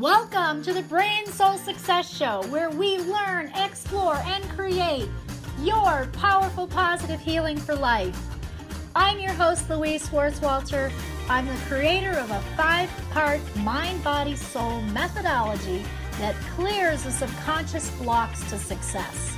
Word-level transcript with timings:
Welcome 0.00 0.62
to 0.62 0.72
the 0.72 0.82
Brain 0.82 1.26
Soul 1.26 1.58
Success 1.58 2.08
Show, 2.08 2.44
where 2.50 2.70
we 2.70 2.98
learn, 2.98 3.50
explore, 3.56 4.14
and 4.26 4.48
create 4.50 5.08
your 5.60 6.08
powerful 6.12 6.68
positive 6.68 7.18
healing 7.18 7.56
for 7.56 7.74
life. 7.74 8.16
I'm 8.94 9.18
your 9.18 9.32
host, 9.32 9.68
Louise 9.68 10.08
Schwartzwalter. 10.08 10.92
I'm 11.28 11.46
the 11.46 11.60
creator 11.66 12.12
of 12.12 12.30
a 12.30 12.40
five 12.56 12.88
part 13.10 13.40
mind 13.56 14.04
body 14.04 14.36
soul 14.36 14.82
methodology 14.82 15.84
that 16.20 16.36
clears 16.54 17.02
the 17.02 17.10
subconscious 17.10 17.90
blocks 17.98 18.48
to 18.50 18.56
success. 18.56 19.36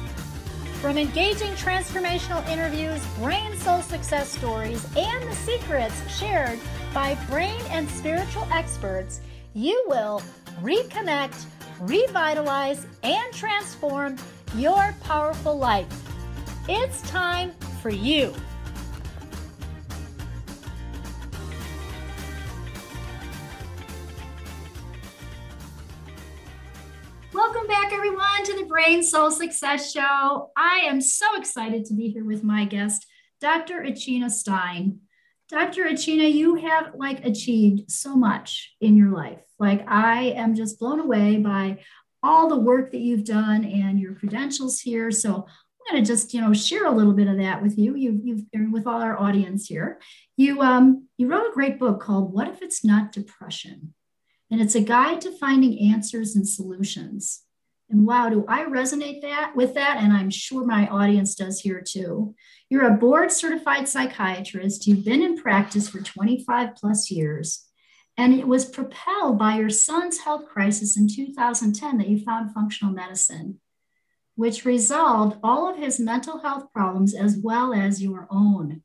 From 0.82 0.98
engaging 0.98 1.52
transformational 1.52 2.46
interviews, 2.50 3.02
brain 3.16 3.56
soul 3.56 3.80
success 3.80 4.29
stories, 4.29 4.84
and 4.95 5.27
the 5.27 5.36
secrets 5.36 6.18
shared 6.18 6.58
by 6.92 7.14
brain 7.30 7.62
and 7.70 7.88
spiritual 7.88 8.46
experts, 8.52 9.22
you 9.54 9.84
will 9.88 10.22
reconnect, 10.62 11.46
revitalize, 11.80 12.87
and 13.02 13.32
transform 13.32 14.16
your 14.56 14.95
powerful 15.02 15.56
life. 15.56 15.87
It's 16.68 17.02
time 17.10 17.52
for 17.82 17.91
you. 17.91 18.34
Welcome 27.32 27.66
back, 27.68 27.92
everyone, 27.92 28.45
to 28.45 28.56
the 28.56 28.66
Brain 28.66 29.02
Soul 29.02 29.30
Success 29.30 29.92
Show. 29.92 30.51
I 30.56 30.82
am 30.84 31.01
so 31.01 31.27
excited 31.37 31.87
to 31.87 31.95
be 31.95 32.09
here 32.10 32.24
with 32.24 32.42
my 32.42 32.65
guest, 32.65 33.06
Dr. 33.40 33.82
Achina 33.82 34.30
Stein. 34.30 35.01
Dr. 35.48 35.84
Achina, 35.84 36.30
you 36.30 36.56
have 36.56 36.92
like 36.95 37.24
achieved 37.24 37.90
so 37.90 38.15
much 38.15 38.74
in 38.80 38.96
your 38.96 39.10
life. 39.10 39.40
Like 39.60 39.84
I 39.87 40.30
am 40.30 40.55
just 40.55 40.80
blown 40.80 40.98
away 40.98 41.37
by 41.37 41.78
all 42.23 42.48
the 42.48 42.59
work 42.59 42.91
that 42.92 43.01
you've 43.01 43.24
done 43.24 43.64
and 43.64 44.01
your 44.01 44.15
credentials 44.15 44.80
here. 44.80 45.10
So 45.10 45.35
I'm 45.35 45.95
going 45.95 46.04
to 46.04 46.09
just, 46.09 46.35
you 46.35 46.40
know, 46.40 46.52
share 46.52 46.87
a 46.87 46.90
little 46.90 47.12
bit 47.12 47.29
of 47.29 47.38
that 47.38 47.62
with 47.62 47.79
you. 47.79 47.95
You've, 47.95 48.20
you've 48.24 48.73
with 48.73 48.87
all 48.87 49.01
our 49.01 49.18
audience 49.18 49.66
here. 49.66 50.01
You, 50.37 50.60
um, 50.62 51.09
you 51.18 51.29
wrote 51.29 51.51
a 51.51 51.54
great 51.54 51.79
book 51.79 52.01
called 52.01 52.32
"What 52.32 52.48
If 52.48 52.62
It's 52.62 52.85
Not 52.85 53.12
Depression," 53.12 53.95
and 54.51 54.60
it's 54.60 54.74
a 54.74 54.80
guide 54.80 55.20
to 55.23 55.37
finding 55.38 55.92
answers 55.92 56.37
and 56.37 56.48
solutions. 56.48 57.42
And 57.90 58.07
wow, 58.07 58.29
do 58.29 58.45
I 58.46 58.65
resonate 58.65 59.20
that 59.23 59.57
with 59.57 59.74
that? 59.74 59.98
And 59.98 60.13
I'm 60.13 60.30
sure 60.30 60.65
my 60.65 60.87
audience 60.87 61.35
does 61.35 61.60
here 61.60 61.82
too. 61.85 62.37
You're 62.68 62.87
a 62.87 62.96
board 62.96 63.32
certified 63.32 63.88
psychiatrist. 63.88 64.87
You've 64.87 65.04
been 65.04 65.22
in 65.22 65.37
practice 65.37 65.88
for 65.88 66.00
25 66.00 66.76
plus 66.76 67.10
years. 67.10 67.69
And 68.21 68.34
it 68.34 68.47
was 68.47 68.66
propelled 68.66 69.38
by 69.38 69.56
your 69.56 69.71
son's 69.71 70.19
health 70.19 70.44
crisis 70.47 70.94
in 70.94 71.09
2010 71.09 71.97
that 71.97 72.06
you 72.06 72.22
found 72.22 72.53
functional 72.53 72.93
medicine, 72.93 73.60
which 74.34 74.66
resolved 74.66 75.38
all 75.43 75.71
of 75.71 75.78
his 75.78 75.99
mental 75.99 76.41
health 76.41 76.71
problems 76.71 77.15
as 77.15 77.38
well 77.38 77.72
as 77.72 78.03
your 78.03 78.28
own. 78.31 78.82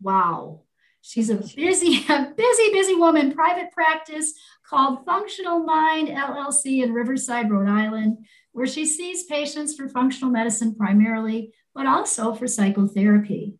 Wow. 0.00 0.62
She's 1.02 1.28
a 1.28 1.34
busy, 1.34 2.06
a 2.08 2.32
busy, 2.34 2.72
busy 2.72 2.94
woman, 2.94 3.34
private 3.34 3.72
practice 3.72 4.32
called 4.66 5.04
Functional 5.04 5.58
Mind 5.58 6.08
LLC 6.08 6.82
in 6.82 6.94
Riverside, 6.94 7.50
Rhode 7.50 7.68
Island 7.68 8.24
where 8.52 8.66
she 8.66 8.86
sees 8.86 9.24
patients 9.24 9.76
for 9.76 9.86
functional 9.86 10.32
medicine 10.32 10.74
primarily, 10.74 11.52
but 11.74 11.86
also 11.86 12.34
for 12.34 12.46
psychotherapy. 12.46 13.57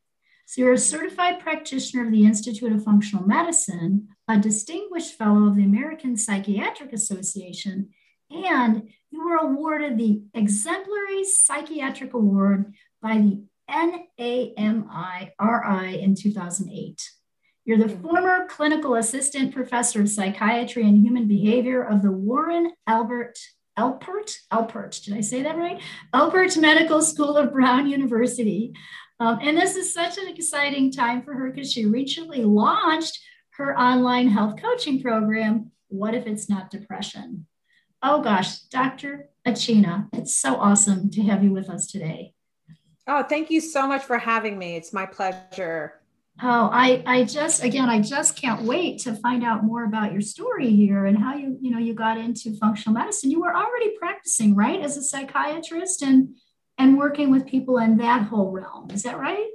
So 0.48 0.62
you're 0.62 0.72
a 0.72 0.78
certified 0.78 1.40
practitioner 1.40 2.06
of 2.06 2.10
the 2.10 2.24
Institute 2.24 2.72
of 2.72 2.82
Functional 2.82 3.26
Medicine, 3.26 4.08
a 4.28 4.38
distinguished 4.38 5.12
fellow 5.12 5.46
of 5.46 5.56
the 5.56 5.62
American 5.62 6.16
Psychiatric 6.16 6.94
Association, 6.94 7.90
and 8.30 8.88
you 9.10 9.28
were 9.28 9.36
awarded 9.36 9.98
the 9.98 10.22
Exemplary 10.32 11.24
Psychiatric 11.24 12.14
Award 12.14 12.72
by 13.02 13.18
the 13.18 13.42
NAMIRI 13.70 14.54
in 16.02 16.14
2008. 16.14 17.10
You're 17.66 17.76
the 17.76 17.84
mm-hmm. 17.84 18.02
former 18.02 18.46
clinical 18.48 18.94
assistant 18.94 19.52
professor 19.52 20.00
of 20.00 20.08
psychiatry 20.08 20.88
and 20.88 21.04
human 21.04 21.28
behavior 21.28 21.82
of 21.82 22.00
the 22.00 22.10
Warren 22.10 22.72
Albert 22.86 23.38
Alpert, 23.78 24.34
Alpert, 24.52 25.04
did 25.04 25.14
I 25.14 25.20
say 25.20 25.42
that 25.44 25.56
right? 25.56 25.80
Alpert 26.12 26.60
Medical 26.60 27.00
School 27.00 27.36
of 27.36 27.52
Brown 27.52 27.88
University. 27.88 28.72
Um, 29.20 29.38
and 29.42 29.56
this 29.56 29.76
is 29.76 29.92
such 29.92 30.16
an 30.16 30.28
exciting 30.28 30.92
time 30.92 31.22
for 31.22 31.34
her 31.34 31.50
because 31.50 31.72
she 31.72 31.86
recently 31.86 32.44
launched 32.44 33.18
her 33.50 33.78
online 33.78 34.28
health 34.28 34.60
coaching 34.60 35.02
program, 35.02 35.72
What 35.88 36.14
If 36.14 36.26
It's 36.26 36.48
Not 36.48 36.70
Depression? 36.70 37.46
Oh 38.00 38.22
gosh, 38.22 38.60
Dr. 38.60 39.30
Achina, 39.44 40.08
it's 40.12 40.36
so 40.36 40.54
awesome 40.54 41.10
to 41.10 41.22
have 41.22 41.42
you 41.42 41.50
with 41.50 41.68
us 41.68 41.88
today. 41.88 42.32
Oh, 43.08 43.24
thank 43.24 43.50
you 43.50 43.60
so 43.60 43.88
much 43.88 44.04
for 44.04 44.18
having 44.18 44.56
me. 44.56 44.76
It's 44.76 44.92
my 44.92 45.06
pleasure. 45.06 45.94
Oh, 46.40 46.70
I, 46.72 47.02
I 47.04 47.24
just, 47.24 47.64
again, 47.64 47.88
I 47.88 48.00
just 48.00 48.36
can't 48.36 48.62
wait 48.62 49.00
to 49.00 49.16
find 49.16 49.42
out 49.42 49.64
more 49.64 49.84
about 49.84 50.12
your 50.12 50.20
story 50.20 50.70
here 50.70 51.06
and 51.06 51.18
how 51.18 51.34
you, 51.34 51.58
you 51.60 51.72
know, 51.72 51.78
you 51.78 51.94
got 51.94 52.18
into 52.18 52.56
functional 52.58 52.94
medicine. 52.94 53.32
You 53.32 53.40
were 53.40 53.56
already 53.56 53.96
practicing, 53.98 54.54
right, 54.54 54.80
as 54.80 54.96
a 54.96 55.02
psychiatrist 55.02 56.02
and 56.02 56.36
and 56.78 56.96
working 56.96 57.30
with 57.30 57.46
people 57.46 57.78
in 57.78 57.96
that 57.98 58.22
whole 58.22 58.50
realm. 58.50 58.90
Is 58.90 59.02
that 59.02 59.18
right? 59.18 59.48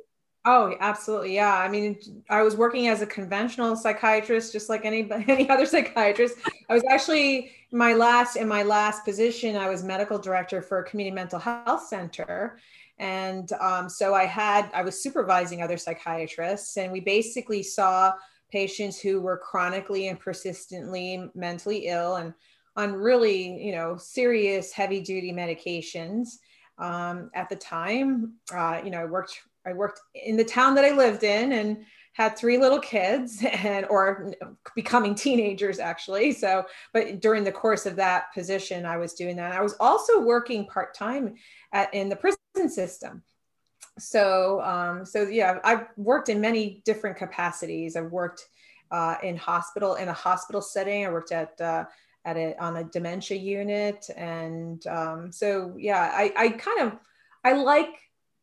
Oh, 0.46 0.76
absolutely. 0.82 1.36
Yeah. 1.36 1.58
I 1.58 1.70
mean, 1.70 1.98
I 2.30 2.42
was 2.42 2.58
working 2.58 2.90
as 2.90 3.02
a 3.02 3.06
conventional 3.06 3.78
psychiatrist, 3.78 4.52
just 4.52 4.68
like 4.68 4.84
any 4.84 5.10
any 5.28 5.50
other 5.50 5.66
psychiatrist. 5.66 6.36
I 6.70 6.74
was 6.74 6.84
actually 6.90 7.52
my 7.72 7.94
last 7.94 8.36
in 8.36 8.48
my 8.48 8.64
last 8.64 9.06
position. 9.06 9.56
I 9.56 9.70
was 9.70 9.84
medical 9.84 10.20
director 10.20 10.62
for 10.62 10.80
a 10.80 10.84
community 10.84 11.16
mental 11.16 11.40
health 11.40 11.88
center, 11.88 12.60
and 13.00 13.52
um, 13.54 13.90
so 13.90 14.14
I 14.14 14.26
had, 14.26 14.70
I 14.74 14.84
was 14.84 15.02
supervising 15.02 15.62
other 15.62 15.78
psychiatrists, 15.78 16.78
and 16.78 16.92
we 16.92 17.00
basically 17.00 17.64
saw 17.64 18.14
patients 18.52 19.00
who 19.00 19.20
were 19.20 19.38
chronically 19.38 20.10
and 20.10 20.20
persistently 20.20 21.30
mentally 21.34 21.88
ill 21.88 22.18
and 22.18 22.34
on 22.76 22.94
really, 22.94 23.64
you 23.64 23.72
know, 23.72 23.98
serious 23.98 24.72
heavy 24.72 25.02
duty 25.02 25.32
medications. 25.32 26.38
Um, 26.84 27.32
at 27.34 27.50
the 27.50 27.56
time, 27.56 28.34
uh, 28.54 28.82
you 28.84 28.92
know, 28.92 29.00
I 29.00 29.06
worked, 29.06 29.42
I 29.66 29.74
worked 29.74 30.02
in 30.14 30.36
the 30.36 30.44
town 30.44 30.76
that 30.76 30.86
I 30.86 30.92
lived 30.92 31.24
in 31.24 31.54
and 31.54 31.86
had 32.14 32.38
three 32.38 32.60
little 32.60 32.80
kids 32.80 33.44
and 33.64 33.88
or 33.88 34.34
becoming 34.76 35.16
teenagers 35.16 35.80
actually 35.80 36.32
so 36.32 36.64
but 36.94 37.20
during 37.20 37.44
the 37.44 37.52
course 37.52 37.88
of 37.88 37.96
that 37.96 38.32
position 38.36 38.86
i 38.86 38.98
was 38.98 39.14
doing 39.14 39.36
that 39.36 39.52
i 39.52 39.62
was 39.62 39.74
also 39.80 40.22
working 40.22 40.68
part-time 40.68 41.34
in 41.92 42.10
the 42.10 42.16
prison 42.16 42.38
system. 42.70 43.24
So, 44.00 44.62
um, 44.62 45.06
so 45.06 45.24
yeah, 45.24 45.60
I've 45.64 45.88
worked 45.98 46.30
in 46.30 46.42
many 46.42 46.82
different 46.86 47.18
capacities. 47.18 47.96
I've 47.96 48.12
worked 48.12 48.48
uh, 48.92 49.16
in 49.24 49.38
hospital 49.38 49.96
in 49.96 50.08
a 50.08 50.14
hospital 50.14 50.62
setting. 50.62 51.06
I 51.06 51.10
worked 51.10 51.32
at 51.32 51.60
uh, 51.62 51.86
at 52.26 52.38
it 52.38 52.60
on 52.60 52.78
a 52.78 52.84
dementia 52.84 53.38
unit, 53.38 54.10
and 54.16 54.86
um, 54.88 55.32
so 55.32 55.76
yeah, 55.78 56.12
I, 56.14 56.34
I 56.36 56.50
kind 56.50 56.82
of 56.82 56.98
I 57.44 57.54
like 57.54 57.94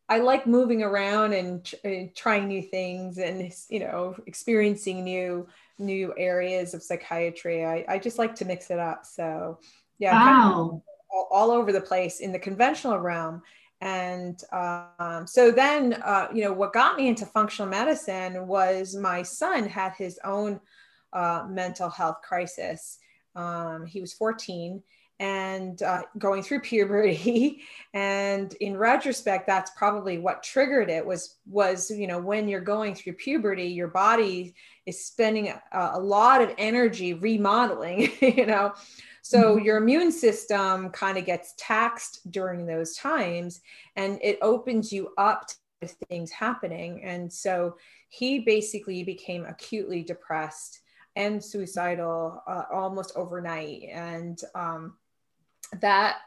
I 0.09 0.19
like 0.19 0.47
moving 0.47 0.83
around 0.83 1.33
and, 1.35 1.73
and 1.85 2.15
trying 2.15 2.49
new 2.49 2.63
things, 2.63 3.19
and 3.19 3.53
you 3.69 3.81
know, 3.81 4.17
experiencing 4.27 5.05
new 5.05 5.47
new 5.79 6.15
areas 6.17 6.75
of 6.75 6.83
psychiatry. 6.83 7.65
I, 7.65 7.85
I 7.89 7.99
just 7.99 8.19
like 8.19 8.35
to 8.37 8.45
mix 8.45 8.71
it 8.71 8.79
up. 8.79 9.07
So 9.07 9.59
yeah, 9.99 10.13
wow. 10.13 10.25
Kind 10.25 10.53
of 10.53 10.83
all, 11.13 11.29
all 11.31 11.51
over 11.51 11.73
the 11.73 11.81
place 11.81 12.21
in 12.21 12.33
the 12.33 12.39
conventional 12.39 12.99
realm 12.99 13.43
and 13.81 14.43
um, 14.53 15.27
so 15.27 15.51
then 15.51 15.95
uh, 16.05 16.29
you 16.33 16.45
know 16.45 16.53
what 16.53 16.73
got 16.73 16.97
me 16.97 17.09
into 17.09 17.25
functional 17.25 17.71
medicine 17.71 18.47
was 18.47 18.95
my 18.95 19.23
son 19.23 19.67
had 19.67 19.95
his 19.97 20.19
own 20.25 20.61
uh, 21.13 21.47
mental 21.49 21.89
health 21.89 22.19
crisis 22.23 22.99
um, 23.37 23.87
he 23.87 24.01
was 24.01 24.13
14 24.13 24.83
and 25.19 25.83
uh, 25.83 26.03
going 26.17 26.43
through 26.43 26.61
puberty 26.61 27.63
and 27.95 28.55
in 28.55 28.77
retrospect 28.77 29.47
that's 29.47 29.71
probably 29.77 30.19
what 30.19 30.43
triggered 30.43 30.89
it 30.89 31.05
was 31.05 31.37
was 31.47 31.91
you 31.91 32.07
know 32.07 32.19
when 32.19 32.49
you're 32.49 32.61
going 32.61 32.95
through 32.95 33.13
puberty 33.13 33.67
your 33.67 33.89
body 33.89 34.55
is 34.87 35.05
spending 35.05 35.49
a, 35.49 35.61
a 35.93 36.01
lot 36.01 36.41
of 36.41 36.55
energy 36.57 37.13
remodeling 37.15 38.11
you 38.21 38.47
know 38.47 38.73
so 39.23 39.57
mm-hmm. 39.57 39.65
your 39.65 39.77
immune 39.77 40.11
system 40.11 40.91
kind 40.91 41.19
of 41.19 41.27
gets 41.27 41.55
taxed 41.59 42.31
during 42.31 42.67
those 42.67 42.95
times 42.97 43.61
and 43.97 44.19
it 44.23 44.39
opens 44.41 44.93
you 44.93 45.11
up 45.19 45.47
to 45.49 45.89
things 46.09 46.31
happening. 46.31 47.03
And 47.05 47.33
so 47.33 47.77
he 48.09 48.41
basically 48.41 49.03
became 49.03 49.45
acutely 49.45 50.03
depressed 50.03 50.80
and 51.17 51.43
suicidal 51.43 52.43
uh, 52.47 52.65
almost 52.73 53.13
overnight. 53.17 53.83
And 53.93 54.41
um, 54.55 54.95
that 55.81 56.19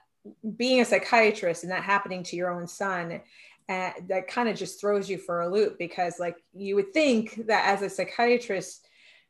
being 0.55 0.81
a 0.81 0.85
psychiatrist 0.85 1.63
and 1.63 1.71
that 1.71 1.83
happening 1.83 2.23
to 2.23 2.35
your 2.35 2.51
own 2.51 2.67
son 2.67 3.21
uh, 3.69 3.91
that 4.07 4.27
kind 4.27 4.49
of 4.49 4.57
just 4.57 4.79
throws 4.79 5.09
you 5.09 5.17
for 5.17 5.41
a 5.41 5.49
loop 5.49 5.77
because 5.77 6.19
like 6.19 6.35
you 6.53 6.75
would 6.75 6.93
think 6.93 7.47
that 7.47 7.65
as 7.65 7.81
a 7.81 7.89
psychiatrist 7.89 8.87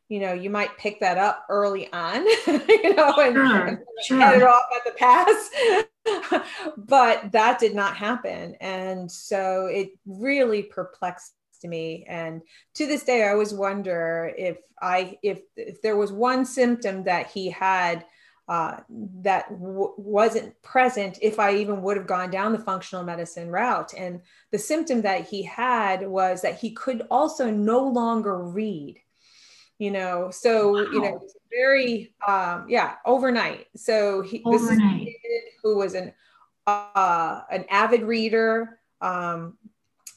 you 0.08 0.20
know, 0.20 0.32
you 0.32 0.50
might 0.50 0.76
pick 0.76 1.00
that 1.00 1.18
up 1.18 1.46
early 1.48 1.90
on, 1.92 2.26
you 2.46 2.94
know, 2.94 3.14
and, 3.16 3.34
sure, 3.34 3.66
and 3.66 3.78
sure. 4.04 4.20
head 4.20 4.36
it 4.36 4.42
off 4.42 4.64
at 4.76 4.84
the 4.84 4.92
pass. 4.98 6.44
but 6.76 7.32
that 7.32 7.58
did 7.58 7.74
not 7.74 7.96
happen. 7.96 8.54
And 8.60 9.10
so 9.10 9.66
it 9.66 9.90
really 10.06 10.62
perplexed 10.62 11.32
me. 11.68 12.04
And 12.08 12.42
to 12.74 12.86
this 12.86 13.04
day, 13.04 13.24
I 13.24 13.32
always 13.32 13.52
wonder 13.52 14.32
if 14.36 14.58
I 14.80 15.18
if 15.22 15.40
if 15.56 15.82
there 15.82 15.96
was 15.96 16.12
one 16.12 16.44
symptom 16.44 17.04
that 17.04 17.30
he 17.30 17.50
had 17.50 18.04
uh, 18.46 18.80
that 19.22 19.48
w- 19.50 19.94
wasn't 19.96 20.60
present 20.62 21.18
if 21.22 21.40
I 21.40 21.54
even 21.56 21.80
would 21.82 21.96
have 21.96 22.06
gone 22.06 22.30
down 22.30 22.52
the 22.52 22.58
functional 22.58 23.04
medicine 23.04 23.50
route. 23.50 23.94
And 23.96 24.20
the 24.50 24.58
symptom 24.58 25.02
that 25.02 25.26
he 25.26 25.42
had 25.42 26.06
was 26.06 26.42
that 26.42 26.58
he 26.58 26.72
could 26.72 27.06
also 27.10 27.50
no 27.50 27.86
longer 27.86 28.38
read 28.38 29.00
you 29.78 29.90
know 29.90 30.30
so 30.30 30.72
wow. 30.72 30.90
you 30.92 31.00
know 31.00 31.20
very 31.50 32.14
um 32.26 32.66
yeah 32.68 32.94
overnight 33.04 33.66
so 33.76 34.22
he 34.22 34.42
overnight. 34.44 35.04
this 35.04 35.14
is 35.14 35.42
who 35.62 35.76
was 35.76 35.94
an 35.94 36.12
uh 36.66 37.42
an 37.50 37.64
avid 37.70 38.02
reader 38.02 38.78
um 39.00 39.58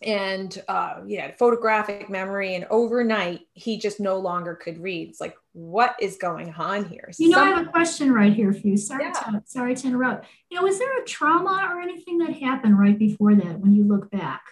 and 0.02 0.62
uh 0.68 1.02
yeah 1.08 1.32
photographic 1.38 2.10
memory 2.10 2.56
and 2.56 2.66
overnight 2.70 3.42
he 3.54 3.78
just 3.78 4.00
no 4.00 4.20
longer 4.20 4.56
could 4.56 4.80
read. 4.80 5.10
It's 5.10 5.22
like 5.22 5.36
what 5.54 5.96
is 6.00 6.18
going 6.18 6.54
on 6.54 6.86
here? 6.86 7.12
You 7.18 7.30
know 7.30 7.38
Some- 7.38 7.48
i 7.48 7.58
have 7.58 7.68
a 7.68 7.72
question 7.72 8.12
right 8.12 8.34
here 8.34 8.54
for 8.54 8.68
you. 8.68 8.78
Sorry 8.78 9.06
yeah. 9.06 9.12
to, 9.12 9.44
sorry 9.46 9.76
to 9.76 9.88
interrupt. 9.88 10.28
You 10.50 10.58
know 10.58 10.64
was 10.64 10.80
there 10.80 11.02
a 11.02 11.06
trauma 11.06 11.70
or 11.72 11.82
anything 11.82 12.20
that 12.20 12.34
happened 12.34 12.80
right 12.80 12.98
before 12.98 13.36
that 13.36 13.60
when 13.60 13.74
you 13.74 13.84
look 13.84 14.12
back? 14.12 14.44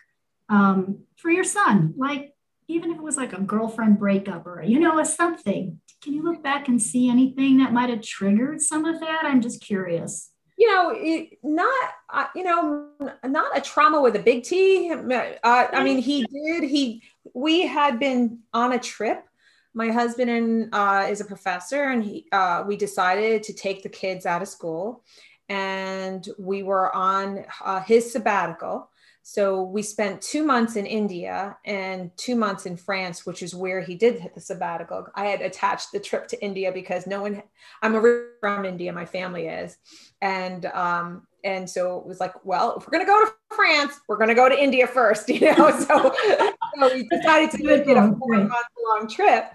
Um 0.50 1.04
for 1.18 1.30
your 1.30 1.44
son 1.44 1.94
like 1.98 2.34
even 2.68 2.92
if 2.92 2.98
it 2.98 3.04
was 3.04 3.18
like 3.18 3.34
a 3.34 3.42
girlfriend 3.42 4.00
breakup 4.00 4.48
or 4.48 4.64
you 4.64 4.80
know 4.80 5.00
a 5.00 5.06
something 5.06 5.80
can 6.02 6.14
you 6.14 6.24
look 6.24 6.44
back 6.44 6.68
and 6.68 6.80
see 6.80 7.10
anything 7.10 7.58
that 7.58 7.74
might 7.74 7.90
have 7.90 8.02
triggered 8.02 8.62
some 8.62 8.86
of 8.86 9.00
that? 9.00 9.24
I'm 9.24 9.42
just 9.42 9.62
curious 9.62 10.30
you 10.58 10.68
know 10.74 10.94
it, 10.96 11.38
not 11.44 11.90
uh, 12.10 12.28
you 12.36 12.44
know 12.44 12.90
not 13.26 13.58
a 13.58 13.62
trauma 13.62 14.02
with 14.02 14.16
a 14.16 14.20
big 14.20 14.44
t 14.44 14.92
uh, 14.92 15.68
i 15.74 15.84
mean 15.84 15.98
he 15.98 16.26
did 16.26 16.64
he 16.64 17.02
we 17.34 17.66
had 17.66 18.00
been 18.00 18.40
on 18.54 18.74
a 18.74 18.80
trip. 18.80 19.26
My 19.74 19.92
husband 19.92 20.30
and 20.30 20.70
uh, 20.74 21.08
is 21.10 21.20
a 21.20 21.26
professor 21.26 21.84
and 21.84 22.02
he 22.02 22.26
uh, 22.32 22.64
we 22.66 22.78
decided 22.78 23.44
to 23.44 23.54
take 23.54 23.84
the 23.84 23.90
kids 23.90 24.26
out 24.26 24.42
of 24.42 24.48
school 24.48 25.04
and 25.50 26.28
we 26.40 26.64
were 26.64 26.96
on 26.96 27.44
uh, 27.64 27.82
his 27.82 28.12
sabbatical 28.12 28.90
so 29.28 29.64
we 29.64 29.82
spent 29.82 30.22
two 30.22 30.44
months 30.44 30.76
in 30.76 30.86
India 30.86 31.58
and 31.66 32.16
two 32.16 32.36
months 32.36 32.68
in 32.68 32.78
France, 32.78 33.26
which 33.26 33.42
is 33.42 33.56
where 33.56 33.82
he 33.82 33.96
did 33.96 34.22
the 34.36 34.40
sabbatical. 34.40 35.08
I 35.16 35.26
had 35.26 35.42
attached 35.42 35.92
the 35.92 36.00
trip 36.00 36.28
to 36.28 36.46
India 36.46 36.72
because 36.72 37.08
no 37.08 37.24
one, 37.24 37.42
I'm 37.82 38.00
from 38.40 38.66
India, 38.66 38.94
my 38.94 39.08
family 39.08 39.48
is. 39.48 39.78
And, 40.22 40.68
um, 40.68 41.26
and 41.44 41.68
so 41.68 41.98
it 41.98 42.06
was 42.06 42.20
like, 42.20 42.46
well, 42.46 42.78
if 42.78 42.86
we're 42.86 42.92
going 42.92 43.04
to 43.04 43.12
go 43.12 43.26
to 43.26 43.34
France, 43.56 44.00
we're 44.08 44.18
going 44.18 44.30
to 44.30 44.36
go 44.36 44.48
to 44.48 44.64
India 44.64 44.86
first, 44.86 45.28
you 45.30 45.40
know? 45.42 45.72
So, 45.72 46.14
so 46.78 46.94
we 46.94 47.08
decided 47.10 47.50
to 47.50 47.84
do 47.84 47.96
a 47.96 48.16
four 48.20 48.38
month 48.38 48.52
long 48.52 49.10
trip. 49.10 49.46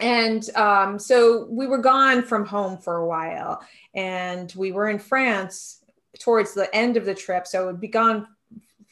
And 0.00 0.44
um, 0.56 0.98
so 0.98 1.46
we 1.48 1.68
were 1.68 1.78
gone 1.78 2.24
from 2.24 2.44
home 2.44 2.78
for 2.78 2.96
a 2.96 3.06
while 3.06 3.62
and 3.94 4.52
we 4.56 4.72
were 4.72 4.88
in 4.88 4.98
France 4.98 5.80
towards 6.18 6.54
the 6.54 6.74
end 6.74 6.96
of 6.96 7.04
the 7.04 7.14
trip. 7.14 7.46
So 7.46 7.68
we'd 7.68 7.80
be 7.80 7.86
gone 7.86 8.26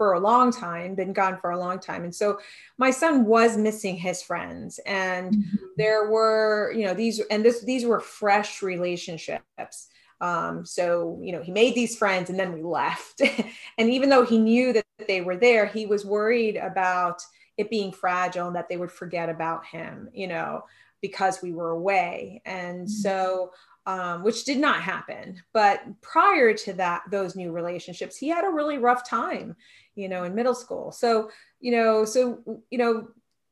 for 0.02 0.14
a 0.14 0.18
long 0.18 0.50
time, 0.50 0.96
been 0.96 1.12
gone 1.12 1.38
for 1.40 1.52
a 1.52 1.58
long 1.60 1.78
time. 1.78 2.02
And 2.02 2.12
so 2.12 2.40
my 2.76 2.90
son 2.90 3.24
was 3.24 3.56
missing 3.56 3.96
his 3.96 4.20
friends. 4.20 4.80
And 4.84 5.32
mm-hmm. 5.32 5.56
there 5.76 6.10
were, 6.10 6.74
you 6.76 6.84
know, 6.84 6.92
these, 6.92 7.20
and 7.30 7.44
this, 7.44 7.62
these 7.62 7.84
were 7.84 8.00
fresh 8.00 8.62
relationships. 8.62 9.86
Um, 10.20 10.66
so, 10.66 11.20
you 11.22 11.30
know, 11.30 11.40
he 11.40 11.52
made 11.52 11.76
these 11.76 11.96
friends 11.96 12.30
and 12.30 12.36
then 12.40 12.52
we 12.52 12.64
left. 12.64 13.22
and 13.78 13.90
even 13.90 14.08
though 14.08 14.24
he 14.24 14.38
knew 14.38 14.72
that 14.72 14.84
they 15.06 15.20
were 15.20 15.36
there, 15.36 15.66
he 15.66 15.86
was 15.86 16.04
worried 16.04 16.56
about 16.56 17.22
it 17.56 17.70
being 17.70 17.92
fragile 17.92 18.48
and 18.48 18.56
that 18.56 18.68
they 18.68 18.76
would 18.76 18.90
forget 18.90 19.28
about 19.28 19.64
him, 19.66 20.08
you 20.12 20.26
know, 20.26 20.64
because 21.00 21.40
we 21.40 21.52
were 21.52 21.70
away. 21.70 22.42
And 22.44 22.88
mm-hmm. 22.88 22.88
so, 22.88 23.52
um, 23.86 24.22
which 24.22 24.44
did 24.44 24.58
not 24.58 24.82
happen. 24.82 25.42
But 25.52 25.82
prior 26.00 26.54
to 26.54 26.72
that, 26.74 27.02
those 27.10 27.36
new 27.36 27.52
relationships, 27.52 28.16
he 28.16 28.28
had 28.28 28.44
a 28.44 28.50
really 28.50 28.78
rough 28.78 29.08
time 29.08 29.56
you 29.94 30.08
know, 30.08 30.24
in 30.24 30.34
middle 30.34 30.54
school. 30.54 30.92
So, 30.92 31.30
you 31.60 31.72
know, 31.72 32.04
so, 32.04 32.40
you 32.70 32.78
know, 32.78 33.08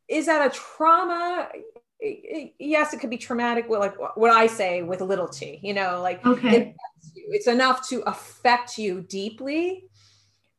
is 0.09 0.27
that 0.27 0.47
a 0.47 0.51
trauma? 0.51 1.49
Yes, 2.01 2.95
it 2.95 3.01
could 3.01 3.11
be 3.11 3.19
traumatic. 3.19 3.69
With 3.69 3.81
like 3.81 3.95
what 4.17 4.31
I 4.31 4.47
say 4.47 4.83
with 4.83 5.01
a 5.01 5.05
little 5.05 5.29
t, 5.29 5.61
you 5.63 5.75
know, 5.75 6.01
like 6.03 6.25
okay. 6.25 6.57
It, 6.57 6.75
it's 7.29 7.47
enough 7.47 7.89
to 7.89 8.03
affect 8.03 8.79
you 8.79 9.03
deeply, 9.03 9.85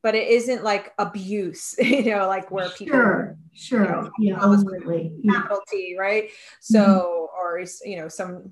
but 0.01 0.15
it 0.15 0.27
isn't 0.27 0.63
like 0.63 0.93
abuse, 0.97 1.75
you 1.79 2.15
know, 2.15 2.27
like 2.27 2.51
where 2.51 2.69
people, 2.69 2.97
sure, 2.97 3.37
sure, 3.53 3.83
you 3.83 3.89
know, 3.89 4.11
yeah, 4.19 4.53
absolutely, 4.53 5.13
capital 5.29 5.61
T, 5.69 5.95
right? 5.99 6.29
So, 6.59 6.79
mm-hmm. 6.79 7.39
or 7.39 7.65
you 7.83 7.97
know, 7.97 8.07
some 8.07 8.51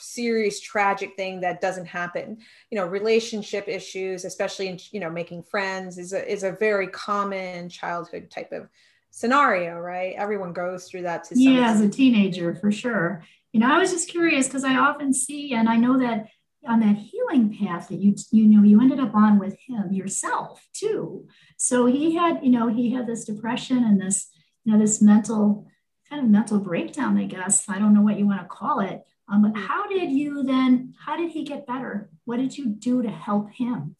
serious 0.00 0.60
tragic 0.60 1.16
thing 1.16 1.40
that 1.40 1.60
doesn't 1.60 1.86
happen. 1.86 2.38
You 2.70 2.78
know 2.78 2.86
relationship 2.86 3.68
issues 3.68 4.24
especially 4.24 4.68
in 4.68 4.78
you 4.90 5.00
know 5.00 5.10
making 5.10 5.42
friends 5.44 5.98
is 5.98 6.12
a, 6.12 6.30
is 6.30 6.42
a 6.42 6.52
very 6.52 6.88
common 6.88 7.68
childhood 7.68 8.30
type 8.30 8.52
of 8.52 8.68
scenario 9.10 9.78
right? 9.78 10.14
Everyone 10.16 10.52
goes 10.52 10.88
through 10.88 11.02
that 11.02 11.24
to 11.24 11.38
yeah 11.38 11.70
as 11.70 11.80
a 11.80 11.88
teenager 11.88 12.54
for 12.54 12.72
sure. 12.72 13.24
You 13.52 13.60
know 13.60 13.74
i 13.74 13.78
was 13.78 13.90
just 13.90 14.10
curious 14.10 14.46
because 14.46 14.62
i 14.62 14.76
often 14.76 15.12
see 15.12 15.54
and 15.54 15.70
i 15.70 15.76
know 15.76 15.98
that 15.98 16.28
on 16.66 16.80
that 16.80 16.96
healing 16.96 17.56
path 17.56 17.88
that 17.88 17.98
you 17.98 18.14
you 18.30 18.46
know 18.46 18.62
you 18.62 18.80
ended 18.80 19.00
up 19.00 19.14
on 19.14 19.38
with 19.38 19.56
him 19.66 19.92
yourself 19.92 20.66
too. 20.72 21.26
So 21.56 21.86
he 21.86 22.14
had 22.14 22.40
you 22.42 22.50
know 22.50 22.68
he 22.68 22.92
had 22.92 23.06
this 23.06 23.24
depression 23.24 23.78
and 23.78 24.00
this 24.00 24.28
you 24.64 24.72
know 24.72 24.78
this 24.78 25.00
mental 25.00 25.66
kind 26.08 26.22
of 26.22 26.30
mental 26.30 26.58
breakdown 26.58 27.18
i 27.18 27.24
guess. 27.24 27.68
I 27.68 27.78
don't 27.78 27.94
know 27.94 28.02
what 28.02 28.18
you 28.18 28.26
want 28.26 28.40
to 28.42 28.48
call 28.48 28.80
it 28.80 29.02
um, 29.30 29.42
but 29.42 29.60
how 29.60 29.86
did 29.86 30.10
you 30.10 30.42
then, 30.42 30.94
how 30.98 31.16
did 31.16 31.30
he 31.30 31.44
get 31.44 31.66
better? 31.66 32.10
What 32.24 32.38
did 32.38 32.56
you 32.56 32.66
do 32.66 33.02
to 33.02 33.10
help 33.10 33.50
him? 33.50 33.96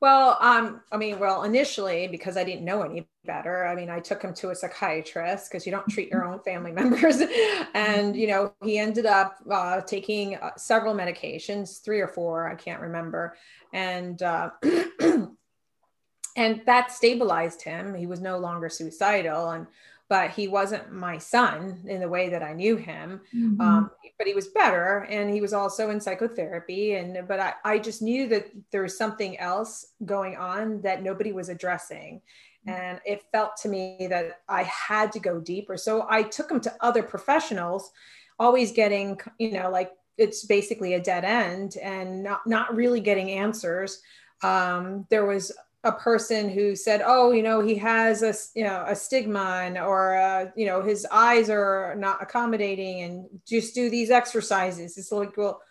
Well, 0.00 0.38
um, 0.40 0.80
I 0.90 0.96
mean, 0.96 1.18
well, 1.18 1.42
initially, 1.42 2.08
because 2.08 2.38
I 2.38 2.44
didn't 2.44 2.64
know 2.64 2.82
any 2.82 3.06
better, 3.26 3.66
I 3.66 3.74
mean, 3.74 3.90
I 3.90 4.00
took 4.00 4.22
him 4.22 4.32
to 4.34 4.48
a 4.48 4.54
psychiatrist 4.54 5.50
because 5.50 5.66
you 5.66 5.72
don't 5.72 5.86
treat 5.88 6.10
your 6.10 6.24
own 6.24 6.40
family 6.40 6.72
members. 6.80 7.20
and, 7.74 8.16
you 8.16 8.26
know, 8.26 8.54
he 8.64 8.78
ended 8.78 9.04
up 9.04 9.36
uh, 9.50 9.82
taking 9.82 10.36
uh, 10.36 10.52
several 10.56 10.94
medications, 10.94 11.84
three 11.84 12.00
or 12.00 12.08
four, 12.08 12.50
I 12.50 12.54
can't 12.54 12.80
remember. 12.80 13.36
And, 13.74 14.22
uh, 14.22 14.50
and 16.36 16.62
that 16.64 16.90
stabilized 16.92 17.62
him. 17.62 17.94
He 17.94 18.06
was 18.06 18.20
no 18.20 18.38
longer 18.38 18.70
suicidal. 18.70 19.50
And 19.50 19.66
but 20.10 20.32
he 20.32 20.48
wasn't 20.48 20.92
my 20.92 21.16
son 21.18 21.84
in 21.86 22.00
the 22.00 22.08
way 22.08 22.28
that 22.30 22.42
I 22.42 22.52
knew 22.52 22.76
him. 22.76 23.20
Mm-hmm. 23.32 23.60
Um, 23.60 23.90
but 24.18 24.26
he 24.26 24.34
was 24.34 24.48
better, 24.48 25.06
and 25.08 25.32
he 25.32 25.40
was 25.40 25.52
also 25.52 25.90
in 25.90 26.00
psychotherapy. 26.00 26.96
And 26.96 27.26
but 27.28 27.38
I, 27.38 27.54
I 27.64 27.78
just 27.78 28.02
knew 28.02 28.28
that 28.28 28.48
there 28.72 28.82
was 28.82 28.98
something 28.98 29.38
else 29.38 29.86
going 30.04 30.36
on 30.36 30.82
that 30.82 31.04
nobody 31.04 31.30
was 31.30 31.48
addressing, 31.48 32.20
mm-hmm. 32.66 32.70
and 32.70 33.00
it 33.06 33.22
felt 33.30 33.56
to 33.58 33.68
me 33.68 34.08
that 34.10 34.40
I 34.48 34.64
had 34.64 35.12
to 35.12 35.20
go 35.20 35.40
deeper. 35.40 35.76
So 35.76 36.04
I 36.10 36.24
took 36.24 36.50
him 36.50 36.60
to 36.62 36.74
other 36.80 37.04
professionals, 37.04 37.92
always 38.38 38.72
getting 38.72 39.16
you 39.38 39.52
know 39.52 39.70
like 39.70 39.92
it's 40.18 40.44
basically 40.44 40.94
a 40.94 41.00
dead 41.00 41.24
end 41.24 41.76
and 41.80 42.24
not 42.24 42.44
not 42.48 42.74
really 42.74 43.00
getting 43.00 43.30
answers. 43.30 44.02
Um, 44.42 45.06
there 45.08 45.24
was 45.24 45.52
a 45.82 45.92
person 45.92 46.48
who 46.50 46.76
said, 46.76 47.02
"Oh, 47.04 47.32
you 47.32 47.42
know, 47.42 47.60
he 47.60 47.74
has 47.76 48.22
a 48.22 48.34
you 48.54 48.64
know 48.64 48.84
a 48.86 48.94
stigma, 48.94 49.72
or 49.84 50.16
uh, 50.16 50.50
you 50.54 50.66
know 50.66 50.82
his 50.82 51.06
eyes 51.10 51.48
are 51.48 51.94
not 51.96 52.22
accommodating, 52.22 53.02
and 53.02 53.26
just 53.46 53.74
do 53.74 53.88
these 53.88 54.10
exercises." 54.10 54.98
It's 54.98 55.12
like, 55.12 55.36
well, 55.36 55.62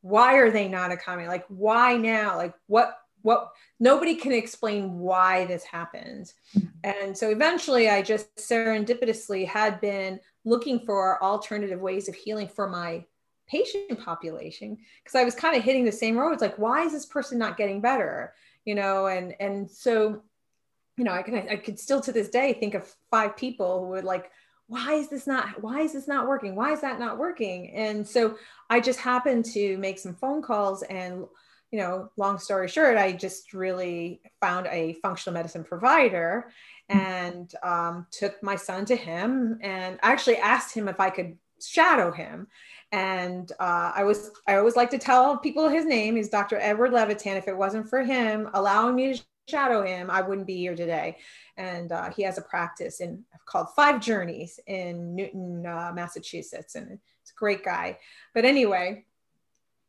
why 0.00 0.34
are 0.34 0.50
they 0.50 0.68
not 0.68 0.92
accommodating? 0.92 1.30
Like, 1.30 1.46
why 1.48 1.96
now? 1.96 2.36
Like, 2.36 2.54
what? 2.66 2.96
What? 3.22 3.52
Nobody 3.78 4.14
can 4.16 4.32
explain 4.32 4.98
why 4.98 5.44
this 5.46 5.64
happened, 5.64 6.32
and 6.84 7.16
so 7.16 7.30
eventually, 7.30 7.88
I 7.90 8.02
just 8.02 8.34
serendipitously 8.36 9.46
had 9.46 9.80
been 9.80 10.20
looking 10.44 10.80
for 10.80 11.22
alternative 11.22 11.80
ways 11.80 12.08
of 12.08 12.14
healing 12.14 12.48
for 12.48 12.68
my 12.68 13.04
patient 13.48 14.00
population 14.00 14.78
because 15.02 15.14
I 15.14 15.24
was 15.24 15.34
kind 15.34 15.56
of 15.56 15.62
hitting 15.62 15.84
the 15.84 15.92
same 15.92 16.16
roads. 16.16 16.42
Like, 16.42 16.58
why 16.58 16.84
is 16.84 16.92
this 16.92 17.06
person 17.06 17.38
not 17.38 17.56
getting 17.56 17.80
better? 17.80 18.34
You 18.64 18.74
know, 18.74 19.06
and 19.06 19.34
and 19.40 19.70
so, 19.70 20.22
you 20.96 21.04
know, 21.04 21.12
I 21.12 21.22
can 21.22 21.34
I 21.48 21.56
could 21.56 21.78
still 21.78 22.00
to 22.02 22.12
this 22.12 22.28
day 22.28 22.52
think 22.54 22.74
of 22.74 22.90
five 23.10 23.36
people 23.36 23.80
who 23.80 23.90
would 23.90 24.04
like, 24.04 24.30
why 24.66 24.94
is 24.94 25.08
this 25.08 25.26
not 25.26 25.62
why 25.62 25.80
is 25.80 25.92
this 25.92 26.08
not 26.08 26.26
working? 26.26 26.54
Why 26.54 26.72
is 26.72 26.80
that 26.80 26.98
not 26.98 27.18
working? 27.18 27.70
And 27.72 28.06
so 28.06 28.36
I 28.70 28.80
just 28.80 29.00
happened 29.00 29.44
to 29.46 29.76
make 29.78 29.98
some 29.98 30.14
phone 30.14 30.42
calls 30.42 30.82
and 30.82 31.26
you 31.72 31.78
know, 31.78 32.10
long 32.18 32.38
story 32.38 32.68
short, 32.68 32.98
I 32.98 33.12
just 33.12 33.54
really 33.54 34.20
found 34.42 34.66
a 34.66 34.92
functional 35.00 35.32
medicine 35.32 35.64
provider 35.64 36.50
and 36.90 37.50
um, 37.62 38.06
took 38.10 38.42
my 38.42 38.56
son 38.56 38.84
to 38.84 38.94
him 38.94 39.58
and 39.62 39.98
actually 40.02 40.36
asked 40.36 40.74
him 40.74 40.86
if 40.86 41.00
I 41.00 41.08
could 41.08 41.38
shadow 41.60 42.12
him. 42.12 42.46
And 42.92 43.50
uh, 43.58 43.92
I 43.94 44.04
was 44.04 44.30
I 44.46 44.56
always 44.56 44.76
like 44.76 44.90
to 44.90 44.98
tell 44.98 45.38
people 45.38 45.68
his 45.68 45.86
name 45.86 46.16
is 46.16 46.28
Dr. 46.28 46.58
Edward 46.60 46.92
Levitan. 46.92 47.36
If 47.36 47.48
it 47.48 47.56
wasn't 47.56 47.88
for 47.88 48.02
him 48.02 48.50
allowing 48.52 48.94
me 48.94 49.14
to 49.14 49.22
shadow 49.48 49.82
him, 49.82 50.10
I 50.10 50.20
wouldn't 50.20 50.46
be 50.46 50.56
here 50.56 50.76
today. 50.76 51.16
And 51.56 51.90
uh, 51.90 52.10
he 52.10 52.22
has 52.22 52.38
a 52.38 52.42
practice 52.42 53.00
in 53.00 53.24
called 53.46 53.68
Five 53.74 54.00
Journeys 54.00 54.60
in 54.66 55.14
Newton, 55.14 55.66
uh, 55.66 55.92
Massachusetts, 55.94 56.74
and 56.74 56.98
it's 57.22 57.30
a 57.30 57.38
great 57.38 57.64
guy. 57.64 57.98
But 58.34 58.44
anyway, 58.44 59.04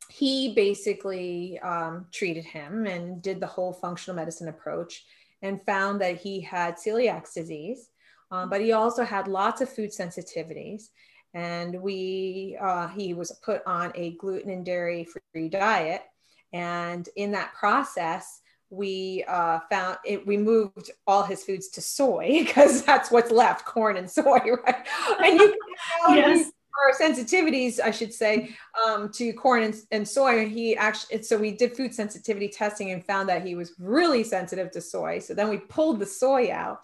he 0.10 0.54
basically 0.54 1.60
um, 1.60 2.08
treated 2.12 2.46
him 2.46 2.86
and 2.86 3.22
did 3.22 3.40
the 3.40 3.48
whole 3.48 3.74
functional 3.74 4.16
medicine 4.16 4.48
approach 4.48 5.06
and 5.42 5.64
found 5.66 6.02
that 6.02 6.18
he 6.18 6.40
had 6.40 6.78
celiac 6.78 7.32
disease, 7.34 7.90
um, 8.32 8.50
but 8.50 8.62
he 8.62 8.72
also 8.72 9.04
had 9.04 9.28
lots 9.28 9.62
of 9.62 9.70
food 9.70 9.92
sensitivities. 9.92 10.90
And 11.34 11.82
we, 11.82 12.58
uh, 12.62 12.88
he 12.90 13.13
was 13.13 13.32
put 13.44 13.66
on 13.66 13.92
a 13.96 14.12
gluten 14.16 14.52
and 14.52 14.66
dairy 14.66 15.08
free 15.32 15.50
diet. 15.50 16.04
And 16.52 17.08
in 17.16 17.32
that 17.32 17.54
process, 17.54 18.42
we 18.70 19.24
uh, 19.28 19.60
found 19.70 19.98
it, 20.06 20.25
we 20.25 20.38
moved 20.38 20.92
all 21.08 21.24
his 21.24 21.44
foods 21.44 21.70
to 21.70 21.82
soy 21.82 22.28
because 22.46 22.84
that's 22.84 23.12
what's 23.12 23.32
left 23.32 23.66
corn 23.66 23.98
and 23.98 24.10
soy, 24.10 24.24
right? 24.66 24.88
And 25.20 25.40
you 25.40 25.58
can 26.06 26.18
yes 26.18 26.52
our 26.86 26.94
sensitivities, 26.94 27.80
I 27.80 27.92
should 27.92 28.13
say, 28.13 28.56
um, 28.86 29.12
to 29.13 29.32
corn 29.34 29.63
and, 29.63 29.75
and 29.92 30.08
soy, 30.08 30.48
he 30.48 30.75
actually, 30.75 31.22
so 31.24 31.38
we 31.38 31.52
did 31.52 31.75
food 31.75 31.94
sensitivity 31.94 32.50
testing 32.50 32.92
and 32.92 33.06
found 33.06 33.30
that 33.30 33.46
he 33.46 33.56
was 33.56 33.74
really 33.80 34.24
sensitive 34.24 34.72
to 34.72 34.82
soy. 34.82 35.20
So 35.20 35.34
then 35.34 35.50
we 35.50 35.58
pulled 35.58 36.00
the 36.00 36.06
soy 36.06 36.52
out. 36.52 36.82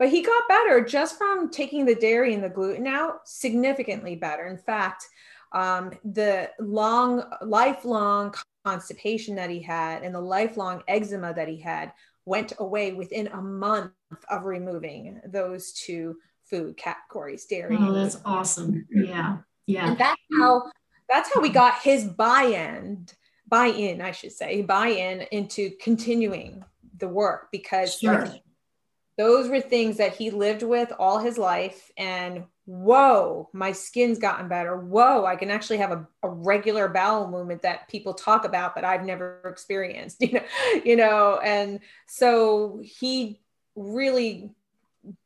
But 0.00 0.08
he 0.08 0.22
got 0.22 0.48
better 0.48 0.82
just 0.82 1.18
from 1.18 1.50
taking 1.50 1.84
the 1.84 1.94
dairy 1.94 2.32
and 2.32 2.42
the 2.42 2.48
gluten 2.48 2.86
out, 2.86 3.28
significantly 3.28 4.16
better. 4.16 4.46
In 4.46 4.56
fact, 4.56 5.06
um, 5.52 5.92
the 6.02 6.50
long, 6.58 7.22
lifelong 7.42 8.34
constipation 8.64 9.34
that 9.36 9.50
he 9.50 9.60
had 9.60 10.02
and 10.02 10.14
the 10.14 10.20
lifelong 10.20 10.82
eczema 10.88 11.34
that 11.34 11.48
he 11.48 11.60
had 11.60 11.92
went 12.24 12.54
away 12.60 12.94
within 12.94 13.26
a 13.26 13.42
month 13.42 13.92
of 14.30 14.46
removing 14.46 15.20
those 15.26 15.72
two 15.72 16.16
food 16.44 16.78
categories, 16.78 17.44
dairy. 17.44 17.76
Oh, 17.78 17.92
that's 17.92 18.22
awesome. 18.24 18.86
Yeah. 18.90 19.36
Yeah. 19.66 19.88
And 19.88 19.98
that's 19.98 20.22
how 20.40 20.62
that's 21.10 21.30
how 21.34 21.42
we 21.42 21.50
got 21.50 21.82
his 21.82 22.04
buy-in, 22.04 23.06
buy-in, 23.46 24.00
I 24.00 24.12
should 24.12 24.32
say, 24.32 24.62
buy-in 24.62 25.26
into 25.30 25.72
continuing 25.78 26.64
the 26.96 27.08
work 27.08 27.48
because 27.52 27.98
sure. 27.98 28.26
Those 29.20 29.50
were 29.50 29.60
things 29.60 29.98
that 29.98 30.16
he 30.16 30.30
lived 30.30 30.62
with 30.62 30.90
all 30.98 31.18
his 31.18 31.36
life. 31.36 31.90
And 31.98 32.44
whoa, 32.64 33.50
my 33.52 33.70
skin's 33.70 34.18
gotten 34.18 34.48
better. 34.48 34.78
Whoa, 34.78 35.26
I 35.26 35.36
can 35.36 35.50
actually 35.50 35.76
have 35.76 35.92
a, 35.92 36.08
a 36.22 36.30
regular 36.30 36.88
bowel 36.88 37.28
movement 37.28 37.60
that 37.60 37.86
people 37.88 38.14
talk 38.14 38.46
about, 38.46 38.74
but 38.74 38.82
I've 38.82 39.04
never 39.04 39.42
experienced, 39.44 40.22
you 40.22 40.32
know, 40.32 40.42
you 40.86 40.96
know, 40.96 41.38
and 41.44 41.80
so 42.06 42.80
he 42.82 43.40
really 43.76 44.52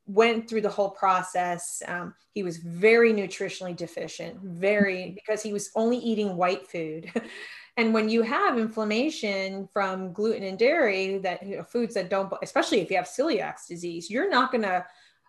went 0.06 0.48
through 0.48 0.62
the 0.62 0.68
whole 0.68 0.90
process. 0.90 1.80
Um, 1.86 2.14
he 2.32 2.42
was 2.42 2.56
very 2.56 3.12
nutritionally 3.12 3.76
deficient, 3.76 4.40
very 4.40 5.12
because 5.12 5.40
he 5.40 5.52
was 5.52 5.70
only 5.76 5.98
eating 5.98 6.36
white 6.36 6.66
food. 6.66 7.12
and 7.76 7.93
when 7.93 8.09
you 8.09 8.23
have 8.23 8.59
inflammation 8.59 9.69
from 9.73 10.12
gluten 10.12 10.45
and 10.45 10.59
dairy, 10.59 11.19
that 11.19 11.45
you 11.45 11.57
know, 11.57 11.64
foods 11.64 11.95
that 11.95 12.09
don't, 12.09 12.33
especially 12.43 12.81
if 12.81 12.90
you 12.90 12.97
have 12.97 13.07
celiac 13.07 13.54
disease, 13.69 14.09
you're 14.11 14.31
not 14.31 14.52
gonna 14.52 14.85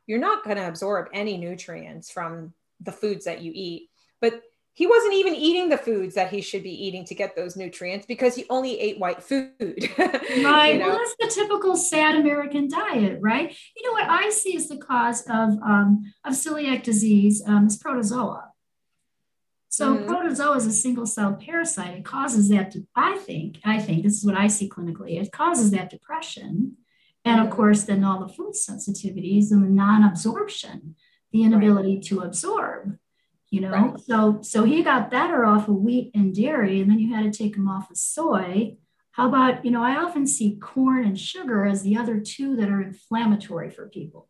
you're 0.06 0.20
not 0.20 0.44
gonna 0.44 0.68
absorb 0.68 1.08
any 1.14 1.38
nutrients 1.38 2.12
from 2.12 2.54
the 2.82 2.92
foods 2.92 3.26
that 3.26 3.42
you 3.42 3.52
eat. 3.56 3.90
But 4.22 4.44
he 4.74 4.86
wasn't 4.88 5.14
even 5.14 5.34
eating 5.34 5.70
the 5.70 5.78
foods 5.78 6.16
that 6.16 6.30
he 6.30 6.42
should 6.42 6.62
be 6.62 6.86
eating 6.86 7.06
to 7.06 7.16
get 7.16 7.36
those 7.36 7.56
nutrients 7.56 8.06
because 8.06 8.36
he 8.36 8.46
only 8.50 8.78
ate 8.80 9.00
white 9.00 9.24
food. 9.24 9.52
right. 9.98 10.74
you 10.74 10.80
know? 10.80 10.90
Well, 10.90 10.98
that's 10.98 11.16
the 11.18 11.42
typical 11.42 11.78
sad 11.78 12.16
American 12.16 12.70
diet, 12.70 13.20
right? 13.22 13.56
You 13.76 13.84
know 13.88 13.94
what 13.94 14.10
I 14.10 14.30
see 14.30 14.56
as 14.58 14.68
the 14.68 14.78
cause 14.78 15.22
of 15.22 15.58
um, 15.64 16.14
of 16.26 16.34
celiac 16.34 16.84
disease 16.84 17.42
um, 17.48 17.68
is 17.68 17.78
protozoa. 17.78 18.52
So 19.76 19.94
mm-hmm. 19.94 20.08
protozoa 20.08 20.56
is 20.56 20.66
a 20.66 20.72
single 20.72 21.06
cell 21.06 21.34
parasite. 21.34 21.98
It 21.98 22.06
causes 22.06 22.48
that. 22.48 22.72
To, 22.72 22.88
I 22.96 23.18
think. 23.18 23.60
I 23.66 23.78
think 23.82 24.04
this 24.04 24.18
is 24.18 24.26
what 24.26 24.38
I 24.38 24.48
see 24.48 24.70
clinically. 24.70 25.22
It 25.22 25.34
causes 25.34 25.72
that 25.72 25.90
depression, 25.90 26.78
and 27.26 27.42
of 27.42 27.48
mm-hmm. 27.48 27.58
course, 27.58 27.84
then 27.84 28.06
all 28.06 28.26
the 28.26 28.34
food 28.34 28.54
sensitivities 28.54 29.52
and 29.52 29.62
the 29.62 29.70
non-absorption, 29.70 30.96
the 31.34 31.44
inability 31.44 31.96
right. 31.96 32.04
to 32.06 32.22
absorb 32.22 32.98
you 33.52 33.62
know 33.62 33.70
right. 33.70 34.00
so 34.00 34.40
so 34.42 34.64
he 34.64 34.82
got 34.82 35.12
better 35.12 35.46
off 35.46 35.68
of 35.68 35.76
wheat 35.76 36.10
and 36.16 36.34
dairy 36.34 36.82
and 36.82 36.90
then 36.90 36.98
you 36.98 37.14
had 37.14 37.32
to 37.32 37.38
take 37.38 37.56
him 37.56 37.68
off 37.68 37.92
of 37.92 37.96
soy 37.96 38.76
how 39.12 39.28
about 39.28 39.64
you 39.64 39.70
know 39.70 39.84
i 39.84 39.96
often 39.98 40.26
see 40.26 40.56
corn 40.56 41.06
and 41.06 41.20
sugar 41.20 41.64
as 41.64 41.84
the 41.84 41.96
other 41.96 42.20
two 42.20 42.56
that 42.56 42.70
are 42.70 42.82
inflammatory 42.82 43.70
for 43.70 43.88
people 43.88 44.28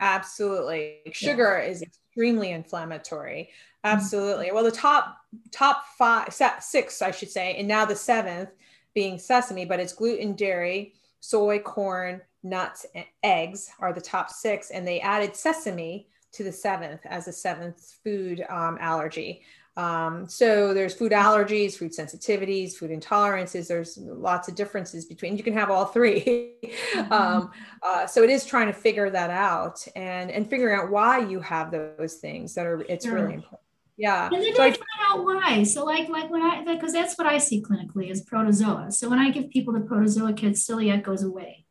absolutely 0.00 0.98
sugar 1.12 1.58
yeah. 1.62 1.70
is 1.70 1.82
extremely 2.18 2.50
inflammatory. 2.50 3.50
Absolutely 3.84 4.46
mm-hmm. 4.46 4.54
well 4.54 4.64
the 4.64 4.70
top 4.70 5.18
top 5.50 5.84
five 5.96 6.32
six 6.60 7.02
i 7.02 7.10
should 7.10 7.30
say 7.30 7.54
and 7.56 7.68
now 7.68 7.84
the 7.84 7.94
seventh 7.94 8.50
being 8.94 9.18
sesame 9.18 9.64
but 9.64 9.80
it's 9.80 9.92
gluten 9.92 10.34
dairy 10.34 10.94
soy 11.20 11.58
corn 11.58 12.20
nuts 12.42 12.86
and 12.94 13.04
eggs 13.22 13.70
are 13.80 13.92
the 13.92 14.00
top 14.00 14.30
six 14.30 14.70
and 14.70 14.86
they 14.86 15.00
added 15.00 15.34
sesame 15.36 16.08
to 16.32 16.44
the 16.44 16.52
seventh 16.52 17.00
as 17.06 17.28
a 17.28 17.32
seventh 17.32 17.96
food 18.04 18.44
um, 18.48 18.78
allergy. 18.80 19.42
Um, 19.76 20.28
so 20.28 20.74
there's 20.74 20.92
food 20.92 21.12
allergies, 21.12 21.74
food 21.74 21.92
sensitivities, 21.92 22.74
food 22.74 22.90
intolerances. 22.90 23.68
There's 23.68 23.96
lots 23.96 24.48
of 24.48 24.56
differences 24.56 25.04
between. 25.04 25.36
You 25.36 25.44
can 25.44 25.54
have 25.54 25.70
all 25.70 25.84
3 25.84 26.20
mm-hmm. 26.64 27.12
um, 27.12 27.52
uh, 27.82 28.06
so 28.06 28.24
it 28.24 28.30
is 28.30 28.44
trying 28.44 28.66
to 28.66 28.72
figure 28.72 29.08
that 29.08 29.30
out 29.30 29.86
and 29.94 30.32
and 30.32 30.50
figuring 30.50 30.78
out 30.78 30.90
why 30.90 31.18
you 31.18 31.40
have 31.40 31.70
those 31.70 32.14
things 32.14 32.54
that 32.54 32.66
are. 32.66 32.80
It's 32.82 33.04
sure. 33.04 33.14
really 33.14 33.34
important. 33.34 33.60
Yeah. 33.98 34.28
And 34.32 34.40
then 34.40 34.54
so 34.54 34.62
I, 34.62 34.70
find 34.70 34.84
out 35.10 35.24
why. 35.24 35.64
So 35.64 35.84
like 35.84 36.08
like 36.08 36.30
when 36.30 36.40
I 36.40 36.64
because 36.64 36.92
that's 36.92 37.18
what 37.18 37.26
I 37.26 37.38
see 37.38 37.60
clinically 37.60 38.10
is 38.10 38.22
protozoa. 38.22 38.92
So 38.92 39.10
when 39.10 39.18
I 39.18 39.30
give 39.30 39.50
people 39.50 39.74
the 39.74 39.80
protozoa 39.80 40.32
kit, 40.32 40.52
celiac 40.52 41.02
goes 41.02 41.24
away. 41.24 41.66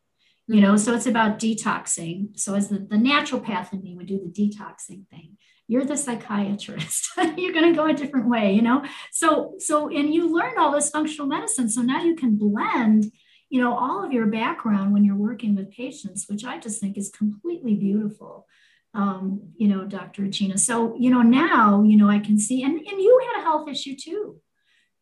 You 0.50 0.62
know 0.62 0.76
so 0.76 0.94
it's 0.94 1.08
about 1.08 1.40
detoxing. 1.40 2.38
So 2.38 2.54
as 2.54 2.68
the, 2.68 2.80
the 2.80 2.98
naturopath 2.98 3.74
in 3.74 3.82
me 3.82 3.96
would 3.96 4.08
do 4.08 4.20
the 4.20 4.30
detoxing 4.30 5.08
thing. 5.08 5.38
You're 5.70 5.86
the 5.86 5.98
psychiatrist. 5.98 7.10
You're 7.38 7.54
going 7.54 7.74
to 7.74 7.76
go 7.76 7.88
a 7.88 7.94
different 7.94 8.30
way 8.30 8.54
you 8.54 8.62
know? 8.62 8.84
So 9.12 9.56
so 9.60 9.90
and 9.90 10.14
you 10.14 10.34
learn 10.34 10.58
all 10.58 10.72
this 10.72 10.90
functional 10.90 11.28
medicine. 11.28 11.70
So 11.70 11.82
now 11.82 12.04
you 12.04 12.16
can 12.16 12.36
blend 12.36 13.12
you 13.50 13.62
know 13.62 13.78
all 13.78 14.04
of 14.04 14.12
your 14.12 14.26
background 14.26 14.92
when 14.92 15.06
you're 15.06 15.16
working 15.16 15.56
with 15.56 15.72
patients 15.72 16.26
which 16.28 16.44
i 16.44 16.58
just 16.58 16.82
think 16.82 16.98
is 16.98 17.10
completely 17.10 17.76
beautiful 17.76 18.46
um, 18.94 19.42
you 19.58 19.68
know 19.68 19.86
dr 19.86 20.22
regina 20.22 20.58
so 20.58 20.96
you 20.98 21.10
know 21.10 21.22
now 21.22 21.84
you 21.84 21.98
know 21.98 22.10
i 22.10 22.20
can 22.20 22.40
see 22.40 22.64
and, 22.64 22.76
and 22.76 23.02
you 23.02 23.22
had 23.32 23.42
a 23.42 23.44
health 23.44 23.68
issue 23.68 23.96
too 23.96 24.40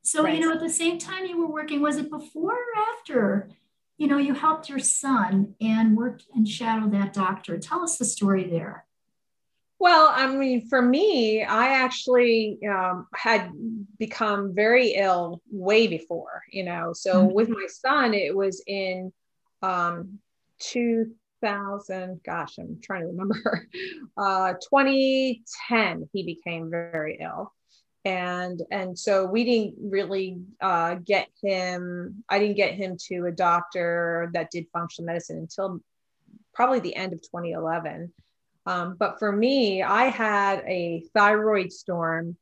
so 0.01 0.23
right. 0.23 0.35
you 0.35 0.41
know 0.41 0.53
at 0.53 0.59
the 0.59 0.69
same 0.69 0.97
time 0.97 1.25
you 1.25 1.37
were 1.37 1.51
working 1.51 1.81
was 1.81 1.97
it 1.97 2.09
before 2.09 2.53
or 2.53 2.81
after 2.97 3.49
you 3.97 4.07
know, 4.07 4.17
you 4.17 4.33
helped 4.33 4.69
your 4.69 4.79
son 4.79 5.55
and 5.61 5.95
worked 5.95 6.25
and 6.33 6.47
shadowed 6.47 6.91
that 6.91 7.13
doctor. 7.13 7.57
Tell 7.57 7.81
us 7.81 7.97
the 7.97 8.05
story 8.05 8.49
there. 8.49 8.85
Well, 9.79 10.11
I 10.13 10.27
mean, 10.27 10.67
for 10.67 10.81
me, 10.81 11.43
I 11.43 11.73
actually 11.73 12.59
um, 12.67 13.07
had 13.13 13.51
become 13.99 14.53
very 14.53 14.95
ill 14.95 15.41
way 15.51 15.87
before, 15.87 16.43
you 16.49 16.63
know. 16.63 16.93
So 16.93 17.25
mm-hmm. 17.25 17.33
with 17.33 17.49
my 17.49 17.67
son, 17.67 18.13
it 18.13 18.35
was 18.35 18.63
in 18.67 19.11
um, 19.61 20.19
2000, 21.45 22.21
gosh, 22.25 22.57
I'm 22.57 22.79
trying 22.81 23.01
to 23.01 23.07
remember, 23.07 23.67
uh, 24.17 24.53
2010, 24.53 26.09
he 26.13 26.23
became 26.23 26.69
very 26.69 27.19
ill. 27.21 27.53
And 28.03 28.61
and 28.69 28.97
so 28.97 29.25
we 29.25 29.43
didn't 29.43 29.75
really 29.91 30.37
uh, 30.61 30.95
get 31.03 31.27
him 31.41 32.23
i 32.29 32.37
didn't 32.37 32.55
get 32.55 32.75
him 32.75 32.97
to 33.07 33.25
a 33.25 33.31
doctor 33.31 34.29
that 34.33 34.51
did 34.51 34.67
functional 34.71 35.07
medicine 35.07 35.39
until 35.39 35.79
probably 36.53 36.79
the 36.81 36.95
end 36.95 37.13
of 37.13 37.21
2011 37.23 38.13
um, 38.67 38.95
but 38.99 39.17
for 39.17 39.31
me 39.31 39.81
i 39.81 40.03
had 40.03 40.59
a 40.67 41.03
thyroid 41.15 41.71
storm 41.71 42.37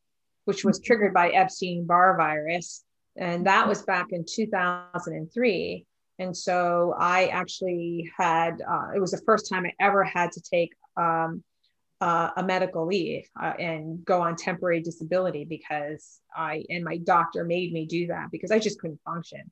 which 0.45 0.65
was 0.65 0.79
triggered 0.79 1.13
by 1.13 1.29
epstein-barr 1.29 2.17
virus. 2.17 2.83
And 3.15 3.45
that 3.45 3.67
was 3.67 3.83
back 3.83 4.07
in 4.11 4.25
2003 4.27 5.85
and 6.19 6.35
so 6.35 6.95
i 6.99 7.27
actually 7.27 8.09
had 8.17 8.61
uh, 8.61 8.89
it 8.95 8.99
was 8.99 9.11
the 9.11 9.21
first 9.25 9.49
time 9.49 9.65
i 9.65 9.71
ever 9.79 10.03
had 10.03 10.31
to 10.31 10.41
take 10.41 10.73
um, 10.97 11.43
uh, 12.01 12.31
a 12.35 12.43
medical 12.43 12.85
leave 12.85 13.29
uh, 13.41 13.53
and 13.57 14.03
go 14.03 14.21
on 14.21 14.35
temporary 14.35 14.81
disability 14.81 15.45
because 15.45 16.19
I 16.35 16.65
and 16.69 16.83
my 16.83 16.97
doctor 16.97 17.45
made 17.45 17.71
me 17.71 17.85
do 17.85 18.07
that 18.07 18.27
because 18.29 18.51
I 18.51 18.59
just 18.59 18.77
couldn't 18.79 18.99
function. 19.05 19.49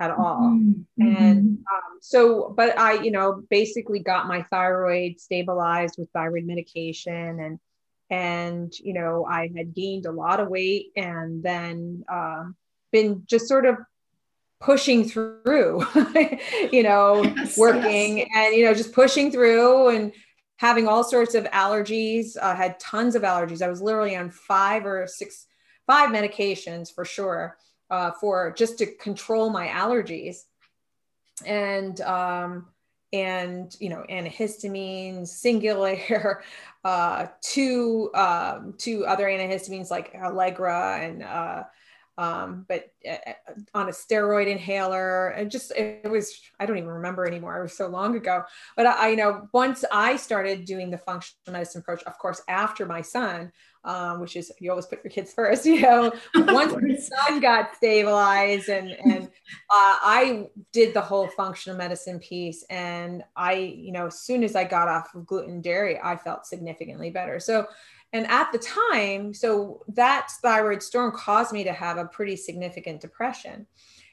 at 0.00 0.10
all. 0.10 0.40
Mm-hmm. 0.40 1.16
And 1.16 1.58
um, 1.58 1.98
so, 2.00 2.54
but 2.56 2.78
I, 2.78 2.94
you 2.94 3.10
know, 3.10 3.42
basically 3.50 4.00
got 4.00 4.26
my 4.26 4.42
thyroid 4.44 5.20
stabilized 5.20 5.96
with 5.98 6.08
thyroid 6.12 6.46
medication 6.46 7.38
and, 7.38 7.58
and, 8.08 8.72
you 8.82 8.94
know, 8.94 9.26
I 9.30 9.50
had 9.54 9.74
gained 9.74 10.06
a 10.06 10.12
lot 10.12 10.40
of 10.40 10.48
weight 10.48 10.92
and 10.96 11.42
then 11.42 12.04
um, 12.10 12.56
been 12.90 13.24
just 13.26 13.46
sort 13.46 13.66
of 13.66 13.76
pushing 14.60 15.08
through, 15.08 15.86
you 16.72 16.82
know, 16.82 17.22
yes, 17.36 17.56
working 17.56 18.18
yes. 18.18 18.28
and, 18.36 18.54
you 18.54 18.64
know, 18.64 18.74
just 18.74 18.92
pushing 18.92 19.30
through 19.32 19.88
and 19.88 20.12
having 20.56 20.86
all 20.86 21.02
sorts 21.02 21.34
of 21.34 21.44
allergies. 21.44 22.36
I 22.36 22.54
had 22.54 22.78
tons 22.78 23.14
of 23.14 23.22
allergies. 23.22 23.62
I 23.62 23.68
was 23.68 23.80
literally 23.80 24.16
on 24.16 24.30
five 24.30 24.84
or 24.84 25.06
six, 25.06 25.46
five 25.86 26.10
medications 26.10 26.94
for 26.94 27.04
sure 27.04 27.56
uh, 27.90 28.12
for 28.12 28.52
just 28.52 28.78
to 28.78 28.86
control 28.86 29.50
my 29.50 29.66
allergies 29.68 30.44
and 31.44 32.00
um, 32.02 32.66
and 33.12 33.76
you 33.80 33.88
know 33.88 34.04
antihistamines 34.08 35.28
Singulair 35.28 36.40
uh, 36.84 37.26
two 37.40 38.10
um, 38.14 38.74
two 38.78 39.04
other 39.06 39.24
antihistamines 39.24 39.90
like 39.90 40.14
allegra 40.14 40.98
and 41.00 41.22
uh, 41.22 41.64
um, 42.20 42.66
but 42.68 42.92
uh, 43.08 43.32
on 43.74 43.88
a 43.88 43.92
steroid 43.92 44.46
inhaler 44.46 45.28
and 45.28 45.50
just 45.50 45.72
it 45.72 46.10
was 46.10 46.38
i 46.60 46.66
don't 46.66 46.76
even 46.76 46.90
remember 46.90 47.26
anymore 47.26 47.58
it 47.58 47.62
was 47.62 47.76
so 47.76 47.86
long 47.86 48.14
ago 48.14 48.42
but 48.76 48.86
I, 48.86 49.06
I 49.06 49.08
you 49.08 49.16
know 49.16 49.48
once 49.52 49.84
i 49.90 50.16
started 50.16 50.66
doing 50.66 50.90
the 50.90 50.98
functional 50.98 51.52
medicine 51.52 51.80
approach 51.80 52.02
of 52.02 52.18
course 52.18 52.42
after 52.46 52.84
my 52.84 53.00
son 53.00 53.52
um, 53.84 54.20
which 54.20 54.36
is 54.36 54.52
you 54.60 54.70
always 54.70 54.86
put 54.86 55.02
your 55.02 55.10
kids 55.10 55.32
first. 55.32 55.66
You 55.70 55.82
know, 55.82 56.12
once 56.34 56.74
my 56.74 56.96
son 57.28 57.40
got 57.40 57.76
stabilized 57.76 58.68
and 58.68 58.90
and 58.90 59.24
uh, 59.24 59.28
I 59.70 60.48
did 60.72 60.94
the 60.94 61.00
whole 61.00 61.28
functional 61.28 61.78
medicine 61.78 62.18
piece, 62.18 62.64
and 62.68 63.22
I, 63.36 63.54
you 63.54 63.92
know, 63.92 64.06
as 64.06 64.20
soon 64.20 64.42
as 64.42 64.56
I 64.56 64.64
got 64.64 64.88
off 64.88 65.14
of 65.14 65.26
gluten 65.26 65.60
dairy, 65.60 65.98
I 66.02 66.16
felt 66.16 66.46
significantly 66.46 67.10
better. 67.10 67.40
So. 67.40 67.66
And 68.12 68.26
at 68.28 68.50
the 68.52 68.58
time, 68.58 69.32
so 69.32 69.84
that 69.88 70.30
thyroid 70.42 70.82
storm 70.82 71.12
caused 71.12 71.52
me 71.52 71.62
to 71.64 71.72
have 71.72 71.96
a 71.96 72.06
pretty 72.06 72.36
significant 72.36 73.00
depression. 73.00 73.66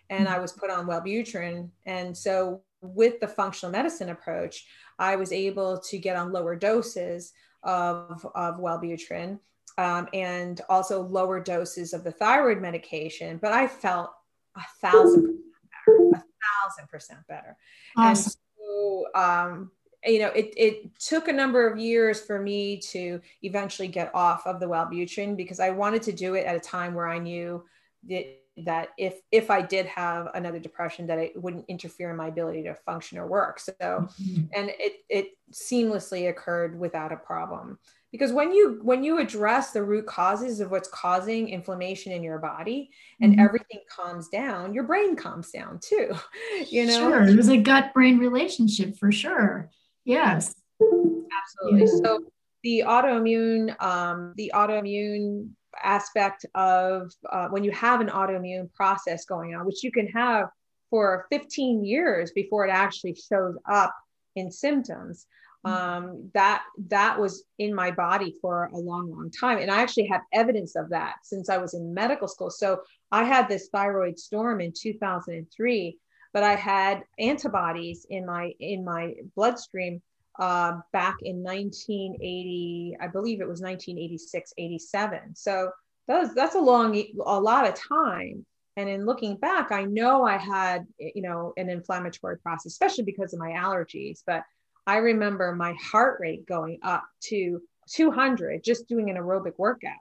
And 0.09 0.27
I 0.27 0.39
was 0.39 0.51
put 0.51 0.69
on 0.69 0.85
Wellbutrin. 0.85 1.69
And 1.85 2.15
so, 2.15 2.61
with 2.81 3.19
the 3.19 3.27
functional 3.27 3.71
medicine 3.71 4.09
approach, 4.09 4.67
I 4.99 5.15
was 5.15 5.31
able 5.31 5.79
to 5.79 5.97
get 5.97 6.15
on 6.15 6.31
lower 6.31 6.55
doses 6.55 7.33
of, 7.63 8.25
of 8.35 8.57
Wellbutrin 8.57 9.39
um, 9.77 10.07
and 10.13 10.61
also 10.69 11.01
lower 11.01 11.39
doses 11.39 11.93
of 11.93 12.03
the 12.03 12.11
thyroid 12.11 12.61
medication. 12.61 13.37
But 13.37 13.51
I 13.51 13.67
felt 13.67 14.11
a 14.55 14.61
thousand 14.81 15.23
percent 15.23 15.41
better, 15.85 16.09
a 16.13 16.23
thousand 16.63 16.89
percent 16.89 17.19
better. 17.27 17.57
Awesome. 17.95 18.07
And 18.09 18.17
so, 18.17 19.05
um, 19.15 19.71
you 20.07 20.19
know, 20.19 20.29
it, 20.29 20.53
it 20.55 20.99
took 20.99 21.27
a 21.27 21.33
number 21.33 21.67
of 21.67 21.77
years 21.77 22.21
for 22.21 22.39
me 22.39 22.77
to 22.77 23.21
eventually 23.43 23.87
get 23.87 24.13
off 24.13 24.47
of 24.47 24.59
the 24.59 24.65
Wellbutrin 24.65 25.35
because 25.35 25.59
I 25.59 25.69
wanted 25.69 26.01
to 26.03 26.11
do 26.11 26.35
it 26.35 26.45
at 26.45 26.55
a 26.55 26.59
time 26.59 26.93
where 26.93 27.07
I 27.07 27.19
knew 27.19 27.63
that 28.09 28.25
that 28.65 28.89
if 28.97 29.19
if 29.31 29.51
I 29.51 29.61
did 29.61 29.85
have 29.85 30.29
another 30.33 30.59
depression 30.59 31.05
that 31.07 31.19
it 31.19 31.39
wouldn't 31.39 31.65
interfere 31.67 32.09
in 32.09 32.17
my 32.17 32.27
ability 32.27 32.63
to 32.63 32.73
function 32.73 33.17
or 33.19 33.27
work. 33.27 33.59
So 33.59 33.73
mm-hmm. 33.79 34.43
and 34.53 34.71
it 34.79 34.93
it 35.09 35.27
seamlessly 35.51 36.29
occurred 36.29 36.79
without 36.79 37.11
a 37.11 37.17
problem 37.17 37.77
because 38.11 38.31
when 38.31 38.51
you 38.51 38.79
when 38.81 39.03
you 39.03 39.19
address 39.19 39.71
the 39.71 39.83
root 39.83 40.05
causes 40.05 40.59
of 40.59 40.71
what's 40.71 40.89
causing 40.89 41.49
inflammation 41.49 42.11
in 42.11 42.23
your 42.23 42.39
body 42.39 42.89
and 43.21 43.33
mm-hmm. 43.33 43.41
everything 43.41 43.79
calms 43.89 44.27
down 44.29 44.73
your 44.73 44.83
brain 44.83 45.15
calms 45.15 45.51
down 45.51 45.79
too 45.81 46.13
you 46.69 46.85
know 46.85 47.09
sure 47.09 47.25
there's 47.25 47.49
a 47.49 47.57
gut 47.57 47.93
brain 47.93 48.17
relationship 48.17 48.97
for 48.97 49.11
sure 49.11 49.69
yes. 50.07 50.55
Absolutely. 50.81 51.81
Yeah. 51.81 52.01
so 52.03 52.19
the 52.63 52.83
autoimmune 52.85 53.81
um, 53.81 54.33
the 54.37 54.51
autoimmune 54.53 55.49
aspect 55.83 56.45
of 56.55 57.11
uh, 57.31 57.47
when 57.49 57.63
you 57.63 57.71
have 57.71 58.01
an 58.01 58.07
autoimmune 58.07 58.71
process 58.73 59.25
going 59.25 59.53
on 59.55 59.65
which 59.65 59.83
you 59.83 59.91
can 59.91 60.07
have 60.07 60.49
for 60.89 61.27
15 61.31 61.85
years 61.85 62.31
before 62.31 62.65
it 62.65 62.71
actually 62.71 63.15
shows 63.15 63.55
up 63.69 63.93
in 64.35 64.49
symptoms 64.51 65.27
um, 65.65 66.29
that 66.33 66.63
that 66.87 67.19
was 67.19 67.43
in 67.59 67.73
my 67.73 67.91
body 67.91 68.33
for 68.41 68.69
a 68.73 68.77
long 68.77 69.11
long 69.11 69.29
time. 69.29 69.57
And 69.57 69.69
i 69.69 69.81
actually 69.81 70.07
have 70.07 70.21
evidence 70.33 70.75
of 70.75 70.89
that 70.89 71.15
since 71.23 71.49
i 71.49 71.57
was 71.57 71.73
in 71.73 71.93
medical 71.93 72.27
school. 72.27 72.49
So 72.49 72.81
i 73.11 73.23
had 73.23 73.47
this 73.47 73.69
thyroid 73.71 74.17
storm 74.17 74.61
in 74.61 74.71
2003 74.71 75.97
but 76.33 76.43
i 76.43 76.55
had 76.55 77.03
antibodies 77.19 78.05
in 78.09 78.25
my 78.25 78.53
in 78.59 78.83
my 78.83 79.13
bloodstream 79.35 80.01
uh, 80.39 80.73
back 80.93 81.15
in 81.23 81.41
1980 81.43 82.97
i 83.01 83.07
believe 83.07 83.41
it 83.41 83.47
was 83.47 83.61
1986 83.61 84.53
87 84.57 85.35
so 85.35 85.71
that's 86.07 86.33
that's 86.35 86.55
a 86.55 86.59
long 86.59 86.95
a 87.25 87.39
lot 87.39 87.67
of 87.67 87.73
time 87.73 88.45
and 88.75 88.87
in 88.87 89.05
looking 89.05 89.35
back 89.37 89.71
i 89.71 89.83
know 89.83 90.23
i 90.23 90.37
had 90.37 90.85
you 90.99 91.23
know 91.23 91.53
an 91.57 91.69
inflammatory 91.69 92.37
process 92.37 92.71
especially 92.71 93.03
because 93.03 93.33
of 93.33 93.39
my 93.39 93.49
allergies 93.51 94.21
but 94.25 94.43
I 94.87 94.97
remember 94.97 95.53
my 95.53 95.73
heart 95.73 96.17
rate 96.21 96.47
going 96.47 96.79
up 96.81 97.03
to 97.25 97.61
200 97.89 98.63
just 98.63 98.87
doing 98.87 99.09
an 99.09 99.17
aerobic 99.17 99.53
workout. 99.57 99.91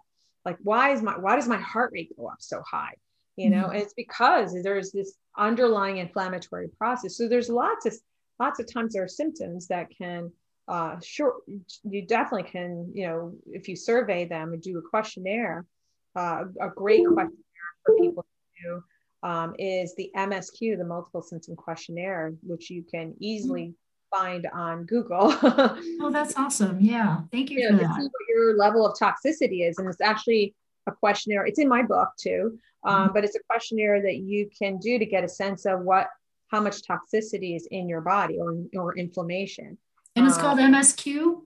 Like, 0.44 0.58
why 0.62 0.92
is 0.92 1.02
my 1.02 1.18
why 1.18 1.34
does 1.34 1.48
my 1.48 1.56
heart 1.56 1.90
rate 1.92 2.16
go 2.16 2.28
up 2.28 2.36
so 2.38 2.62
high? 2.62 2.94
You 3.36 3.50
know, 3.50 3.64
mm-hmm. 3.64 3.72
and 3.72 3.82
it's 3.82 3.94
because 3.94 4.56
there's 4.62 4.92
this 4.92 5.14
underlying 5.36 5.98
inflammatory 5.98 6.68
process. 6.78 7.16
So 7.16 7.28
there's 7.28 7.50
lots 7.50 7.86
of 7.86 7.94
lots 8.38 8.60
of 8.60 8.72
times 8.72 8.94
there 8.94 9.04
are 9.04 9.08
symptoms 9.08 9.66
that 9.68 9.88
can 9.96 10.32
uh, 10.68 10.96
sure 11.02 11.36
you 11.84 12.06
definitely 12.06 12.50
can 12.50 12.90
you 12.94 13.06
know 13.06 13.32
if 13.46 13.68
you 13.68 13.76
survey 13.76 14.24
them 14.24 14.52
and 14.52 14.62
do 14.62 14.78
a 14.78 14.82
questionnaire 14.82 15.64
uh, 16.16 16.44
a 16.60 16.68
great 16.68 17.06
questionnaire 17.06 17.36
for 17.84 17.94
people 18.00 18.24
to 18.24 18.62
do 18.64 18.82
um, 19.22 19.54
is 19.58 19.94
the 19.94 20.10
msq 20.16 20.76
the 20.76 20.84
multiple 20.84 21.22
symptom 21.22 21.54
questionnaire 21.54 22.34
which 22.42 22.68
you 22.68 22.82
can 22.82 23.14
easily 23.20 23.74
find 24.10 24.46
on 24.52 24.84
Google. 24.84 25.34
oh, 25.42 26.10
that's 26.12 26.34
awesome. 26.36 26.80
Yeah. 26.80 27.22
Thank 27.32 27.50
you, 27.50 27.58
you 27.58 27.70
know, 27.70 27.78
to 27.78 27.84
see 27.84 28.02
what 28.02 28.12
your 28.28 28.56
level 28.56 28.86
of 28.86 28.96
toxicity 28.98 29.68
is. 29.68 29.78
And 29.78 29.88
it's 29.88 30.00
actually 30.00 30.54
a 30.86 30.92
questionnaire. 30.92 31.46
It's 31.46 31.58
in 31.58 31.68
my 31.68 31.82
book 31.82 32.10
too, 32.18 32.58
um, 32.84 33.04
mm-hmm. 33.04 33.14
but 33.14 33.24
it's 33.24 33.36
a 33.36 33.40
questionnaire 33.48 34.02
that 34.02 34.16
you 34.16 34.48
can 34.56 34.78
do 34.78 34.98
to 34.98 35.06
get 35.06 35.24
a 35.24 35.28
sense 35.28 35.66
of 35.66 35.80
what, 35.80 36.08
how 36.48 36.60
much 36.60 36.82
toxicity 36.82 37.56
is 37.56 37.66
in 37.70 37.88
your 37.88 38.00
body 38.00 38.38
or, 38.38 38.56
or 38.74 38.96
inflammation. 38.96 39.78
And 40.14 40.26
it's 40.26 40.36
um, 40.36 40.42
called 40.42 40.58
MSQ? 40.58 41.42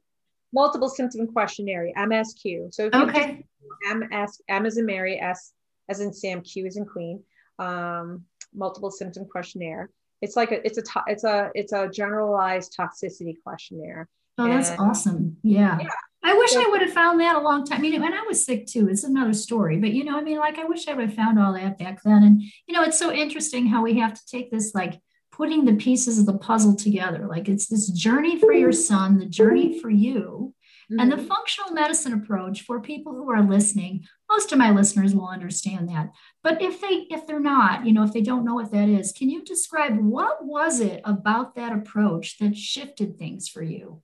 Multiple 0.52 0.88
symptom 0.88 1.26
questionnaire, 1.28 1.90
MSQ. 1.96 2.74
So 2.74 2.90
okay. 2.92 3.44
MS, 3.88 4.42
M 4.48 4.66
as 4.66 4.76
in 4.76 4.86
Mary, 4.86 5.20
S 5.20 5.52
as 5.88 6.00
in 6.00 6.12
Sam, 6.12 6.42
Q 6.42 6.66
as 6.66 6.76
in 6.76 6.84
Queen, 6.84 7.22
um, 7.58 8.24
multiple 8.52 8.90
symptom 8.90 9.24
questionnaire 9.24 9.90
it's 10.22 10.36
like 10.36 10.52
a 10.52 10.64
it's 10.66 10.78
a 10.78 10.82
it's 11.06 11.24
a 11.24 11.50
it's 11.54 11.72
a 11.72 11.88
generalized 11.88 12.76
toxicity 12.78 13.34
questionnaire 13.42 14.08
oh 14.38 14.48
that's 14.48 14.70
and, 14.70 14.80
awesome 14.80 15.36
yeah. 15.42 15.78
yeah. 15.80 15.88
I 16.22 16.34
wish 16.34 16.54
I 16.54 16.68
would 16.68 16.82
have 16.82 16.92
found 16.92 17.20
that 17.20 17.36
a 17.36 17.40
long 17.40 17.64
time. 17.64 17.78
I 17.78 17.80
mean, 17.80 18.00
when 18.00 18.12
I 18.12 18.22
was 18.28 18.44
sick 18.44 18.66
too, 18.66 18.88
it's 18.88 19.04
another 19.04 19.32
story. 19.32 19.78
But 19.78 19.92
you 19.92 20.04
know, 20.04 20.18
I 20.18 20.22
mean, 20.22 20.38
like 20.38 20.58
I 20.58 20.64
wish 20.64 20.86
I 20.86 20.94
would 20.94 21.06
have 21.06 21.16
found 21.16 21.38
all 21.38 21.54
that 21.54 21.78
back 21.78 22.02
then. 22.02 22.22
And 22.22 22.42
you 22.66 22.74
know, 22.74 22.82
it's 22.82 22.98
so 22.98 23.12
interesting 23.12 23.66
how 23.66 23.82
we 23.82 23.98
have 23.98 24.14
to 24.14 24.26
take 24.26 24.50
this 24.50 24.74
like 24.74 25.00
putting 25.32 25.64
the 25.64 25.76
pieces 25.76 26.18
of 26.18 26.26
the 26.26 26.36
puzzle 26.36 26.76
together. 26.76 27.26
Like 27.26 27.48
it's 27.48 27.66
this 27.66 27.88
journey 27.88 28.38
for 28.38 28.52
your 28.52 28.72
son, 28.72 29.18
the 29.18 29.26
journey 29.26 29.80
for 29.80 29.88
you, 29.88 30.54
Mm-hmm. 30.90 31.00
And 31.00 31.12
the 31.12 31.16
mm-hmm. 31.16 31.26
functional 31.26 31.70
medicine 31.70 32.12
approach 32.12 32.62
for 32.62 32.80
people 32.80 33.14
who 33.14 33.30
are 33.30 33.42
listening, 33.42 34.04
most 34.28 34.50
of 34.50 34.58
my 34.58 34.70
listeners 34.70 35.14
will 35.14 35.28
understand 35.28 35.88
that. 35.88 36.10
But 36.42 36.60
if 36.60 36.80
they 36.80 37.06
if 37.10 37.26
they're 37.26 37.38
not, 37.38 37.86
you 37.86 37.92
know, 37.92 38.02
if 38.02 38.12
they 38.12 38.22
don't 38.22 38.44
know 38.44 38.54
what 38.54 38.72
that 38.72 38.88
is, 38.88 39.12
can 39.12 39.30
you 39.30 39.44
describe 39.44 39.98
what 39.98 40.44
was 40.44 40.80
it 40.80 41.00
about 41.04 41.54
that 41.54 41.72
approach 41.72 42.38
that 42.38 42.56
shifted 42.56 43.18
things 43.18 43.48
for 43.48 43.62
you? 43.62 44.02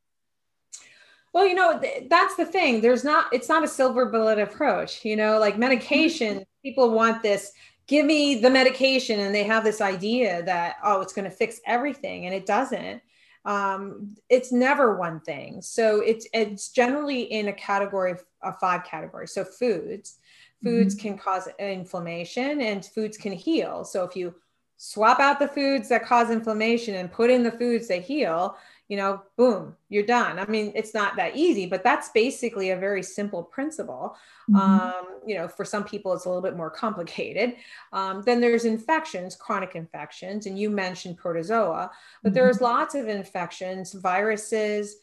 Well, 1.36 1.46
you 1.46 1.54
know, 1.54 1.78
that's 2.08 2.34
the 2.36 2.46
thing. 2.46 2.80
There's 2.80 3.04
not 3.04 3.26
it's 3.30 3.50
not 3.50 3.62
a 3.62 3.68
silver 3.68 4.06
bullet 4.06 4.38
approach, 4.38 5.04
you 5.04 5.16
know, 5.16 5.38
like 5.38 5.58
medication, 5.58 6.36
mm-hmm. 6.36 6.42
people 6.62 6.92
want 6.92 7.22
this 7.22 7.52
give 7.86 8.06
me 8.06 8.40
the 8.40 8.48
medication 8.48 9.20
and 9.20 9.34
they 9.34 9.44
have 9.44 9.62
this 9.62 9.82
idea 9.82 10.42
that 10.44 10.76
oh 10.82 11.02
it's 11.02 11.12
going 11.12 11.28
to 11.30 11.30
fix 11.30 11.60
everything 11.66 12.24
and 12.24 12.34
it 12.34 12.46
doesn't 12.46 13.02
um, 13.44 14.16
it's 14.30 14.50
never 14.50 14.96
one 14.96 15.20
thing. 15.20 15.60
So 15.60 16.00
it's 16.00 16.26
it's 16.32 16.70
generally 16.70 17.24
in 17.24 17.48
a 17.48 17.52
category 17.52 18.12
of, 18.12 18.24
of 18.42 18.58
five 18.58 18.84
categories. 18.84 19.32
So 19.32 19.44
foods, 19.44 20.16
foods 20.64 20.96
mm-hmm. 20.96 21.08
can 21.08 21.18
cause 21.18 21.50
inflammation, 21.58 22.62
and 22.62 22.82
foods 22.82 23.18
can 23.18 23.32
heal. 23.32 23.84
So 23.84 24.04
if 24.04 24.16
you 24.16 24.34
swap 24.78 25.20
out 25.20 25.38
the 25.38 25.48
foods 25.48 25.90
that 25.90 26.04
cause 26.04 26.30
inflammation 26.30 26.94
and 26.94 27.12
put 27.12 27.30
in 27.30 27.42
the 27.42 27.52
foods 27.52 27.88
that 27.88 28.02
heal, 28.02 28.56
you 28.88 28.96
know, 28.96 29.22
boom, 29.36 29.74
you're 29.88 30.06
done. 30.06 30.38
I 30.38 30.46
mean, 30.46 30.72
it's 30.74 30.94
not 30.94 31.16
that 31.16 31.36
easy, 31.36 31.66
but 31.66 31.82
that's 31.82 32.10
basically 32.10 32.70
a 32.70 32.76
very 32.76 33.02
simple 33.02 33.42
principle. 33.42 34.16
Mm-hmm. 34.48 34.56
Um, 34.60 35.06
you 35.26 35.34
know, 35.34 35.48
for 35.48 35.64
some 35.64 35.82
people, 35.82 36.12
it's 36.12 36.24
a 36.24 36.28
little 36.28 36.42
bit 36.42 36.56
more 36.56 36.70
complicated. 36.70 37.56
Um, 37.92 38.22
then 38.22 38.40
there's 38.40 38.64
infections, 38.64 39.34
chronic 39.34 39.74
infections, 39.74 40.46
and 40.46 40.56
you 40.58 40.70
mentioned 40.70 41.16
protozoa, 41.16 41.90
but 42.22 42.28
mm-hmm. 42.28 42.34
there's 42.34 42.60
lots 42.60 42.94
of 42.94 43.08
infections, 43.08 43.92
viruses, 43.92 44.96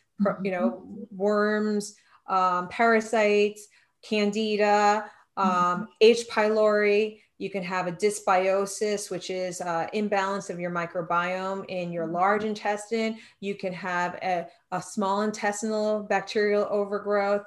you 0.44 0.52
know, 0.52 0.82
mm-hmm. 0.86 1.18
worms, 1.18 1.96
um, 2.28 2.70
parasites, 2.70 3.68
candida, 4.02 5.06
um, 5.36 5.48
mm-hmm. 5.48 5.84
H. 6.00 6.28
pylori. 6.30 7.20
You 7.38 7.50
can 7.50 7.64
have 7.64 7.88
a 7.88 7.92
dysbiosis, 7.92 9.10
which 9.10 9.30
is 9.30 9.60
uh, 9.62 9.88
imbalance 9.94 10.50
of 10.50 10.60
your 10.60 10.72
microbiome 10.72 11.66
in 11.68 11.92
your 11.92 12.06
mm-hmm. 12.06 12.16
large 12.16 12.44
intestine. 12.44 13.18
You 13.40 13.56
can 13.56 13.74
have 13.74 14.16
a, 14.16 14.48
a 14.72 14.82
small 14.82 15.22
intestinal 15.22 16.04
bacterial 16.04 16.68
overgrowth. 16.70 17.44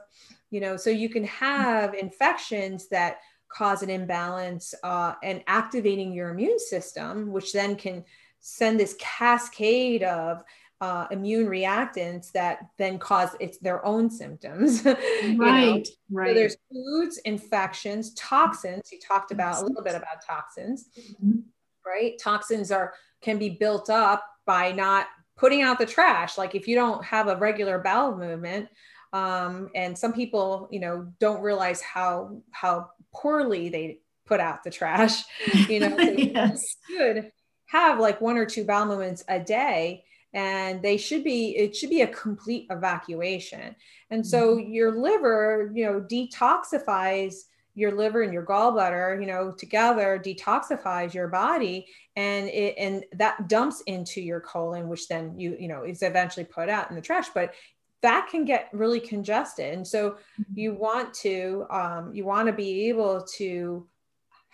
You 0.51 0.61
know, 0.61 0.77
so 0.77 0.91
you 0.91 1.09
can 1.09 1.25
have 1.25 1.95
infections 1.95 2.89
that 2.89 3.19
cause 3.49 3.83
an 3.83 3.91
imbalance 3.91 4.75
uh, 4.83 5.15
and 5.23 5.43
activating 5.47 6.13
your 6.13 6.31
immune 6.31 6.59
system, 6.59 7.33
which 7.33 7.53
then 7.53 7.77
can 7.77 8.05
send 8.41 8.79
this 8.79 8.97
cascade 8.99 10.03
of 10.03 10.43
uh, 10.81 11.07
immune 11.11 11.47
reactants 11.47 12.33
that 12.33 12.69
then 12.77 12.99
cause 12.99 13.31
it's 13.41 13.59
their 13.59 13.85
own 13.85 14.11
symptoms. 14.11 14.85
right, 14.85 15.39
know? 15.39 15.83
right. 16.11 16.29
So 16.29 16.35
there's 16.35 16.57
foods, 16.71 17.19
infections, 17.25 18.13
toxins. 18.15 18.83
You 18.93 18.99
talked 19.01 19.33
about 19.33 19.63
a 19.63 19.67
little 19.67 19.83
bit 19.83 19.95
about 19.95 20.25
toxins, 20.27 20.89
mm-hmm. 20.99 21.41
right? 21.87 22.19
Toxins 22.23 22.71
are 22.71 22.95
can 23.23 23.39
be 23.39 23.49
built 23.49 23.89
up 23.89 24.25
by 24.45 24.73
not 24.73 25.07
putting 25.37 25.63
out 25.63 25.79
the 25.79 25.87
trash. 25.87 26.37
Like 26.37 26.55
if 26.55 26.69
you 26.69 26.75
don't 26.75 27.03
have 27.05 27.29
a 27.29 27.37
regular 27.37 27.79
bowel 27.79 28.17
movement, 28.17 28.69
um, 29.13 29.71
and 29.75 29.97
some 29.97 30.13
people, 30.13 30.69
you 30.71 30.81
know, 30.81 31.11
don't 31.21 31.41
realize 31.41 31.81
how 31.81 32.43
how 32.51 32.91
poorly 33.15 33.71
they 33.71 34.01
put 34.27 34.41
out 34.41 34.63
the 34.63 34.71
trash. 34.71 35.23
You 35.69 35.81
know, 35.81 35.99
yes. 35.99 36.77
you 36.89 36.99
should 36.99 37.33
have 37.67 37.99
like 37.99 38.21
one 38.21 38.37
or 38.37 38.45
two 38.45 38.65
bowel 38.65 38.87
movements 38.87 39.25
a 39.29 39.41
day 39.41 40.05
and 40.33 40.83
they 40.83 40.97
should 40.97 41.25
be 41.25 41.57
it 41.57 41.75
should 41.75 41.91
be 41.91 42.03
a 42.03 42.09
complete 42.09 42.67
evacuation 42.71 43.75
and 44.11 44.27
so 44.27 44.57
mm-hmm. 44.57 44.73
your 44.73 45.01
liver 45.01 45.71
you 45.75 45.85
know 45.85 46.01
detoxifies 46.01 47.35
your 47.75 47.93
liver 47.93 48.23
and 48.23 48.33
your 48.33 48.45
gallbladder 48.45 49.21
you 49.21 49.27
know 49.27 49.53
together 49.53 50.21
detoxifies 50.23 51.15
your 51.15 51.29
body 51.29 51.87
and 52.17 52.49
it 52.49 52.75
and 52.79 53.05
that 53.13 53.49
dumps 53.49 53.83
into 53.87 54.21
your 54.21 54.41
colon 54.41 54.89
which 54.89 55.09
then 55.09 55.39
you 55.39 55.57
you 55.61 55.69
know 55.69 55.85
is 55.85 56.03
eventually 56.03 56.45
put 56.45 56.69
out 56.69 56.91
in 56.91 56.97
the 56.97 57.03
trash 57.03 57.29
but 57.35 57.55
that 58.03 58.29
can 58.31 58.45
get 58.45 58.69
really 58.73 59.01
congested 59.01 59.75
and 59.75 59.87
so 59.87 60.11
mm-hmm. 60.11 60.43
you 60.55 60.75
want 60.75 61.13
to 61.15 61.67
um, 61.71 62.15
you 62.15 62.25
want 62.25 62.47
to 62.47 62.53
be 62.53 62.89
able 62.89 63.23
to 63.37 63.87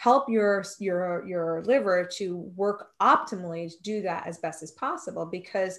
help 0.02 0.28
your 0.28 0.64
your 0.80 1.24
your 1.24 1.62
liver 1.64 2.04
to 2.04 2.38
work 2.56 2.88
optimally 3.00 3.70
to 3.70 3.80
do 3.82 4.02
that 4.02 4.26
as 4.26 4.36
best 4.38 4.60
as 4.60 4.72
possible 4.72 5.24
because 5.24 5.78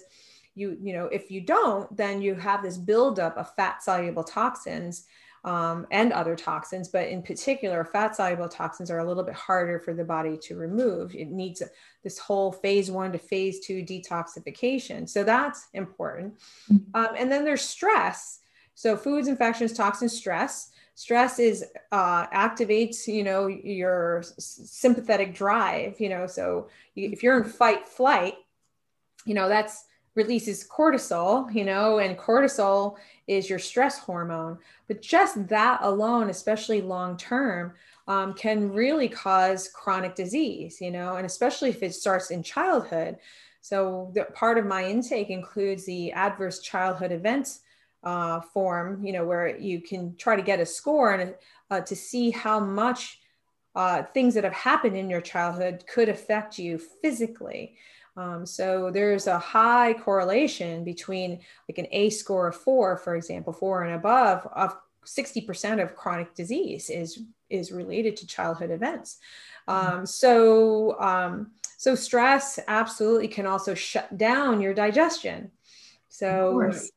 you 0.54 0.78
you 0.80 0.94
know 0.94 1.04
if 1.06 1.30
you 1.30 1.42
don't 1.42 1.94
then 1.94 2.22
you 2.22 2.34
have 2.34 2.62
this 2.62 2.78
buildup 2.78 3.36
of 3.36 3.54
fat 3.54 3.82
soluble 3.82 4.24
toxins 4.24 5.04
um, 5.44 5.86
and 5.90 6.10
other 6.10 6.34
toxins 6.34 6.88
but 6.88 7.06
in 7.06 7.22
particular 7.22 7.84
fat 7.84 8.16
soluble 8.16 8.48
toxins 8.48 8.90
are 8.90 9.00
a 9.00 9.06
little 9.06 9.24
bit 9.24 9.34
harder 9.34 9.78
for 9.78 9.92
the 9.92 10.04
body 10.04 10.38
to 10.38 10.56
remove. 10.56 11.14
It 11.14 11.28
needs 11.28 11.62
this 12.02 12.18
whole 12.18 12.50
phase 12.50 12.90
one 12.90 13.12
to 13.12 13.18
phase 13.18 13.60
two 13.60 13.82
detoxification. 13.82 15.06
So 15.06 15.22
that's 15.22 15.68
important. 15.74 16.38
Mm-hmm. 16.72 16.96
um, 16.98 17.14
and 17.18 17.30
then 17.30 17.44
there's 17.44 17.60
stress. 17.60 18.40
So 18.74 18.96
foods 18.96 19.28
infections 19.28 19.74
toxins 19.74 20.16
stress 20.16 20.70
stress 20.94 21.38
is 21.38 21.64
uh, 21.92 22.26
activates 22.28 23.06
you 23.06 23.24
know 23.24 23.46
your 23.46 24.22
sympathetic 24.38 25.34
drive 25.34 26.00
you 26.00 26.08
know 26.08 26.26
so 26.26 26.68
if 26.96 27.22
you're 27.22 27.42
in 27.42 27.48
fight 27.48 27.88
flight 27.88 28.34
you 29.24 29.34
know 29.34 29.48
that's 29.48 29.86
releases 30.14 30.66
cortisol 30.68 31.52
you 31.52 31.64
know 31.64 31.98
and 31.98 32.16
cortisol 32.16 32.96
is 33.26 33.48
your 33.48 33.58
stress 33.58 33.98
hormone. 33.98 34.58
But 34.86 35.02
just 35.02 35.48
that 35.48 35.80
alone 35.82 36.30
especially 36.30 36.82
long 36.82 37.16
term 37.16 37.72
um, 38.06 38.34
can 38.34 38.70
really 38.72 39.08
cause 39.08 39.68
chronic 39.68 40.14
disease 40.14 40.80
you 40.80 40.90
know 40.90 41.16
and 41.16 41.26
especially 41.26 41.70
if 41.70 41.82
it 41.82 41.94
starts 41.94 42.30
in 42.30 42.42
childhood. 42.42 43.16
So 43.60 44.10
the, 44.14 44.24
part 44.34 44.58
of 44.58 44.66
my 44.66 44.84
intake 44.84 45.30
includes 45.30 45.86
the 45.86 46.12
adverse 46.12 46.60
childhood 46.60 47.12
events 47.12 47.60
uh, 48.04 48.40
form, 48.40 49.04
you 49.04 49.12
know, 49.12 49.24
where 49.24 49.56
you 49.56 49.80
can 49.80 50.14
try 50.16 50.36
to 50.36 50.42
get 50.42 50.60
a 50.60 50.66
score 50.66 51.12
and 51.12 51.34
uh, 51.70 51.80
to 51.80 51.96
see 51.96 52.30
how 52.30 52.60
much 52.60 53.20
uh, 53.74 54.02
things 54.14 54.34
that 54.34 54.44
have 54.44 54.52
happened 54.52 54.96
in 54.96 55.10
your 55.10 55.20
childhood 55.20 55.84
could 55.92 56.08
affect 56.08 56.58
you 56.58 56.78
physically. 56.78 57.76
Um, 58.16 58.46
so 58.46 58.90
there's 58.92 59.26
a 59.26 59.38
high 59.38 59.94
correlation 59.94 60.84
between 60.84 61.40
like 61.68 61.78
an 61.78 61.88
ACE 61.90 62.20
score 62.20 62.48
of 62.48 62.56
four, 62.56 62.96
for 62.96 63.16
example, 63.16 63.52
four 63.52 63.82
and 63.82 63.94
above, 63.94 64.46
of 64.54 64.76
60% 65.04 65.82
of 65.82 65.96
chronic 65.96 66.34
disease 66.34 66.90
is 66.90 67.22
is 67.50 67.70
related 67.70 68.16
to 68.16 68.26
childhood 68.26 68.70
events. 68.70 69.18
Um, 69.68 70.06
so 70.06 70.98
um, 71.00 71.52
so 71.76 71.94
stress 71.94 72.58
absolutely 72.68 73.28
can 73.28 73.46
also 73.46 73.74
shut 73.74 74.16
down 74.16 74.60
your 74.60 74.74
digestion. 74.74 75.50
So 76.08 76.70
so 76.72 76.88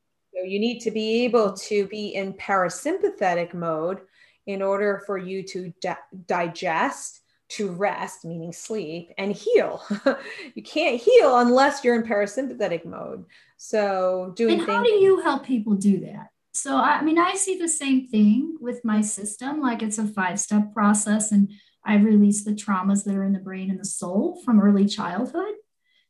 you 0.43 0.59
need 0.59 0.79
to 0.79 0.91
be 0.91 1.23
able 1.25 1.53
to 1.53 1.87
be 1.87 2.09
in 2.09 2.33
parasympathetic 2.33 3.53
mode 3.53 4.01
in 4.45 4.61
order 4.61 5.03
for 5.05 5.17
you 5.17 5.43
to 5.43 5.73
di- 5.81 5.97
digest, 6.25 7.21
to 7.49 7.71
rest, 7.71 8.25
meaning 8.25 8.51
sleep, 8.51 9.11
and 9.17 9.31
heal. 9.31 9.81
you 10.55 10.63
can't 10.63 11.01
heal 11.01 11.39
unless 11.39 11.83
you're 11.83 11.95
in 11.95 12.07
parasympathetic 12.07 12.85
mode. 12.85 13.25
So 13.57 14.33
doing 14.35 14.59
and 14.59 14.69
how 14.69 14.83
do 14.83 14.91
you 14.91 15.21
help 15.21 15.45
people 15.45 15.73
do 15.73 15.99
that? 16.01 16.27
So 16.53 16.75
I 16.75 17.01
mean, 17.01 17.19
I 17.19 17.35
see 17.35 17.57
the 17.57 17.69
same 17.69 18.07
thing 18.07 18.57
with 18.59 18.83
my 18.83 19.01
system, 19.01 19.61
like 19.61 19.83
it's 19.83 19.99
a 19.99 20.07
five-step 20.07 20.73
process, 20.73 21.31
and 21.31 21.51
I 21.85 21.95
release 21.95 22.43
the 22.43 22.51
traumas 22.51 23.03
that 23.05 23.15
are 23.15 23.23
in 23.23 23.33
the 23.33 23.39
brain 23.39 23.69
and 23.69 23.79
the 23.79 23.85
soul 23.85 24.41
from 24.43 24.59
early 24.59 24.85
childhood 24.85 25.53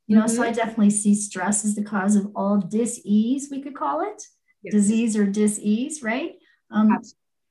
you 0.08 0.16
know, 0.16 0.24
mm-hmm. 0.24 0.36
so 0.36 0.44
I 0.44 0.52
definitely 0.52 0.90
see 0.90 1.14
stress 1.14 1.66
as 1.66 1.76
the 1.76 1.84
cause 1.84 2.16
of 2.16 2.32
all 2.34 2.58
dis-ease, 2.58 3.50
we 3.52 3.62
could 3.62 3.76
call 3.76 4.02
it, 4.02 4.24
yes. 4.64 4.74
disease 4.74 5.18
or 5.18 5.26
dis-ease, 5.26 6.02
right? 6.02 6.36
Um, 6.72 6.98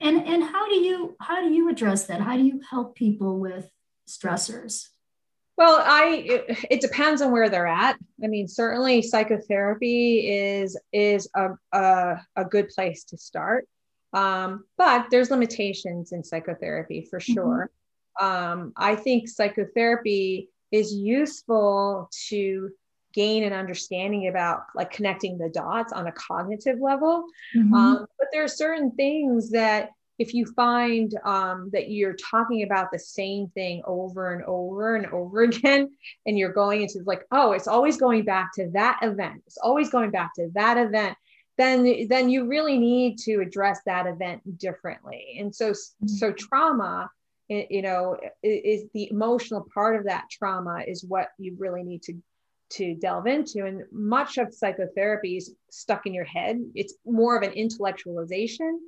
and 0.01 0.27
and 0.27 0.43
how 0.43 0.69
do 0.69 0.75
you 0.75 1.17
how 1.21 1.41
do 1.41 1.53
you 1.53 1.69
address 1.69 2.07
that? 2.07 2.21
How 2.21 2.37
do 2.37 2.43
you 2.43 2.61
help 2.69 2.95
people 2.95 3.39
with 3.39 3.69
stressors? 4.09 4.89
Well, 5.57 5.83
I 5.83 6.25
it, 6.27 6.67
it, 6.71 6.81
depends 6.83 7.23
on 7.23 7.33
where 7.33 7.49
they're 7.49 7.67
at. 7.67 7.97
I 8.23 8.27
mean, 8.27 8.47
certainly 8.47 9.01
psychotherapy 9.01 10.29
is 10.29 10.79
is 10.93 11.29
a 11.35 11.51
a, 11.73 12.21
a 12.37 12.45
good 12.45 12.69
place 12.69 13.05
to 13.05 13.17
start, 13.17 13.67
um, 14.13 14.65
but 14.77 15.07
there's 15.11 15.31
limitations 15.31 16.13
in 16.13 16.23
psychotherapy 16.23 17.07
for 17.09 17.19
mm-hmm. 17.19 17.33
sure. 17.33 17.71
Mm-hmm. 18.21 18.27
Um, 18.27 18.73
I 18.77 18.97
think 18.97 19.29
psychotherapy 19.29 20.51
is 20.73 20.93
useful 20.93 22.11
to 22.29 22.71
gain 23.13 23.45
an 23.45 23.53
understanding 23.53 24.29
about 24.29 24.65
like 24.75 24.91
connecting 24.91 25.39
the 25.39 25.49
dots 25.49 25.93
on 25.93 26.07
a 26.07 26.13
cognitive 26.13 26.79
level. 26.81 27.25
Mm-hmm. 27.57 27.75
Um, 27.75 28.07
but 28.19 28.29
there 28.33 28.45
are 28.45 28.49
certain 28.49 28.91
things 28.93 29.51
that 29.51 29.91
if 30.19 30.33
you 30.33 30.47
find 30.47 31.13
um, 31.25 31.71
that 31.73 31.91
you're 31.91 32.15
talking 32.15 32.63
about 32.63 32.91
the 32.91 32.99
same 32.99 33.49
thing 33.49 33.83
over 33.87 34.33
and 34.33 34.43
over 34.45 34.97
and 34.97 35.07
over 35.07 35.43
again, 35.45 35.91
and 36.27 36.39
you're 36.39 36.53
going 36.53 36.83
into 36.83 37.03
like, 37.07 37.25
oh, 37.33 37.53
it's 37.53 37.69
always 37.69 37.97
going 37.97 38.25
back 38.25 38.53
to 38.55 38.71
that 38.75 38.99
event, 39.03 39.43
it's 39.47 39.59
always 39.59 39.91
going 39.91 40.11
back 40.11 40.35
to 40.35 40.51
that 40.55 40.77
event, 40.77 41.17
then 41.59 42.07
then 42.09 42.29
you 42.29 42.47
really 42.47 42.79
need 42.79 43.19
to 43.19 43.41
address 43.41 43.81
that 43.87 44.07
event 44.07 44.59
differently. 44.59 45.39
And 45.41 45.55
so 45.55 45.71
mm-hmm. 45.71 46.07
so 46.07 46.33
trauma 46.33 47.11
you 47.49 47.83
know 47.83 48.17
is 48.43 48.85
the 48.93 49.09
emotional 49.11 49.67
part 49.73 49.97
of 49.97 50.05
that 50.05 50.25
trauma 50.31 50.83
is 50.87 51.05
what 51.07 51.29
you 51.39 51.57
really 51.59 51.83
need 51.83 52.03
to 52.03 52.15
to 52.69 52.97
delve 52.97 53.29
into. 53.29 53.65
And 53.65 53.85
much 53.93 54.39
of 54.39 54.53
psychotherapy 54.53 55.37
is 55.37 55.55
stuck 55.71 56.05
in 56.05 56.13
your 56.13 56.25
head. 56.25 56.59
It's 56.75 56.95
more 57.05 57.37
of 57.37 57.45
an 57.45 57.53
intellectualization 57.53 58.79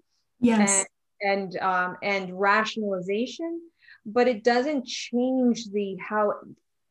yes. 0.40 0.84
and 1.22 1.52
and 1.52 1.62
um, 1.62 1.96
and 2.02 2.38
rationalization 2.38 3.60
but 4.06 4.28
it 4.28 4.44
doesn't 4.44 4.86
change 4.86 5.70
the 5.70 5.96
how 5.96 6.30
it 6.30 6.36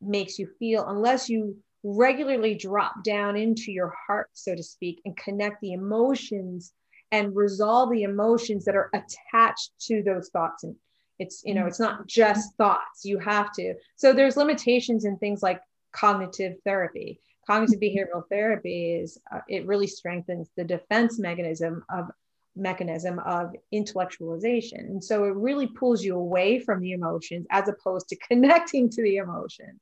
makes 0.00 0.38
you 0.38 0.48
feel 0.58 0.86
unless 0.88 1.28
you 1.28 1.56
regularly 1.82 2.54
drop 2.54 3.02
down 3.04 3.36
into 3.36 3.72
your 3.72 3.92
heart 4.06 4.28
so 4.32 4.54
to 4.54 4.62
speak 4.62 5.00
and 5.04 5.16
connect 5.16 5.60
the 5.60 5.72
emotions 5.72 6.72
and 7.10 7.34
resolve 7.34 7.90
the 7.90 8.02
emotions 8.02 8.64
that 8.64 8.76
are 8.76 8.90
attached 8.92 9.70
to 9.80 10.02
those 10.02 10.28
thoughts 10.28 10.64
and 10.64 10.76
it's 11.18 11.42
you 11.44 11.54
know 11.54 11.60
mm-hmm. 11.62 11.68
it's 11.68 11.80
not 11.80 12.06
just 12.06 12.54
thoughts. 12.56 13.04
You 13.04 13.18
have 13.18 13.52
to. 13.52 13.74
So 13.96 14.12
there's 14.12 14.36
limitations 14.36 15.04
in 15.04 15.18
things 15.18 15.42
like 15.42 15.60
cognitive 15.92 16.56
therapy. 16.64 17.20
Cognitive 17.46 17.80
behavioral 17.80 18.28
therapy 18.30 18.94
is 18.94 19.18
uh, 19.32 19.40
it 19.48 19.66
really 19.66 19.86
strengthens 19.86 20.50
the 20.56 20.64
defense 20.64 21.18
mechanism 21.18 21.84
of 21.90 22.10
mechanism 22.58 23.18
of 23.20 23.54
intellectualization. 23.72 24.80
And 24.80 25.02
so 25.02 25.24
it 25.24 25.34
really 25.34 25.66
pulls 25.66 26.02
you 26.02 26.16
away 26.16 26.58
from 26.58 26.80
the 26.80 26.92
emotions 26.92 27.46
as 27.50 27.68
opposed 27.68 28.08
to 28.08 28.16
connecting 28.28 28.90
to 28.90 29.02
the 29.02 29.16
emotions. 29.16 29.80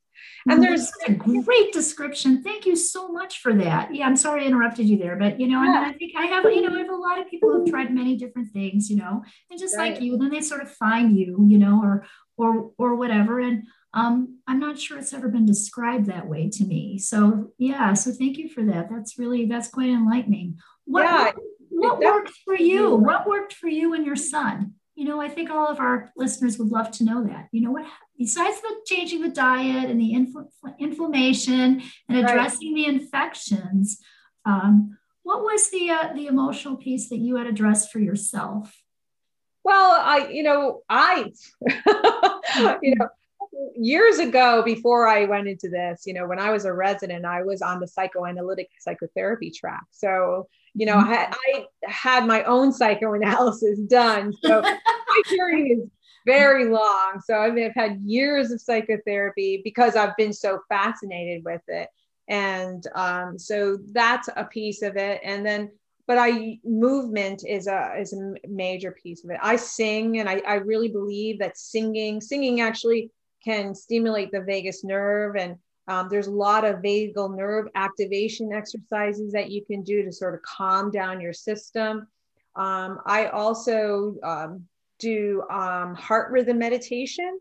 And 0.49 0.63
there's 0.63 0.91
a 1.07 1.11
great 1.11 1.71
description. 1.73 2.41
Thank 2.41 2.65
you 2.65 2.75
so 2.75 3.09
much 3.09 3.39
for 3.39 3.53
that. 3.53 3.93
Yeah, 3.93 4.07
I'm 4.07 4.15
sorry 4.15 4.43
I 4.43 4.47
interrupted 4.47 4.87
you 4.87 4.97
there, 4.97 5.15
but 5.15 5.39
you 5.39 5.47
know, 5.47 5.61
yeah. 5.61 5.69
I, 5.69 5.73
mean, 5.73 5.89
I 5.89 5.93
think 5.93 6.13
I 6.17 6.25
have, 6.25 6.43
you 6.45 6.61
know, 6.61 6.75
I 6.75 6.79
have 6.79 6.89
a 6.89 6.95
lot 6.95 7.19
of 7.19 7.29
people 7.29 7.51
who've 7.51 7.69
tried 7.69 7.93
many 7.93 8.15
different 8.15 8.51
things, 8.51 8.89
you 8.89 8.97
know, 8.97 9.23
and 9.51 9.59
just 9.59 9.77
right. 9.77 9.93
like 9.93 10.01
you, 10.01 10.17
then 10.17 10.31
they 10.31 10.41
sort 10.41 10.61
of 10.61 10.71
find 10.71 11.15
you, 11.15 11.45
you 11.47 11.57
know, 11.57 11.81
or 11.83 12.07
or 12.35 12.71
or 12.77 12.95
whatever. 12.95 13.39
And 13.39 13.67
um, 13.93 14.39
I'm 14.47 14.59
not 14.59 14.79
sure 14.79 14.97
it's 14.97 15.13
ever 15.13 15.27
been 15.27 15.45
described 15.45 16.07
that 16.07 16.27
way 16.27 16.49
to 16.49 16.65
me. 16.65 16.97
So 16.97 17.51
yeah, 17.57 17.93
so 17.93 18.11
thank 18.11 18.37
you 18.37 18.49
for 18.49 18.63
that. 18.63 18.89
That's 18.89 19.19
really 19.19 19.45
that's 19.45 19.67
quite 19.67 19.89
enlightening. 19.89 20.57
What, 20.85 21.03
yeah 21.03 21.31
what 21.69 21.99
worked 21.99 22.31
for 22.45 22.55
you? 22.55 22.95
What 22.95 23.27
worked 23.27 23.53
for 23.53 23.67
you 23.67 23.93
and 23.93 24.05
your 24.05 24.15
son? 24.15 24.73
You 24.95 25.05
know, 25.05 25.21
I 25.21 25.29
think 25.29 25.49
all 25.49 25.67
of 25.67 25.79
our 25.79 26.11
listeners 26.15 26.57
would 26.57 26.69
love 26.69 26.91
to 26.91 27.03
know 27.03 27.23
that. 27.25 27.49
You 27.51 27.61
know, 27.61 27.71
what 27.71 27.85
besides 28.17 28.61
the 28.61 28.75
changing 28.85 29.21
the 29.21 29.29
diet 29.29 29.89
and 29.89 29.99
the 29.99 30.13
infl- 30.13 30.79
inflammation 30.79 31.83
and 32.09 32.17
addressing 32.17 32.73
right. 32.73 32.85
the 32.85 32.85
infections, 32.85 33.99
um, 34.45 34.97
what 35.23 35.43
was 35.43 35.69
the 35.69 35.89
uh, 35.89 36.13
the 36.13 36.27
emotional 36.27 36.77
piece 36.77 37.09
that 37.09 37.17
you 37.17 37.35
had 37.35 37.47
addressed 37.47 37.91
for 37.91 37.99
yourself? 37.99 38.75
Well, 39.63 39.99
I, 39.99 40.29
you 40.29 40.43
know, 40.43 40.81
I, 40.89 41.33
you 42.81 42.95
know, 42.95 43.09
years 43.75 44.19
ago 44.19 44.63
before 44.63 45.07
I 45.07 45.25
went 45.25 45.47
into 45.47 45.69
this, 45.69 46.03
you 46.05 46.13
know, 46.13 46.25
when 46.25 46.39
I 46.39 46.51
was 46.51 46.65
a 46.65 46.73
resident, 46.73 47.25
I 47.25 47.43
was 47.43 47.61
on 47.61 47.79
the 47.79 47.87
psychoanalytic 47.87 48.69
psychotherapy 48.79 49.51
track. 49.51 49.83
So 49.91 50.47
you 50.77 50.85
know, 50.85 50.97
mm-hmm. 50.97 51.11
I, 51.11 51.33
I 51.33 51.65
had 51.87 52.27
my 52.27 52.43
own 52.43 52.71
psychoanalysis 52.71 53.79
done. 53.79 54.31
So 54.43 54.61
my 54.61 55.21
journey 55.27 55.69
is 55.71 55.89
very 56.27 56.69
long. 56.69 57.19
So 57.25 57.33
I 57.33 57.49
mean, 57.49 57.65
I've 57.65 57.73
had 57.73 57.99
years 58.03 58.51
of 58.51 58.61
psychotherapy 58.61 59.61
because 59.63 59.95
I've 59.95 60.15
been 60.17 60.33
so 60.33 60.59
fascinated 60.69 61.43
with 61.43 61.63
it. 61.67 61.89
And 62.27 62.83
um, 62.93 63.39
so 63.39 63.79
that's 63.91 64.29
a 64.35 64.43
piece 64.43 64.83
of 64.83 64.97
it. 64.97 65.19
And 65.23 65.43
then, 65.43 65.71
but 66.05 66.19
I 66.19 66.59
movement 66.63 67.43
is 67.45 67.65
a 67.67 67.95
is 67.99 68.13
a 68.13 68.35
major 68.47 68.91
piece 68.91 69.23
of 69.23 69.31
it. 69.31 69.39
I 69.41 69.55
sing, 69.55 70.19
and 70.19 70.29
I, 70.29 70.41
I 70.47 70.55
really 70.55 70.89
believe 70.89 71.39
that 71.39 71.57
singing 71.57 72.21
singing 72.21 72.61
actually 72.61 73.11
can 73.43 73.73
stimulate 73.73 74.31
the 74.31 74.41
vagus 74.41 74.83
nerve 74.83 75.35
and 75.35 75.57
um, 75.87 76.09
there's 76.09 76.27
a 76.27 76.31
lot 76.31 76.65
of 76.65 76.77
vagal 76.77 77.35
nerve 77.35 77.67
activation 77.75 78.51
exercises 78.51 79.31
that 79.31 79.49
you 79.49 79.63
can 79.65 79.83
do 79.83 80.03
to 80.03 80.11
sort 80.11 80.33
of 80.33 80.41
calm 80.41 80.91
down 80.91 81.21
your 81.21 81.33
system. 81.33 82.07
Um, 82.55 82.99
I 83.05 83.27
also 83.27 84.15
um, 84.23 84.65
do 84.99 85.43
um, 85.49 85.95
heart 85.95 86.31
rhythm 86.31 86.57
meditation. 86.57 87.39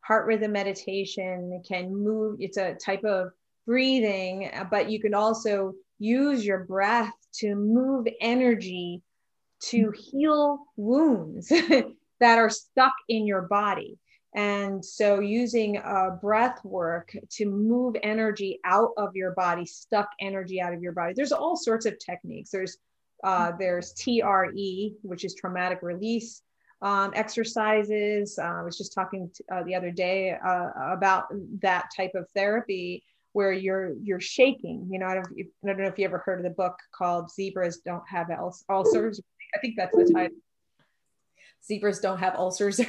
Heart 0.00 0.26
rhythm 0.26 0.52
meditation 0.52 1.62
can 1.66 1.94
move, 1.94 2.36
it's 2.40 2.56
a 2.56 2.74
type 2.74 3.04
of 3.04 3.28
breathing, 3.66 4.50
but 4.70 4.90
you 4.90 5.00
can 5.00 5.14
also 5.14 5.74
use 5.98 6.44
your 6.44 6.64
breath 6.64 7.12
to 7.34 7.54
move 7.54 8.06
energy 8.20 9.02
to 9.60 9.92
heal 9.96 10.58
wounds 10.76 11.48
that 12.20 12.38
are 12.38 12.50
stuck 12.50 12.92
in 13.08 13.26
your 13.26 13.42
body. 13.42 13.98
And 14.34 14.84
so, 14.84 15.20
using 15.20 15.78
uh, 15.78 16.18
breath 16.20 16.64
work 16.64 17.16
to 17.30 17.46
move 17.46 17.94
energy 18.02 18.58
out 18.64 18.90
of 18.96 19.14
your 19.14 19.32
body, 19.32 19.64
stuck 19.64 20.08
energy 20.20 20.60
out 20.60 20.74
of 20.74 20.82
your 20.82 20.92
body. 20.92 21.14
There's 21.14 21.30
all 21.30 21.56
sorts 21.56 21.86
of 21.86 21.98
techniques. 21.98 22.50
There's 22.50 22.78
uh, 23.22 23.52
there's 23.58 23.94
TRE, 23.94 24.94
which 25.02 25.24
is 25.24 25.34
traumatic 25.34 25.78
release 25.82 26.42
um, 26.82 27.12
exercises. 27.14 28.38
Uh, 28.38 28.42
I 28.42 28.62
was 28.62 28.76
just 28.76 28.92
talking 28.92 29.30
to, 29.34 29.44
uh, 29.54 29.62
the 29.62 29.74
other 29.74 29.90
day 29.90 30.32
uh, 30.32 30.70
about 30.76 31.24
that 31.62 31.86
type 31.96 32.12
of 32.14 32.28
therapy 32.34 33.02
where 33.32 33.52
you're 33.52 33.94
you're 34.02 34.20
shaking. 34.20 34.88
You 34.90 34.98
know, 34.98 35.06
I 35.06 35.14
don't, 35.14 35.26
I 35.26 35.66
don't 35.66 35.78
know 35.78 35.86
if 35.86 35.98
you 35.98 36.04
ever 36.04 36.18
heard 36.18 36.38
of 36.38 36.44
the 36.44 36.50
book 36.50 36.76
called 36.92 37.30
"Zebras 37.30 37.78
Don't 37.78 38.02
Have 38.08 38.28
Ulcers." 38.68 39.20
I 39.54 39.58
think 39.60 39.74
that's 39.76 39.96
the 39.96 40.10
title 40.12 40.36
zebras 41.66 42.00
don't 42.00 42.18
have 42.18 42.34
ulcers. 42.36 42.80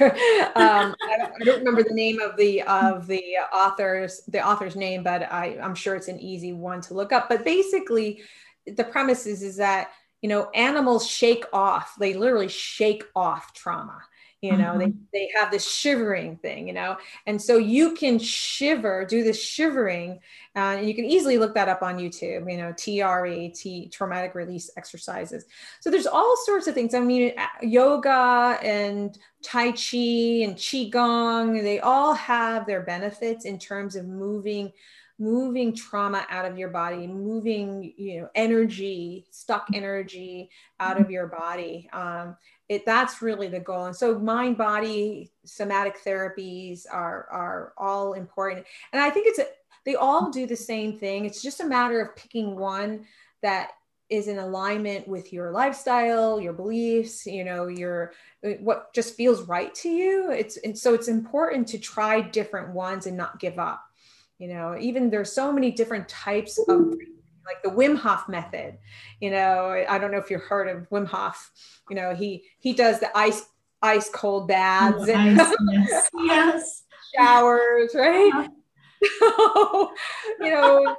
I, 0.54 0.94
don't, 1.18 1.32
I, 1.40 1.44
don't, 1.44 1.58
remember 1.58 1.82
the 1.82 1.94
name 1.94 2.20
of 2.20 2.36
the 2.36 2.62
of 2.62 3.06
the 3.06 3.22
author's 3.54 4.22
the 4.28 4.46
author's 4.46 4.76
name, 4.76 5.02
but 5.02 5.22
I, 5.22 5.58
I'm 5.62 5.74
sure 5.74 5.96
it's 5.96 6.08
an 6.08 6.20
easy 6.20 6.52
one 6.52 6.80
to 6.82 6.94
look 6.94 7.12
up. 7.12 7.28
But 7.28 7.44
basically, 7.44 8.22
the 8.66 8.84
premise 8.84 9.26
is 9.26 9.42
is 9.42 9.56
that 9.56 9.90
you 10.22 10.28
know 10.28 10.50
animals 10.50 11.06
shake 11.06 11.44
off. 11.52 11.94
They 11.98 12.14
literally 12.14 12.48
shake 12.48 13.04
off 13.14 13.52
trauma 13.52 14.00
you 14.46 14.56
know 14.56 14.74
mm-hmm. 14.74 14.90
they, 15.12 15.26
they 15.26 15.30
have 15.36 15.50
this 15.50 15.68
shivering 15.68 16.36
thing 16.36 16.66
you 16.66 16.72
know? 16.72 16.96
And 17.26 17.40
so 17.40 17.56
you 17.56 17.94
can 17.94 18.18
shiver 18.18 19.04
do 19.04 19.22
this 19.22 19.42
shivering 19.42 20.20
uh, 20.54 20.76
and 20.78 20.88
you 20.88 20.94
can 20.94 21.04
easily 21.04 21.38
look 21.38 21.54
that 21.54 21.68
up 21.68 21.82
on 21.82 21.98
youtube 21.98 22.50
you 22.50 22.58
know 22.58 22.72
tre 22.72 23.48
t 23.48 23.88
traumatic 23.88 24.34
release 24.34 24.70
exercises. 24.76 25.44
So 25.80 25.90
there's 25.90 26.06
all 26.06 26.36
sorts 26.44 26.66
of 26.66 26.74
things. 26.74 26.94
I 26.94 27.00
mean 27.00 27.34
yoga 27.62 28.58
and 28.62 29.16
tai 29.42 29.72
chi 29.72 30.42
and 30.44 30.56
qigong 30.56 31.62
they 31.62 31.80
all 31.80 32.14
have 32.14 32.66
their 32.66 32.82
benefits 32.82 33.44
in 33.44 33.58
terms 33.58 33.96
of 33.96 34.06
moving 34.06 34.72
moving 35.18 35.74
trauma 35.74 36.26
out 36.28 36.44
of 36.44 36.58
your 36.58 36.68
body 36.68 37.06
moving 37.06 37.94
you 37.96 38.20
know 38.20 38.28
energy 38.34 39.26
stuck 39.30 39.66
energy 39.72 40.50
out 40.80 41.00
of 41.00 41.10
your 41.10 41.26
body. 41.26 41.88
Um, 41.92 42.36
it 42.68 42.84
that's 42.84 43.22
really 43.22 43.48
the 43.48 43.60
goal. 43.60 43.86
And 43.86 43.96
so 43.96 44.18
mind 44.18 44.58
body 44.58 45.30
somatic 45.44 46.02
therapies 46.04 46.84
are 46.90 47.28
are 47.30 47.72
all 47.76 48.14
important. 48.14 48.66
And 48.92 49.00
i 49.00 49.10
think 49.10 49.26
it's 49.28 49.38
a, 49.38 49.46
they 49.84 49.94
all 49.94 50.30
do 50.30 50.46
the 50.46 50.56
same 50.56 50.98
thing. 50.98 51.24
It's 51.24 51.42
just 51.42 51.60
a 51.60 51.66
matter 51.66 52.00
of 52.00 52.16
picking 52.16 52.56
one 52.56 53.06
that 53.42 53.70
is 54.08 54.28
in 54.28 54.38
alignment 54.38 55.06
with 55.08 55.32
your 55.32 55.50
lifestyle 55.50 56.40
your 56.40 56.52
beliefs 56.52 57.26
you 57.26 57.42
know 57.42 57.66
your 57.66 58.12
what 58.60 58.92
just 58.94 59.16
feels 59.16 59.42
right 59.42 59.74
to 59.74 59.88
you. 59.88 60.30
It's 60.30 60.56
and 60.58 60.76
so 60.78 60.94
it's 60.94 61.08
important 61.08 61.68
to 61.68 61.78
try 61.78 62.20
different 62.20 62.70
ones 62.70 63.06
and 63.06 63.16
not 63.16 63.40
give 63.40 63.58
up. 63.58 63.82
You 64.38 64.48
know 64.48 64.76
even 64.78 65.10
there's 65.10 65.32
so 65.32 65.52
many 65.52 65.70
different 65.70 66.08
types 66.08 66.58
of 66.68 66.94
like 67.46 67.62
the 67.62 67.70
Wim 67.70 67.96
Hof 67.96 68.28
method. 68.28 68.78
You 69.20 69.30
know, 69.30 69.84
I 69.88 69.98
don't 69.98 70.10
know 70.10 70.18
if 70.18 70.30
you've 70.30 70.42
heard 70.42 70.68
of 70.68 70.88
Wim 70.90 71.06
Hof. 71.06 71.50
You 71.88 71.96
know, 71.96 72.14
he 72.14 72.44
he 72.58 72.72
does 72.72 73.00
the 73.00 73.16
ice 73.16 73.46
ice 73.82 74.10
cold 74.10 74.48
baths 74.48 75.08
oh, 75.08 75.12
and 75.12 75.36
yes. 75.36 76.10
yes. 76.14 76.82
showers, 77.16 77.94
right? 77.94 78.48
You 80.40 80.50
know, 80.50 80.96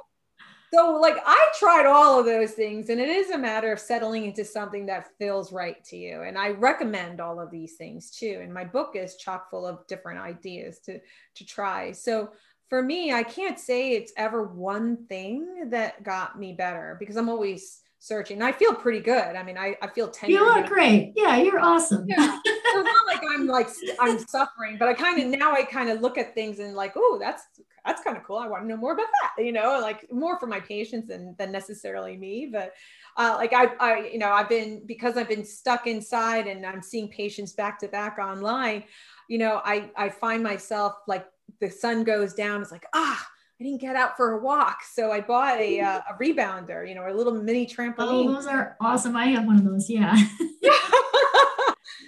so 0.72 0.98
like 1.00 1.16
I 1.24 1.50
tried 1.58 1.86
all 1.86 2.20
of 2.20 2.26
those 2.26 2.52
things, 2.52 2.90
and 2.90 3.00
it 3.00 3.08
is 3.08 3.30
a 3.30 3.38
matter 3.38 3.72
of 3.72 3.80
settling 3.80 4.24
into 4.24 4.44
something 4.44 4.86
that 4.86 5.08
feels 5.18 5.52
right 5.52 5.82
to 5.84 5.96
you. 5.96 6.22
And 6.22 6.36
I 6.36 6.50
recommend 6.50 7.20
all 7.20 7.40
of 7.40 7.50
these 7.50 7.74
things 7.74 8.10
too. 8.10 8.40
And 8.42 8.52
my 8.52 8.64
book 8.64 8.94
is 8.94 9.16
chock 9.16 9.50
full 9.50 9.66
of 9.66 9.86
different 9.86 10.20
ideas 10.20 10.78
to 10.80 11.00
to 11.34 11.46
try. 11.46 11.92
So 11.92 12.30
for 12.68 12.82
me, 12.82 13.12
I 13.12 13.22
can't 13.22 13.58
say 13.58 13.92
it's 13.92 14.12
ever 14.16 14.44
one 14.44 15.06
thing 15.06 15.70
that 15.70 16.02
got 16.02 16.38
me 16.38 16.52
better 16.52 16.96
because 16.98 17.16
I'm 17.16 17.28
always 17.28 17.80
searching. 17.98 18.42
I 18.42 18.52
feel 18.52 18.74
pretty 18.74 19.00
good. 19.00 19.36
I 19.36 19.42
mean, 19.42 19.58
I, 19.58 19.76
I 19.82 19.88
feel 19.88 20.08
10 20.08 20.30
You 20.30 20.44
look 20.44 20.66
great. 20.66 21.14
Yeah, 21.16 21.36
you're 21.36 21.58
awesome. 21.58 22.06
Yeah. 22.06 22.16
so 22.44 22.80
it's 22.80 22.84
not 22.84 23.06
like 23.06 23.22
I'm 23.30 23.46
like 23.46 23.68
I'm 23.98 24.18
suffering, 24.18 24.76
but 24.78 24.88
I 24.88 24.94
kind 24.94 25.20
of 25.20 25.38
now 25.38 25.52
I 25.52 25.62
kind 25.62 25.88
of 25.88 26.00
look 26.00 26.18
at 26.18 26.34
things 26.34 26.58
and 26.58 26.74
like, 26.74 26.92
oh, 26.96 27.18
that's 27.20 27.42
that's 27.84 28.02
kind 28.02 28.16
of 28.16 28.22
cool. 28.22 28.36
I 28.36 28.46
want 28.46 28.64
to 28.64 28.68
know 28.68 28.76
more 28.76 28.92
about 28.92 29.06
that, 29.22 29.42
you 29.42 29.52
know, 29.52 29.78
like 29.80 30.10
more 30.12 30.38
for 30.38 30.46
my 30.46 30.60
patients 30.60 31.08
than 31.08 31.34
than 31.38 31.50
necessarily 31.50 32.16
me. 32.16 32.50
But 32.52 32.74
uh, 33.16 33.34
like 33.36 33.52
I, 33.52 33.64
I, 33.80 34.10
you 34.12 34.18
know, 34.18 34.30
I've 34.30 34.48
been 34.48 34.82
because 34.86 35.16
I've 35.16 35.28
been 35.28 35.44
stuck 35.44 35.86
inside 35.86 36.46
and 36.46 36.64
I'm 36.64 36.82
seeing 36.82 37.08
patients 37.08 37.52
back 37.52 37.78
to 37.80 37.88
back 37.88 38.18
online, 38.18 38.84
you 39.28 39.38
know, 39.38 39.60
I 39.64 39.90
I 39.96 40.10
find 40.10 40.42
myself 40.42 40.94
like 41.08 41.26
the 41.60 41.70
sun 41.70 42.04
goes 42.04 42.34
down, 42.34 42.62
it's 42.62 42.72
like, 42.72 42.86
ah, 42.94 43.28
I 43.60 43.64
didn't 43.64 43.80
get 43.80 43.96
out 43.96 44.16
for 44.16 44.32
a 44.32 44.38
walk. 44.38 44.82
So 44.84 45.10
I 45.10 45.20
bought 45.20 45.58
a, 45.58 45.80
uh, 45.80 46.00
a 46.10 46.14
rebounder, 46.22 46.88
you 46.88 46.94
know, 46.94 47.08
a 47.08 47.12
little 47.12 47.34
mini 47.34 47.66
trampoline. 47.66 48.28
Oh, 48.28 48.32
those 48.32 48.46
are 48.46 48.76
awesome. 48.80 49.16
I 49.16 49.26
have 49.26 49.46
one 49.46 49.56
of 49.56 49.64
those. 49.64 49.90
Yeah. 49.90 50.14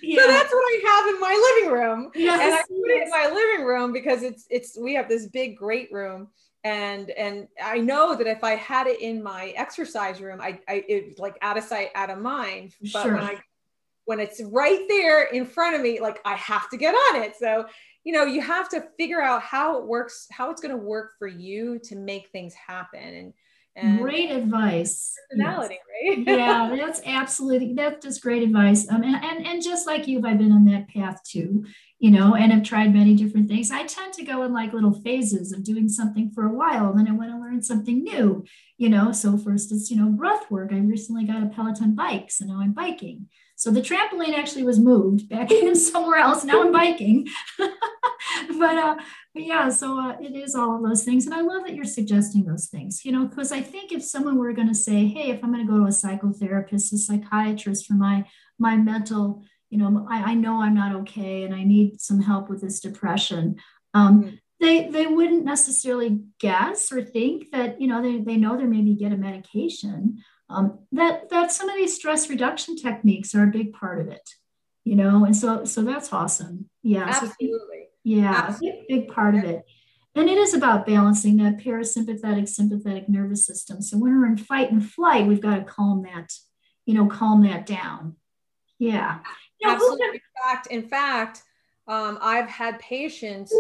yeah. 0.03 0.23
So 0.23 0.27
that's 0.29 0.53
what 0.53 0.61
I 0.61 0.83
have 0.87 1.15
in 1.15 1.21
my 1.21 1.59
living 1.61 1.79
room. 1.79 2.11
Yes, 2.15 2.41
and 2.41 2.55
I 2.55 2.63
put 2.63 2.91
it 2.91 3.03
in 3.03 3.11
my 3.11 3.31
living 3.33 3.67
room 3.67 3.93
because 3.93 4.23
it's, 4.23 4.47
it's, 4.49 4.79
we 4.79 4.95
have 4.95 5.09
this 5.09 5.27
big, 5.27 5.57
great 5.57 5.93
room. 5.93 6.29
And, 6.63 7.11
and 7.11 7.49
I 7.63 7.79
know 7.79 8.15
that 8.17 8.27
if 8.27 8.45
I 8.45 8.55
had 8.55 8.87
it 8.87 9.01
in 9.01 9.23
my 9.23 9.53
exercise 9.57 10.21
room, 10.21 10.41
I, 10.41 10.61
I, 10.69 10.85
it 10.89 11.19
like 11.19 11.37
out 11.43 11.59
of 11.59 11.65
sight, 11.65 11.89
out 11.95 12.11
of 12.11 12.19
mind. 12.19 12.75
But 12.93 13.03
sure. 13.03 13.15
when 13.15 13.25
I, 13.25 13.39
when 14.05 14.21
it's 14.21 14.43
right 14.43 14.85
there 14.89 15.25
in 15.25 15.47
front 15.47 15.77
of 15.77 15.83
me, 15.83 16.01
like 16.01 16.21
I 16.25 16.35
have 16.35 16.69
to 16.71 16.77
get 16.77 16.95
on 16.95 17.23
it. 17.23 17.35
So 17.37 17.67
you 18.05 18.13
know 18.13 18.25
you 18.25 18.41
have 18.41 18.69
to 18.69 18.85
figure 18.99 19.21
out 19.21 19.43
how 19.43 19.79
it 19.79 19.87
works 19.87 20.27
how 20.31 20.51
it's 20.51 20.61
going 20.61 20.77
to 20.77 20.83
work 20.83 21.13
for 21.19 21.29
you 21.29 21.79
to 21.85 21.97
make 21.97 22.29
things 22.31 22.55
happen 22.55 22.99
and 23.01 23.33
And 23.77 24.01
great 24.01 24.31
advice. 24.31 25.15
Personality, 25.31 25.79
yes. 26.03 26.19
right? 26.19 26.27
yeah, 26.39 26.77
that's 26.77 27.01
absolutely 27.07 27.75
that's 27.75 28.05
just 28.05 28.21
great 28.21 28.43
advice. 28.43 28.89
Um, 28.91 29.03
and, 29.05 29.25
and 29.25 29.47
and 29.47 29.63
just 29.63 29.87
like 29.87 30.09
you, 30.09 30.19
I've 30.27 30.39
been 30.39 30.51
on 30.53 30.65
that 30.67 30.89
path 30.89 31.23
too, 31.23 31.65
you 32.01 32.11
know, 32.11 32.35
and 32.35 32.53
have 32.53 32.65
tried 32.65 32.93
many 32.93 33.15
different 33.15 33.49
things. 33.49 33.71
I 33.71 33.85
tend 33.85 34.13
to 34.15 34.25
go 34.25 34.43
in 34.43 34.53
like 34.53 34.73
little 34.73 34.93
phases 34.93 35.53
of 35.53 35.63
doing 35.63 35.89
something 35.89 36.31
for 36.33 36.45
a 36.47 36.53
while, 36.53 36.93
then 36.93 37.07
I 37.09 37.13
want 37.13 37.31
to 37.31 37.39
learn 37.39 37.63
something 37.63 38.03
new, 38.03 38.45
you 38.77 38.89
know. 38.89 39.13
So 39.13 39.39
first 39.39 39.71
it's 39.73 39.89
you 39.91 39.97
know 39.97 40.09
breath 40.11 40.51
work. 40.51 40.73
I 40.73 40.79
recently 40.79 41.25
got 41.25 41.43
a 41.45 41.47
Peloton 41.47 41.95
bike, 41.95 42.31
so 42.33 42.45
now 42.47 42.61
I'm 42.61 42.73
biking. 42.73 43.29
So 43.61 43.71
the 43.71 43.83
trampoline 43.83 44.33
actually 44.33 44.65
was 44.65 44.79
moved 44.79 45.29
back 45.29 45.51
in 45.53 45.75
somewhere 45.77 46.19
else. 46.19 46.45
Now 46.45 46.63
I'm 46.63 46.73
biking. 46.73 47.29
but, 47.59 47.71
uh, 48.79 48.97
but 49.35 49.43
yeah, 49.43 49.69
so 49.69 50.01
uh, 50.01 50.17
it 50.19 50.35
is 50.35 50.55
all 50.55 50.77
of 50.77 50.83
those 50.83 51.05
things. 51.05 51.27
And 51.27 51.35
I 51.35 51.43
love 51.43 51.65
that 51.67 51.75
you're 51.75 51.85
suggesting 51.85 52.47
those 52.47 52.69
things, 52.69 53.05
you 53.05 53.13
know, 53.13 53.27
because 53.27 53.53
I 53.53 53.61
think 53.61 53.93
if 53.93 54.03
someone 54.03 54.39
were 54.39 54.55
going 54.55 54.69
to 54.69 54.75
say, 54.75 55.07
hey, 55.07 55.31
if 55.31 55.45
I'm 55.45 55.53
going 55.53 55.67
to 55.67 55.71
go 55.71 55.81
to 55.81 55.85
a 55.85 55.89
psychotherapist, 55.89 56.95
a 56.95 56.97
psychiatrist 56.97 57.85
for 57.85 57.93
my, 57.93 58.25
my 58.59 58.79
mental, 58.79 59.45
you 59.69 59.77
know, 59.77 60.07
I, 60.11 60.31
I 60.31 60.35
know 60.35 60.63
I'm 60.63 60.75
not 60.75 60.97
okay 61.03 61.43
and 61.43 61.55
I 61.55 61.63
need 61.63 62.01
some 62.01 62.23
help 62.23 62.49
with 62.49 62.63
this 62.63 62.81
depression. 62.81 63.57
Um, 63.93 64.23
mm-hmm 64.23 64.37
they 64.61 64.89
they 64.89 65.07
wouldn't 65.07 65.47
necessarily 65.47 66.21
guess 66.39 66.93
or 66.93 67.03
think 67.03 67.51
that 67.51 67.81
you 67.81 67.89
know 67.89 68.03
they, 68.03 68.19
they 68.19 68.37
know 68.37 68.59
they're 68.59 68.67
maybe 68.67 68.95
get 68.95 69.11
a 69.11 69.17
medication 69.17 70.19
um, 70.51 70.81
that 70.93 71.31
that 71.31 71.53
some 71.53 71.69
of 71.69 71.77
these 71.77 71.95
stress 71.95 72.29
reduction 72.29 72.77
techniques 72.77 73.35
are 73.35 73.45
a 73.45 73.51
big 73.51 73.73
part 73.73 74.01
of 74.01 74.09
it 74.09 74.29
you 74.85 74.97
know 74.97 75.25
and 75.25 75.37
so 75.37 75.65
so 75.65 75.83
that's 75.83 76.13
awesome. 76.13 76.69
Yeah 76.83 77.05
absolutely. 77.05 77.39
so, 77.49 77.87
yeah 78.05 78.45
absolutely. 78.49 78.85
big, 78.89 79.07
big 79.07 79.15
part 79.15 79.35
of 79.35 79.45
it. 79.45 79.65
And 80.17 80.29
it 80.29 80.39
is 80.39 80.55
about 80.55 80.87
balancing 80.87 81.37
that 81.37 81.59
parasympathetic 81.59 82.49
sympathetic 82.49 83.09
nervous 83.09 83.47
system. 83.47 83.81
So 83.81 83.97
when 83.97 84.19
we're 84.19 84.27
in 84.27 84.37
fight 84.37 84.73
and 84.73 84.85
flight 84.85 85.27
we've 85.27 85.41
got 85.41 85.57
to 85.57 85.65
calm 85.65 86.03
that 86.03 86.33
you 86.87 86.95
know 86.95 87.07
calm 87.07 87.43
that 87.45 87.67
down. 87.67 88.17
Yeah. 88.79 89.19
You 89.61 89.69
know, 89.69 89.75
absolutely. 89.75 90.07
in 90.07 90.21
fact 90.43 90.67
in 90.69 90.89
fact 90.89 91.43
um, 91.87 92.19
i've 92.23 92.49
had 92.49 92.79
patients 92.79 93.55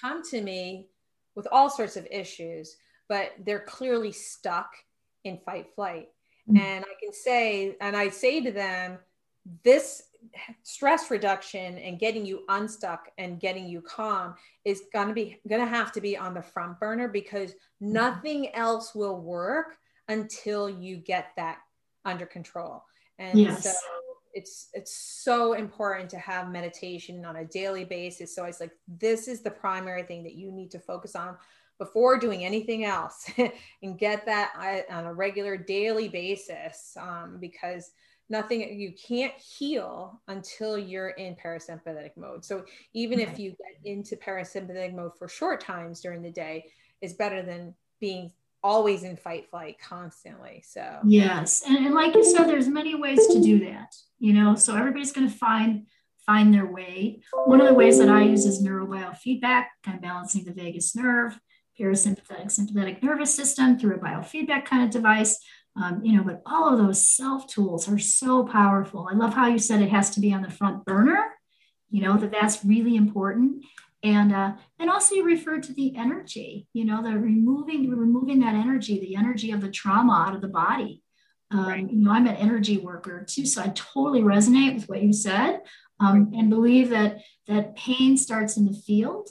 come 0.00 0.22
to 0.30 0.40
me 0.40 0.88
with 1.34 1.46
all 1.52 1.68
sorts 1.68 1.96
of 1.96 2.06
issues 2.10 2.76
but 3.08 3.32
they're 3.44 3.60
clearly 3.60 4.12
stuck 4.12 4.70
in 5.28 5.38
fight 5.38 5.68
flight. 5.74 6.08
Mm-hmm. 6.48 6.58
And 6.58 6.84
I 6.84 6.94
can 7.00 7.12
say, 7.12 7.76
and 7.80 7.96
I 7.96 8.08
say 8.08 8.40
to 8.40 8.50
them, 8.50 8.98
this 9.62 10.02
stress 10.62 11.10
reduction 11.10 11.78
and 11.78 11.98
getting 11.98 12.26
you 12.26 12.44
unstuck 12.48 13.10
and 13.18 13.40
getting 13.40 13.68
you 13.68 13.80
calm 13.80 14.34
is 14.64 14.82
going 14.92 15.08
to 15.08 15.14
be 15.14 15.40
going 15.48 15.60
to 15.60 15.68
have 15.68 15.92
to 15.92 16.00
be 16.00 16.16
on 16.16 16.34
the 16.34 16.42
front 16.42 16.78
burner 16.80 17.08
because 17.08 17.52
mm-hmm. 17.52 17.92
nothing 17.92 18.54
else 18.54 18.94
will 18.94 19.20
work 19.20 19.76
until 20.08 20.68
you 20.68 20.96
get 20.96 21.30
that 21.36 21.58
under 22.04 22.26
control. 22.26 22.82
And 23.18 23.38
yes. 23.38 23.64
so 23.64 23.70
it's 24.34 24.68
it's 24.72 24.94
so 24.94 25.54
important 25.54 26.10
to 26.10 26.18
have 26.18 26.50
meditation 26.50 27.24
on 27.24 27.36
a 27.36 27.44
daily 27.44 27.84
basis. 27.84 28.34
So 28.34 28.44
I 28.44 28.48
was 28.48 28.60
like, 28.60 28.72
this 28.86 29.28
is 29.28 29.42
the 29.42 29.50
primary 29.50 30.02
thing 30.02 30.22
that 30.24 30.34
you 30.34 30.52
need 30.52 30.70
to 30.72 30.78
focus 30.78 31.16
on 31.16 31.36
before 31.78 32.18
doing 32.18 32.44
anything 32.44 32.84
else 32.84 33.30
and 33.82 33.98
get 33.98 34.26
that 34.26 34.52
uh, 34.58 34.92
on 34.92 35.06
a 35.06 35.14
regular 35.14 35.56
daily 35.56 36.08
basis 36.08 36.96
um, 37.00 37.38
because 37.40 37.92
nothing 38.28 38.78
you 38.78 38.92
can't 38.92 39.32
heal 39.34 40.20
until 40.28 40.76
you're 40.76 41.10
in 41.10 41.34
parasympathetic 41.34 42.10
mode. 42.16 42.44
So 42.44 42.64
even 42.92 43.20
if 43.20 43.38
you 43.38 43.50
get 43.50 43.90
into 43.90 44.16
parasympathetic 44.16 44.94
mode 44.94 45.16
for 45.16 45.28
short 45.28 45.60
times 45.60 46.00
during 46.00 46.22
the 46.22 46.30
day 46.30 46.66
is 47.00 47.14
better 47.14 47.42
than 47.42 47.74
being 48.00 48.32
always 48.62 49.04
in 49.04 49.16
fight 49.16 49.48
flight 49.48 49.76
constantly. 49.80 50.62
So 50.66 50.98
yes 51.06 51.62
and, 51.66 51.76
and 51.78 51.94
like 51.94 52.14
you 52.14 52.24
said 52.24 52.44
there's 52.44 52.68
many 52.68 52.94
ways 52.94 53.26
to 53.28 53.40
do 53.40 53.60
that 53.60 53.94
you 54.18 54.32
know 54.32 54.56
so 54.56 54.76
everybody's 54.76 55.12
going 55.12 55.30
to 55.30 55.34
find 55.34 55.86
find 56.26 56.52
their 56.52 56.66
way. 56.66 57.22
One 57.46 57.60
of 57.60 57.66
the 57.66 57.72
ways 57.72 57.98
that 57.98 58.10
i 58.10 58.22
use 58.22 58.44
is 58.44 58.62
neurobiofeedback 58.62 59.66
kind 59.82 59.96
of 59.96 60.02
balancing 60.02 60.44
the 60.44 60.52
vagus 60.52 60.94
nerve 60.94 61.38
parasympathetic 61.78 62.50
sympathetic 62.50 63.02
nervous 63.02 63.34
system 63.34 63.78
through 63.78 63.96
a 63.96 63.98
biofeedback 63.98 64.64
kind 64.64 64.84
of 64.84 64.90
device. 64.90 65.38
Um, 65.76 66.00
you 66.02 66.16
know, 66.16 66.24
but 66.24 66.42
all 66.44 66.72
of 66.72 66.78
those 66.78 67.06
self 67.06 67.46
tools 67.46 67.88
are 67.88 67.98
so 67.98 68.44
powerful. 68.44 69.08
I 69.10 69.14
love 69.14 69.34
how 69.34 69.46
you 69.46 69.58
said 69.58 69.80
it 69.80 69.90
has 69.90 70.10
to 70.10 70.20
be 70.20 70.32
on 70.32 70.42
the 70.42 70.50
front 70.50 70.84
burner. 70.84 71.24
You 71.90 72.02
know 72.02 72.18
that 72.18 72.32
that's 72.32 72.64
really 72.64 72.96
important, 72.96 73.64
and 74.02 74.34
uh, 74.34 74.54
and 74.78 74.90
also 74.90 75.14
you 75.14 75.24
referred 75.24 75.62
to 75.64 75.72
the 75.72 75.96
energy. 75.96 76.66
You 76.72 76.84
know, 76.84 77.02
the 77.02 77.16
removing 77.16 77.90
removing 77.90 78.40
that 78.40 78.54
energy, 78.54 78.98
the 78.98 79.16
energy 79.16 79.52
of 79.52 79.60
the 79.60 79.70
trauma 79.70 80.24
out 80.26 80.34
of 80.34 80.40
the 80.40 80.48
body. 80.48 81.02
Um, 81.50 81.66
right. 81.66 81.90
You 81.90 82.04
know, 82.04 82.10
I'm 82.10 82.26
an 82.26 82.36
energy 82.36 82.76
worker 82.76 83.24
too, 83.26 83.46
so 83.46 83.62
I 83.62 83.68
totally 83.68 84.20
resonate 84.20 84.74
with 84.74 84.88
what 84.88 85.02
you 85.02 85.12
said, 85.12 85.60
um, 86.00 86.32
and 86.36 86.50
believe 86.50 86.90
that 86.90 87.20
that 87.46 87.76
pain 87.76 88.16
starts 88.16 88.56
in 88.56 88.66
the 88.66 88.74
field 88.74 89.30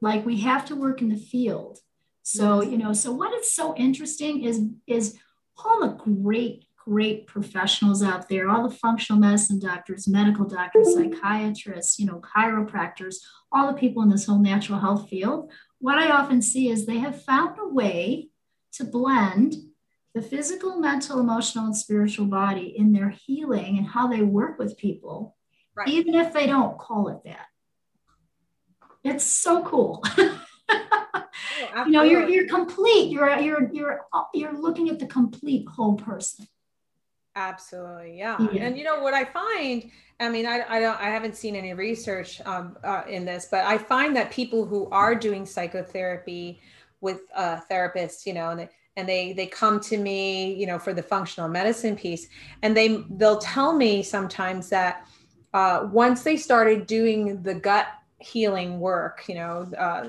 like 0.00 0.26
we 0.26 0.40
have 0.40 0.64
to 0.66 0.76
work 0.76 1.00
in 1.00 1.08
the 1.08 1.16
field. 1.16 1.78
So 2.22 2.62
you 2.62 2.78
know 2.78 2.92
so 2.92 3.12
what 3.12 3.32
is 3.38 3.54
so 3.54 3.74
interesting 3.76 4.44
is 4.44 4.62
is 4.86 5.18
all 5.62 5.80
the 5.80 5.94
great 5.94 6.66
great 6.76 7.26
professionals 7.26 8.02
out 8.02 8.28
there 8.28 8.48
all 8.50 8.68
the 8.68 8.74
functional 8.74 9.18
medicine 9.20 9.58
doctors 9.58 10.06
medical 10.06 10.44
doctors 10.44 10.94
psychiatrists 10.94 11.98
you 11.98 12.04
know 12.04 12.20
chiropractors 12.20 13.16
all 13.50 13.66
the 13.66 13.78
people 13.78 14.02
in 14.02 14.10
this 14.10 14.26
whole 14.26 14.38
natural 14.38 14.78
health 14.78 15.08
field. 15.08 15.50
What 15.78 15.98
i 15.98 16.10
often 16.10 16.42
see 16.42 16.68
is 16.68 16.86
they 16.86 16.98
have 16.98 17.22
found 17.22 17.58
a 17.58 17.68
way 17.68 18.28
to 18.72 18.84
blend 18.84 19.54
the 20.14 20.22
physical 20.22 20.78
mental 20.78 21.20
emotional 21.20 21.66
and 21.66 21.76
spiritual 21.76 22.26
body 22.26 22.74
in 22.76 22.92
their 22.92 23.10
healing 23.10 23.78
and 23.78 23.86
how 23.86 24.06
they 24.06 24.22
work 24.22 24.58
with 24.58 24.78
people 24.78 25.36
right. 25.76 25.88
even 25.88 26.14
if 26.14 26.32
they 26.32 26.46
don't 26.46 26.78
call 26.78 27.08
it 27.08 27.18
that 27.24 27.46
it's 29.04 29.24
so 29.24 29.62
cool. 29.64 30.02
you 30.18 31.92
know, 31.92 32.02
you're 32.02 32.28
you're 32.28 32.48
complete. 32.48 33.10
You're 33.10 33.38
you're 33.38 33.70
you're 33.72 34.00
you're 34.32 34.58
looking 34.58 34.88
at 34.88 34.98
the 34.98 35.06
complete 35.06 35.68
whole 35.68 35.94
person. 35.94 36.48
Absolutely, 37.36 38.16
yeah. 38.18 38.36
yeah. 38.52 38.62
And 38.62 38.78
you 38.78 38.84
know 38.84 39.00
what 39.00 39.12
I 39.12 39.24
find? 39.24 39.90
I 40.20 40.28
mean, 40.28 40.46
I, 40.46 40.64
I 40.68 40.78
don't, 40.78 41.00
I 41.00 41.06
haven't 41.06 41.36
seen 41.36 41.56
any 41.56 41.74
research 41.74 42.40
um, 42.42 42.76
uh, 42.84 43.02
in 43.08 43.24
this, 43.24 43.48
but 43.50 43.64
I 43.64 43.76
find 43.76 44.14
that 44.14 44.30
people 44.30 44.64
who 44.64 44.88
are 44.90 45.16
doing 45.16 45.44
psychotherapy 45.44 46.60
with 47.00 47.22
uh, 47.34 47.58
therapists, 47.68 48.24
you 48.24 48.34
know, 48.34 48.50
and 48.50 48.60
they, 48.60 48.68
and 48.96 49.08
they 49.08 49.32
they 49.32 49.46
come 49.46 49.80
to 49.80 49.98
me, 49.98 50.54
you 50.54 50.66
know, 50.66 50.78
for 50.78 50.94
the 50.94 51.02
functional 51.02 51.48
medicine 51.48 51.96
piece, 51.96 52.28
and 52.62 52.76
they 52.76 53.04
they'll 53.10 53.38
tell 53.38 53.74
me 53.74 54.04
sometimes 54.04 54.68
that 54.68 55.04
uh, 55.52 55.88
once 55.90 56.22
they 56.22 56.36
started 56.36 56.86
doing 56.86 57.42
the 57.42 57.54
gut 57.54 57.88
healing 58.24 58.80
work, 58.80 59.24
you 59.28 59.34
know, 59.34 59.70
uh, 59.78 60.08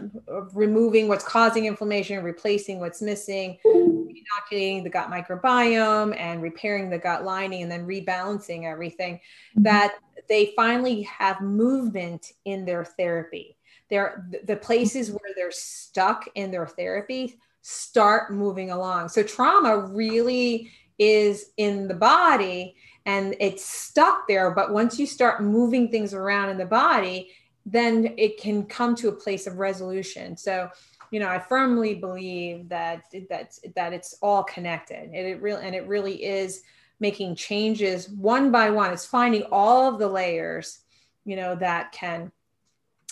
removing 0.54 1.08
what's 1.08 1.24
causing 1.24 1.66
inflammation, 1.66 2.24
replacing 2.24 2.80
what's 2.80 3.02
missing, 3.02 3.58
inoculating 3.66 4.84
the 4.84 4.90
gut 4.90 5.10
microbiome 5.12 6.18
and 6.18 6.42
repairing 6.42 6.90
the 6.90 6.98
gut 6.98 7.26
lining 7.26 7.62
and 7.64 7.72
then 7.72 7.86
rebalancing 7.86 8.64
everything, 8.64 9.16
mm-hmm. 9.16 9.64
that 9.64 9.96
they 10.30 10.54
finally 10.56 11.02
have 11.04 11.42
movement 11.42 12.32
in 12.46 12.64
their 12.66 12.86
therapy. 12.86 13.58
They're, 13.90 14.26
the 14.46 14.56
places 14.56 15.12
where 15.12 15.34
they're 15.36 15.52
stuck 15.52 16.28
in 16.36 16.52
their 16.52 16.68
therapy 16.68 17.38
start 17.62 18.32
moving 18.32 18.72
along. 18.72 19.10
So 19.10 19.24
trauma 19.24 19.78
really 19.78 20.72
is 20.98 21.52
in 21.58 21.88
the 21.88 21.94
body 21.94 22.76
and 23.06 23.36
it's 23.40 23.64
stuck 23.64 24.28
there. 24.28 24.52
But 24.52 24.72
once 24.72 24.98
you 24.98 25.06
start 25.06 25.44
moving 25.44 25.92
things 25.92 26.14
around 26.14 26.50
in 26.50 26.58
the 26.58 26.66
body, 26.66 27.30
then 27.66 28.14
it 28.18 28.40
can 28.40 28.66
come 28.66 28.96
to 28.96 29.10
a 29.10 29.16
place 29.16 29.48
of 29.48 29.58
resolution. 29.58 30.38
So, 30.38 30.70
you 31.12 31.20
know, 31.20 31.30
I 31.30 31.40
firmly 31.40 31.96
believe 31.96 32.70
that 32.70 33.06
that 33.30 33.58
that 33.76 33.94
it's 33.94 34.16
all 34.22 34.44
connected. 34.44 35.04
And 35.04 35.16
it 35.16 35.42
really 35.42 35.66
and 35.66 35.76
it 35.76 35.88
really 35.88 36.24
is 36.24 36.62
making 37.00 37.36
changes 37.36 38.10
one 38.10 38.52
by 38.52 38.70
one. 38.70 38.94
It's 38.94 39.06
finding 39.06 39.44
all 39.52 39.92
of 39.92 40.00
the 40.00 40.08
layers, 40.08 40.82
you 41.26 41.36
know, 41.36 41.56
that 41.56 41.92
can 41.92 42.32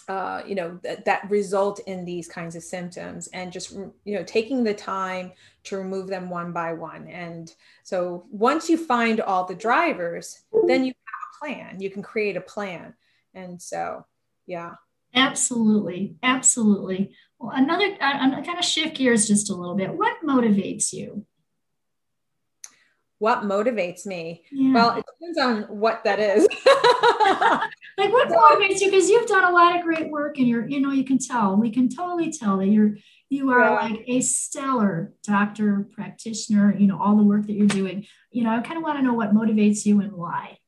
uh, 0.07 0.41
you 0.45 0.55
know 0.55 0.79
that, 0.83 1.05
that 1.05 1.29
result 1.29 1.79
in 1.87 2.03
these 2.03 2.27
kinds 2.27 2.55
of 2.55 2.63
symptoms 2.63 3.27
and 3.27 3.53
just 3.53 3.71
you 3.71 3.93
know 4.17 4.23
taking 4.23 4.63
the 4.63 4.73
time 4.73 5.31
to 5.63 5.77
remove 5.77 6.07
them 6.07 6.29
one 6.29 6.51
by 6.51 6.73
one 6.73 7.07
and 7.07 7.53
so 7.83 8.25
once 8.29 8.69
you 8.69 8.77
find 8.77 9.21
all 9.21 9.45
the 9.45 9.55
drivers 9.55 10.41
then 10.67 10.83
you 10.83 10.91
have 10.91 10.95
a 11.33 11.39
plan 11.39 11.79
you 11.79 11.89
can 11.89 12.01
create 12.01 12.35
a 12.35 12.41
plan 12.41 12.93
and 13.33 13.61
so 13.61 14.05
yeah. 14.45 14.71
Absolutely. 15.15 16.15
Absolutely. 16.23 17.15
Well 17.39 17.51
another 17.53 17.85
uh, 17.85 17.95
i'm 18.01 18.33
uh, 18.33 18.41
kind 18.43 18.57
of 18.57 18.65
shift 18.65 18.97
gears 18.97 19.27
just 19.27 19.49
a 19.49 19.55
little 19.55 19.75
bit. 19.75 19.93
What 19.93 20.17
motivates 20.25 20.91
you? 20.91 21.25
What 23.19 23.43
motivates 23.43 24.05
me? 24.05 24.43
Yeah. 24.51 24.73
well 24.73 24.97
it 24.97 25.05
depends 25.05 25.37
on 25.37 25.77
what 25.79 26.03
that 26.03 26.19
is. 26.19 26.47
Like 27.97 28.11
what 28.11 28.27
motivates 28.29 28.81
you? 28.81 28.89
Because 28.89 29.09
you've 29.09 29.27
done 29.27 29.43
a 29.43 29.51
lot 29.51 29.75
of 29.75 29.83
great 29.83 30.09
work 30.09 30.37
and 30.37 30.47
you're 30.47 30.67
you 30.67 30.81
know 30.81 30.91
you 30.91 31.03
can 31.03 31.19
tell. 31.19 31.55
We 31.55 31.69
can 31.69 31.89
totally 31.89 32.31
tell 32.31 32.57
that 32.57 32.67
you're 32.67 32.97
you 33.29 33.51
are 33.51 33.59
yeah. 33.59 33.69
like 33.71 34.03
a 34.07 34.21
stellar 34.21 35.13
doctor 35.23 35.87
practitioner 35.91 36.75
you 36.77 36.87
know 36.87 36.99
all 36.99 37.15
the 37.17 37.23
work 37.23 37.45
that 37.47 37.53
you're 37.53 37.67
doing. 37.67 38.05
You 38.31 38.43
know 38.43 38.51
i 38.51 38.61
kind 38.61 38.77
of 38.77 38.83
want 38.83 38.97
to 38.97 39.03
know 39.03 39.13
what 39.13 39.33
motivates 39.33 39.85
you 39.85 40.01
and 40.01 40.13
why. 40.13 40.57
to, 40.57 40.62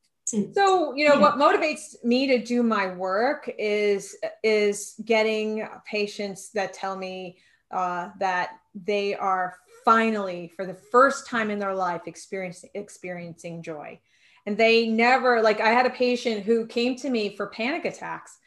so 0.53 0.95
you 0.95 1.07
know 1.07 1.19
what 1.19 1.35
motivates 1.35 2.03
me 2.03 2.25
to 2.27 2.43
do 2.43 2.63
my 2.63 2.87
work 2.93 3.49
is 3.59 4.15
is 4.43 4.95
getting 5.05 5.67
patients 5.85 6.49
that 6.51 6.73
tell 6.73 6.97
me 6.97 7.37
uh, 7.71 8.09
that 8.19 8.51
they 8.73 9.15
are 9.15 9.57
finally 9.83 10.51
for 10.55 10.65
the 10.65 10.73
first 10.73 11.27
time 11.27 11.51
in 11.51 11.59
their 11.59 11.75
life 11.75 12.01
experiencing 12.07 12.69
experiencing 12.73 13.61
joy 13.61 13.99
and 14.47 14.57
they 14.57 14.87
never 14.87 15.41
like 15.41 15.61
i 15.61 15.69
had 15.69 15.85
a 15.85 15.91
patient 15.91 16.43
who 16.43 16.65
came 16.65 16.95
to 16.95 17.09
me 17.09 17.35
for 17.35 17.47
panic 17.47 17.85
attacks 17.85 18.39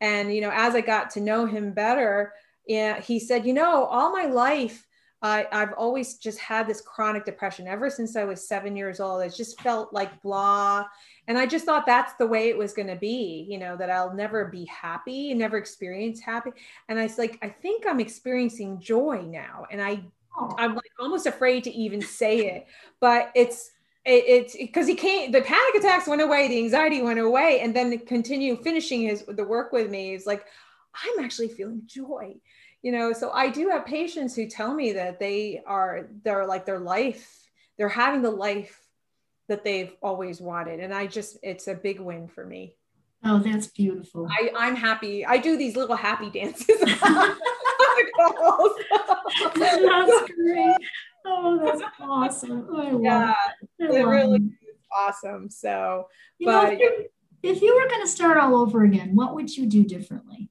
and 0.00 0.32
you 0.32 0.40
know 0.40 0.52
as 0.54 0.74
i 0.74 0.80
got 0.80 1.10
to 1.10 1.20
know 1.20 1.46
him 1.46 1.72
better 1.72 2.32
yeah 2.66 3.00
he 3.00 3.18
said 3.18 3.44
you 3.44 3.52
know 3.52 3.84
all 3.84 4.12
my 4.12 4.26
life 4.26 4.86
I, 5.24 5.46
I've 5.52 5.72
always 5.72 6.18
just 6.18 6.38
had 6.38 6.66
this 6.66 6.82
chronic 6.82 7.24
depression 7.24 7.66
ever 7.66 7.88
since 7.88 8.14
I 8.14 8.24
was 8.24 8.46
seven 8.46 8.76
years 8.76 9.00
old. 9.00 9.22
It 9.22 9.34
just 9.34 9.58
felt 9.62 9.90
like 9.90 10.20
blah. 10.20 10.84
And 11.26 11.38
I 11.38 11.46
just 11.46 11.64
thought 11.64 11.86
that's 11.86 12.14
the 12.14 12.26
way 12.26 12.48
it 12.48 12.58
was 12.58 12.72
going 12.72 12.88
to 12.88 12.96
be, 12.96 13.46
you 13.48 13.58
know, 13.58 13.76
that 13.76 13.90
I'll 13.90 14.14
never 14.14 14.46
be 14.46 14.66
happy 14.66 15.30
and 15.30 15.38
never 15.38 15.56
experience 15.56 16.20
happy. 16.20 16.50
And 16.88 16.98
I 16.98 17.04
was 17.04 17.18
like, 17.18 17.38
I 17.42 17.48
think 17.48 17.84
I'm 17.86 18.00
experiencing 18.00 18.80
joy 18.80 19.22
now. 19.26 19.66
And 19.70 19.80
I 19.80 20.04
oh. 20.38 20.54
I'm 20.58 20.74
like 20.74 20.90
almost 20.98 21.26
afraid 21.26 21.64
to 21.64 21.70
even 21.72 22.02
say 22.02 22.48
it, 22.48 22.66
but 23.00 23.30
it's 23.34 23.70
it, 24.04 24.24
it's 24.26 24.56
because 24.56 24.86
he 24.86 24.94
can't. 24.94 25.32
The 25.32 25.40
panic 25.40 25.74
attacks 25.76 26.06
went 26.06 26.20
away, 26.20 26.48
the 26.48 26.58
anxiety 26.58 27.00
went 27.00 27.18
away, 27.18 27.60
and 27.60 27.74
then 27.74 27.98
continue 28.00 28.56
finishing 28.56 29.02
his 29.02 29.24
the 29.26 29.44
work 29.44 29.72
with 29.72 29.90
me 29.90 30.14
is 30.14 30.26
like, 30.26 30.44
I'm 30.94 31.24
actually 31.24 31.48
feeling 31.48 31.82
joy, 31.86 32.36
you 32.82 32.92
know. 32.92 33.14
So 33.14 33.30
I 33.30 33.48
do 33.48 33.70
have 33.70 33.86
patients 33.86 34.36
who 34.36 34.46
tell 34.46 34.74
me 34.74 34.92
that 34.92 35.18
they 35.18 35.62
are 35.66 36.08
they're 36.22 36.46
like 36.46 36.66
their 36.66 36.80
life, 36.80 37.48
they're 37.78 37.88
having 37.88 38.20
the 38.20 38.30
life 38.30 38.78
that 39.48 39.64
they've 39.64 39.92
always 40.02 40.40
wanted, 40.40 40.80
and 40.80 40.94
I 40.94 41.06
just 41.06 41.38
it's 41.42 41.68
a 41.68 41.74
big 41.74 42.00
win 42.00 42.28
for 42.28 42.44
me. 42.44 42.76
Oh, 43.24 43.38
that's 43.38 43.68
beautiful. 43.68 44.28
I, 44.30 44.50
I'm 44.54 44.76
happy. 44.76 45.24
I 45.24 45.38
do 45.38 45.56
these 45.56 45.76
little 45.76 45.96
happy 45.96 46.28
dances. 46.30 46.66
that's 49.56 50.32
great. 50.32 50.76
Oh, 51.24 51.58
that's 51.64 51.82
awesome. 52.00 52.66
Oh, 52.70 52.78
I 52.78 53.00
yeah, 53.00 53.34
it. 53.78 53.90
it 53.94 54.06
really 54.06 54.36
it. 54.36 54.42
is 54.42 54.76
awesome. 54.94 55.48
So, 55.48 56.08
you 56.38 56.46
but 56.46 56.64
know, 56.64 56.72
if, 56.72 56.78
you, 56.78 57.06
if 57.42 57.62
you 57.62 57.74
were 57.74 57.88
going 57.88 58.02
to 58.02 58.08
start 58.08 58.36
all 58.36 58.56
over 58.56 58.84
again, 58.84 59.14
what 59.14 59.34
would 59.34 59.56
you 59.56 59.64
do 59.66 59.84
differently? 59.84 60.50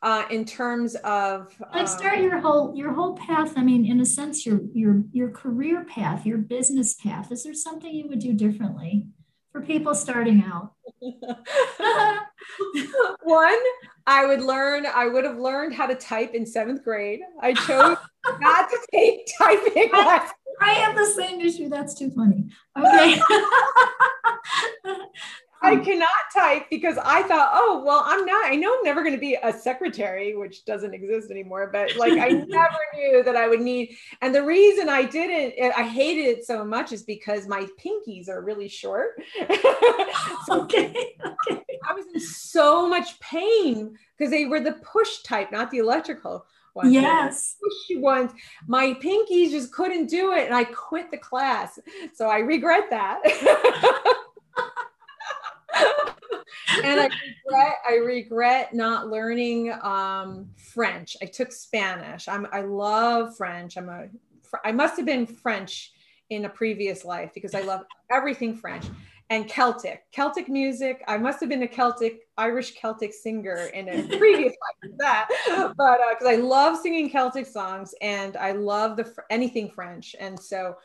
Uh, 0.00 0.24
in 0.30 0.44
terms 0.44 0.94
of 0.96 1.52
like 1.74 1.88
start 1.88 2.18
um, 2.18 2.22
your 2.22 2.38
whole 2.38 2.72
your 2.72 2.92
whole 2.92 3.16
path 3.16 3.54
i 3.56 3.62
mean 3.64 3.84
in 3.84 3.98
a 3.98 4.06
sense 4.06 4.46
your 4.46 4.60
your 4.72 5.02
your 5.10 5.28
career 5.28 5.84
path 5.84 6.24
your 6.24 6.38
business 6.38 6.94
path 6.94 7.32
is 7.32 7.42
there 7.42 7.52
something 7.52 7.92
you 7.92 8.06
would 8.06 8.20
do 8.20 8.32
differently 8.32 9.08
for 9.50 9.60
people 9.60 9.96
starting 9.96 10.44
out 10.46 10.74
one 13.24 13.58
I 14.08 14.24
would 14.24 14.40
learn, 14.40 14.86
I 14.86 15.06
would 15.06 15.24
have 15.24 15.38
learned 15.38 15.74
how 15.74 15.86
to 15.86 15.94
type 15.94 16.32
in 16.32 16.46
seventh 16.46 16.82
grade. 16.82 17.20
I 17.42 17.52
chose 17.52 17.98
not 18.40 18.70
to 18.70 18.78
take 18.90 19.28
typing 19.38 19.90
I, 19.92 20.30
I 20.62 20.72
have 20.72 20.96
the 20.96 21.04
same 21.04 21.42
issue. 21.42 21.68
That's 21.68 21.94
too 21.94 22.10
funny. 22.10 22.46
Okay. 22.76 23.20
I 25.68 25.72
um, 25.74 25.84
cannot 25.84 26.08
type 26.34 26.66
because 26.70 26.96
I 26.98 27.22
thought, 27.24 27.50
oh, 27.52 27.82
well, 27.84 28.02
I'm 28.06 28.24
not, 28.24 28.46
I 28.46 28.54
know 28.54 28.74
I'm 28.76 28.84
never 28.84 29.02
going 29.02 29.14
to 29.14 29.20
be 29.20 29.36
a 29.42 29.52
secretary, 29.52 30.34
which 30.34 30.64
doesn't 30.64 30.94
exist 30.94 31.30
anymore, 31.30 31.68
but 31.72 31.94
like 31.96 32.12
I 32.14 32.28
never 32.48 32.78
knew 32.94 33.22
that 33.22 33.36
I 33.36 33.48
would 33.48 33.60
need. 33.60 33.96
And 34.22 34.34
the 34.34 34.42
reason 34.42 34.88
I 34.88 35.04
didn't, 35.04 35.54
eh, 35.58 35.72
I 35.76 35.82
hated 35.82 36.22
it 36.22 36.46
so 36.46 36.64
much 36.64 36.92
is 36.92 37.02
because 37.02 37.46
my 37.46 37.66
pinkies 37.84 38.28
are 38.28 38.42
really 38.42 38.68
short. 38.68 39.20
so 40.46 40.62
okay. 40.62 40.94
okay. 41.50 41.62
I 41.88 41.92
was 41.92 42.06
in 42.14 42.20
so 42.20 42.88
much 42.88 43.18
pain 43.20 43.96
because 44.16 44.30
they 44.30 44.46
were 44.46 44.60
the 44.60 44.72
push 44.72 45.22
type, 45.22 45.52
not 45.52 45.70
the 45.70 45.78
electrical 45.78 46.46
ones. 46.74 46.92
Yes. 46.92 47.56
Pushy 47.62 48.00
ones. 48.00 48.32
My 48.66 48.94
pinkies 48.94 49.50
just 49.50 49.72
couldn't 49.72 50.06
do 50.06 50.32
it. 50.32 50.46
And 50.46 50.54
I 50.54 50.64
quit 50.64 51.10
the 51.10 51.18
class. 51.18 51.78
So 52.14 52.28
I 52.28 52.38
regret 52.38 52.84
that. 52.90 54.14
and 56.84 57.00
I 57.00 57.08
regret 57.44 57.74
I 57.88 57.94
regret 57.96 58.74
not 58.74 59.08
learning 59.08 59.72
um, 59.82 60.50
French. 60.56 61.16
I 61.22 61.26
took 61.26 61.52
Spanish. 61.52 62.28
I'm 62.28 62.46
I 62.52 62.62
love 62.62 63.36
French. 63.36 63.76
I'm 63.76 63.88
a 63.88 64.06
I 64.64 64.72
must 64.72 64.96
have 64.96 65.06
been 65.06 65.26
French 65.26 65.92
in 66.30 66.44
a 66.44 66.48
previous 66.48 67.04
life 67.04 67.30
because 67.34 67.54
I 67.54 67.62
love 67.62 67.82
everything 68.10 68.56
French 68.56 68.86
and 69.30 69.46
Celtic, 69.46 70.04
Celtic 70.10 70.48
music. 70.48 71.02
I 71.06 71.18
must 71.18 71.40
have 71.40 71.48
been 71.48 71.62
a 71.62 71.68
Celtic, 71.68 72.20
Irish 72.38 72.74
Celtic 72.74 73.12
singer 73.12 73.70
in 73.74 73.88
a 73.88 74.02
previous 74.18 74.52
life 74.52 74.92
that, 74.98 75.28
but 75.76 76.00
because 76.10 76.26
uh, 76.26 76.30
I 76.30 76.36
love 76.36 76.78
singing 76.78 77.10
Celtic 77.10 77.46
songs 77.46 77.94
and 78.00 78.36
I 78.36 78.52
love 78.52 78.96
the 78.96 79.12
anything 79.30 79.70
French, 79.70 80.16
and 80.18 80.38
so 80.38 80.76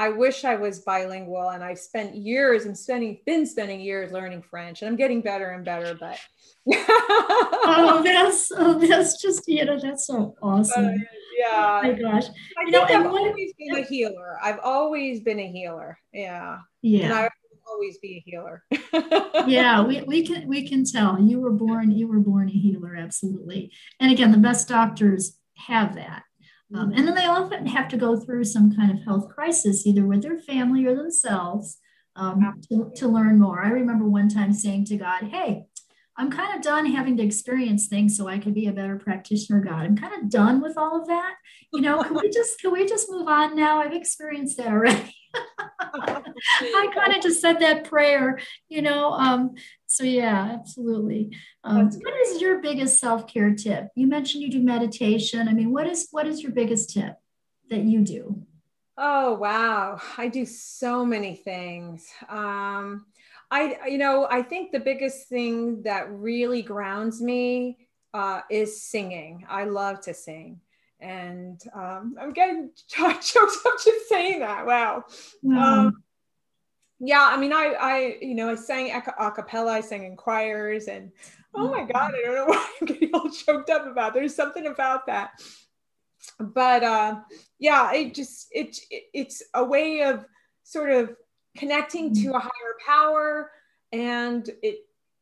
I 0.00 0.08
wish 0.08 0.46
I 0.46 0.56
was 0.56 0.78
bilingual. 0.78 1.50
And 1.50 1.62
I've 1.62 1.78
spent 1.78 2.16
years 2.16 2.64
and 2.64 2.76
spending 2.76 3.20
been 3.26 3.44
spending 3.44 3.82
years 3.82 4.12
learning 4.12 4.40
French, 4.40 4.80
and 4.80 4.88
I'm 4.88 4.96
getting 4.96 5.20
better 5.20 5.50
and 5.50 5.62
better. 5.62 5.94
But 5.94 6.18
oh, 6.74 8.00
that's 8.02 8.50
oh, 8.56 8.78
that's 8.78 9.20
just 9.20 9.46
you 9.46 9.62
know 9.66 9.78
that's 9.78 10.06
so 10.06 10.34
awesome. 10.42 10.86
Uh, 10.86 10.92
yeah. 11.38 11.80
Oh 11.84 11.92
my 11.92 11.92
gosh. 11.92 12.24
I 12.28 12.64
you 12.64 12.70
know, 12.70 12.82
I've 12.84 13.06
always 13.06 13.52
been 13.58 13.76
a 13.76 13.82
healer. 13.82 14.38
I've 14.42 14.60
always 14.64 15.20
been 15.20 15.38
a 15.38 15.52
healer. 15.52 15.98
Yeah. 16.14 16.60
Yeah 16.80 17.14
i 17.14 17.28
always 17.70 17.98
be 17.98 18.16
a 18.16 18.30
healer. 18.30 18.64
yeah, 19.46 19.80
we, 19.82 20.02
we 20.02 20.26
can 20.26 20.48
we 20.48 20.68
can 20.68 20.84
tell 20.84 21.20
you 21.20 21.38
were 21.38 21.52
born 21.52 21.92
you 21.92 22.08
were 22.08 22.18
born 22.18 22.48
a 22.48 22.52
healer, 22.52 22.96
absolutely. 22.96 23.70
And 24.00 24.10
again, 24.10 24.32
the 24.32 24.38
best 24.38 24.66
doctors 24.66 25.36
have 25.56 25.94
that. 25.94 26.24
Um, 26.74 26.92
and 26.94 27.06
then 27.06 27.14
they 27.14 27.26
often 27.26 27.66
have 27.66 27.88
to 27.88 27.96
go 27.96 28.16
through 28.16 28.44
some 28.44 28.74
kind 28.74 28.90
of 28.90 29.04
health 29.04 29.28
crisis, 29.28 29.86
either 29.86 30.06
with 30.06 30.22
their 30.22 30.38
family 30.38 30.86
or 30.86 30.94
themselves, 30.94 31.78
um, 32.16 32.60
to, 32.68 32.92
to 32.96 33.08
learn 33.08 33.38
more. 33.38 33.62
I 33.62 33.70
remember 33.70 34.06
one 34.06 34.28
time 34.28 34.52
saying 34.52 34.84
to 34.86 34.96
God, 34.96 35.24
Hey, 35.24 35.64
I'm 36.16 36.30
kind 36.30 36.54
of 36.54 36.62
done 36.62 36.86
having 36.86 37.16
to 37.16 37.22
experience 37.22 37.86
things 37.86 38.16
so 38.16 38.28
I 38.28 38.38
could 38.38 38.54
be 38.54 38.66
a 38.66 38.72
better 38.72 38.96
practitioner, 38.96 39.60
God. 39.60 39.84
I'm 39.84 39.96
kind 39.96 40.22
of 40.22 40.28
done 40.28 40.60
with 40.60 40.76
all 40.76 41.00
of 41.00 41.08
that. 41.08 41.34
You 41.72 41.80
know, 41.80 42.02
can 42.02 42.14
we 42.14 42.28
just 42.30 42.60
can 42.60 42.72
we 42.72 42.86
just 42.86 43.10
move 43.10 43.26
on 43.26 43.56
now? 43.56 43.80
I've 43.80 43.94
experienced 43.94 44.58
that 44.58 44.68
already. 44.68 45.14
I 45.80 46.90
kind 46.94 47.14
of 47.14 47.22
just 47.22 47.40
said 47.40 47.60
that 47.60 47.84
prayer, 47.84 48.38
you 48.68 48.82
know. 48.82 49.12
Um, 49.12 49.54
so 49.86 50.04
yeah, 50.04 50.56
absolutely. 50.58 51.36
Um, 51.64 51.90
what 51.90 52.14
is 52.20 52.40
your 52.40 52.60
biggest 52.60 53.00
self-care 53.00 53.54
tip? 53.54 53.88
You 53.94 54.06
mentioned 54.06 54.42
you 54.42 54.50
do 54.50 54.60
meditation. 54.60 55.48
I 55.48 55.52
mean, 55.52 55.72
what 55.72 55.86
is 55.86 56.08
what 56.10 56.26
is 56.26 56.42
your 56.42 56.52
biggest 56.52 56.90
tip 56.90 57.14
that 57.70 57.82
you 57.82 58.02
do? 58.02 58.42
Oh 58.96 59.34
wow, 59.34 60.00
I 60.18 60.28
do 60.28 60.44
so 60.44 61.04
many 61.04 61.34
things. 61.34 62.08
Um, 62.28 63.06
I 63.50 63.78
you 63.88 63.98
know 63.98 64.26
I 64.30 64.42
think 64.42 64.72
the 64.72 64.80
biggest 64.80 65.28
thing 65.28 65.82
that 65.82 66.10
really 66.10 66.62
grounds 66.62 67.20
me 67.20 67.88
uh, 68.12 68.42
is 68.50 68.82
singing. 68.82 69.46
I 69.48 69.64
love 69.64 70.00
to 70.02 70.14
sing 70.14 70.60
and 71.00 71.60
um, 71.74 72.16
I'm 72.20 72.32
getting 72.32 72.70
choked 72.88 73.36
up 73.36 73.78
just 73.84 74.08
saying 74.08 74.40
that. 74.40 74.66
Wow. 74.66 75.04
Um, 75.44 76.02
yeah, 76.98 77.26
I 77.30 77.38
mean, 77.38 77.52
I, 77.52 77.74
I, 77.80 78.18
you 78.20 78.34
know, 78.34 78.50
I 78.50 78.54
sang 78.56 78.92
a 78.94 79.30
cappella, 79.30 79.72
I 79.72 79.80
sang 79.80 80.04
in 80.04 80.16
choirs, 80.16 80.86
and 80.86 81.10
oh 81.54 81.68
my 81.68 81.84
God, 81.84 82.12
I 82.14 82.22
don't 82.22 82.34
know 82.34 82.44
why 82.46 82.68
I'm 82.80 82.86
getting 82.86 83.10
all 83.14 83.30
choked 83.30 83.70
up 83.70 83.86
about. 83.86 84.12
There's 84.12 84.34
something 84.34 84.66
about 84.66 85.06
that, 85.06 85.42
but 86.38 86.84
uh, 86.84 87.20
yeah, 87.58 87.92
it 87.94 88.14
just 88.14 88.48
it, 88.52 88.76
it 88.90 89.04
it's 89.14 89.42
a 89.54 89.64
way 89.64 90.02
of 90.02 90.26
sort 90.62 90.90
of 90.90 91.16
connecting 91.56 92.14
to 92.16 92.34
a 92.34 92.38
higher 92.38 92.76
power, 92.86 93.50
and 93.92 94.48
it 94.62 94.80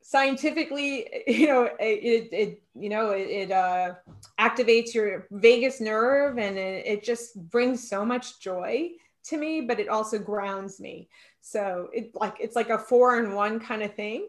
scientifically 0.09 1.07
you 1.27 1.47
know 1.47 1.65
it, 1.79 2.29
it 2.33 2.63
you 2.75 2.89
know 2.89 3.11
it, 3.11 3.29
it 3.29 3.51
uh, 3.51 3.93
activates 4.41 4.95
your 4.95 5.27
vagus 5.31 5.83
nerve 5.83 6.39
and 6.39 6.57
it, 6.57 6.87
it, 6.87 7.05
just 7.05 7.39
brings 7.51 7.87
so 7.87 8.07
much 8.07 8.41
joy 8.41 8.89
to 9.23 9.37
me 9.37 9.61
but 9.61 9.79
it 9.79 9.89
also 9.89 10.19
grounds 10.19 10.81
me. 10.81 11.11
So 11.43 11.91
it 11.93 12.13
like 12.15 12.37
it's 12.41 12.57
like 12.57 12.71
a 12.71 12.79
four 12.79 13.19
in 13.23 13.35
one 13.35 13.61
kind 13.61 13.83
of 13.83 13.95
thing. 13.95 14.27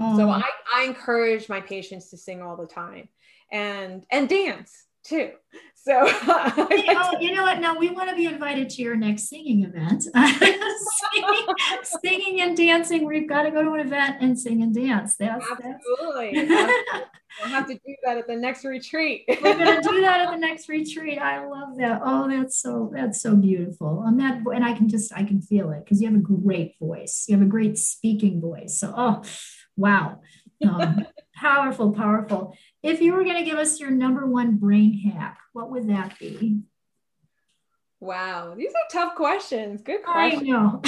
Mm. 0.00 0.16
so 0.16 0.28
I, 0.28 0.42
I 0.74 0.82
encourage 0.84 1.48
my 1.48 1.60
patients 1.60 2.10
to 2.10 2.16
sing 2.16 2.42
all 2.42 2.56
the 2.56 2.66
time 2.66 3.08
and 3.52 4.04
and 4.10 4.28
dance 4.28 4.87
too. 5.08 5.30
So, 5.74 6.06
you, 6.70 6.92
know, 6.92 7.12
you 7.18 7.34
know 7.34 7.44
what? 7.44 7.60
Now 7.60 7.78
we 7.78 7.88
want 7.88 8.10
to 8.10 8.16
be 8.16 8.26
invited 8.26 8.68
to 8.70 8.82
your 8.82 8.94
next 8.94 9.28
singing 9.28 9.64
event. 9.64 10.02
singing, 10.02 11.46
singing, 12.04 12.40
and 12.42 12.56
dancing. 12.56 13.06
We've 13.06 13.28
got 13.28 13.44
to 13.44 13.50
go 13.50 13.62
to 13.62 13.72
an 13.72 13.80
event 13.80 14.16
and 14.20 14.38
sing 14.38 14.62
and 14.62 14.74
dance. 14.74 15.16
That's 15.16 15.46
absolutely. 15.50 16.46
That's, 16.48 16.72
we'll 17.40 17.48
have 17.48 17.66
to 17.68 17.74
do 17.74 17.96
that 18.04 18.18
at 18.18 18.26
the 18.26 18.36
next 18.36 18.64
retreat. 18.64 19.24
We're 19.28 19.54
going 19.54 19.82
to 19.82 19.88
do 19.88 20.00
that 20.02 20.20
at 20.20 20.30
the 20.30 20.36
next 20.36 20.68
retreat. 20.68 21.18
I 21.18 21.46
love 21.46 21.78
that. 21.78 22.02
Oh, 22.04 22.28
that's 22.28 22.60
so 22.60 22.90
that's 22.92 23.22
so 23.22 23.36
beautiful. 23.36 24.04
I'm 24.06 24.18
that, 24.18 24.42
and 24.54 24.64
I 24.64 24.74
can 24.74 24.88
just 24.88 25.12
I 25.14 25.22
can 25.22 25.40
feel 25.40 25.70
it 25.70 25.84
because 25.84 26.02
you 26.02 26.08
have 26.08 26.18
a 26.18 26.22
great 26.22 26.74
voice. 26.78 27.24
You 27.28 27.36
have 27.36 27.46
a 27.46 27.50
great 27.50 27.78
speaking 27.78 28.40
voice. 28.40 28.78
So, 28.78 28.92
oh, 28.94 29.22
wow. 29.76 30.20
Um, 30.66 31.06
powerful, 31.34 31.92
powerful. 31.92 32.54
If 32.82 33.00
you 33.00 33.12
were 33.12 33.24
going 33.24 33.36
to 33.36 33.44
give 33.44 33.58
us 33.58 33.80
your 33.80 33.90
number 33.90 34.26
one 34.26 34.56
brain 34.56 34.92
hack, 34.98 35.38
what 35.52 35.70
would 35.70 35.88
that 35.88 36.18
be? 36.18 36.62
Wow, 38.00 38.54
these 38.56 38.70
are 38.70 38.92
tough 38.92 39.16
questions. 39.16 39.82
Good 39.82 40.04
question. 40.04 40.40
I 40.40 40.50
know. 40.50 40.80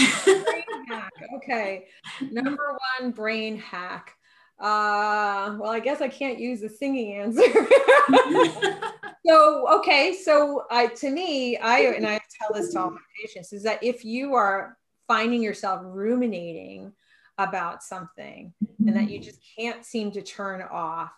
okay, 1.36 1.86
number 2.30 2.78
one 2.98 3.10
brain 3.10 3.58
hack. 3.58 4.14
Uh, 4.60 5.56
well, 5.58 5.70
I 5.70 5.80
guess 5.80 6.00
I 6.00 6.08
can't 6.08 6.38
use 6.38 6.60
the 6.60 6.68
singing 6.68 7.14
answer. 7.14 7.42
so, 9.26 9.78
okay, 9.78 10.16
so 10.22 10.66
I, 10.70 10.86
to 10.86 11.10
me, 11.10 11.56
I 11.56 11.80
and 11.80 12.06
I 12.06 12.20
tell 12.38 12.52
this 12.54 12.72
to 12.74 12.80
all 12.80 12.90
my 12.90 12.98
patients 13.20 13.52
is 13.52 13.64
that 13.64 13.82
if 13.82 14.04
you 14.04 14.34
are 14.34 14.76
finding 15.08 15.42
yourself 15.42 15.80
ruminating 15.82 16.92
about 17.38 17.82
something 17.82 18.52
and 18.86 18.94
that 18.94 19.10
you 19.10 19.18
mm-hmm. 19.18 19.24
just 19.24 19.40
can't 19.58 19.84
seem 19.84 20.12
to 20.12 20.22
turn 20.22 20.62
off 20.62 21.10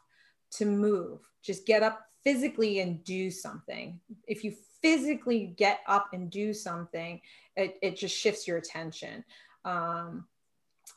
to 0.53 0.66
move. 0.66 1.20
Just 1.42 1.66
get 1.66 1.82
up 1.82 2.00
physically 2.24 2.80
and 2.80 3.03
do 3.05 3.30
something. 3.30 4.00
If 4.26 4.44
you 4.44 4.55
physically 4.80 5.55
get 5.57 5.80
up 5.86 6.09
and 6.12 6.30
do 6.30 6.53
something 6.53 7.20
it, 7.57 7.76
it 7.82 7.96
just 7.96 8.16
shifts 8.16 8.46
your 8.46 8.59
attention. 8.59 9.24
Um, 9.64 10.26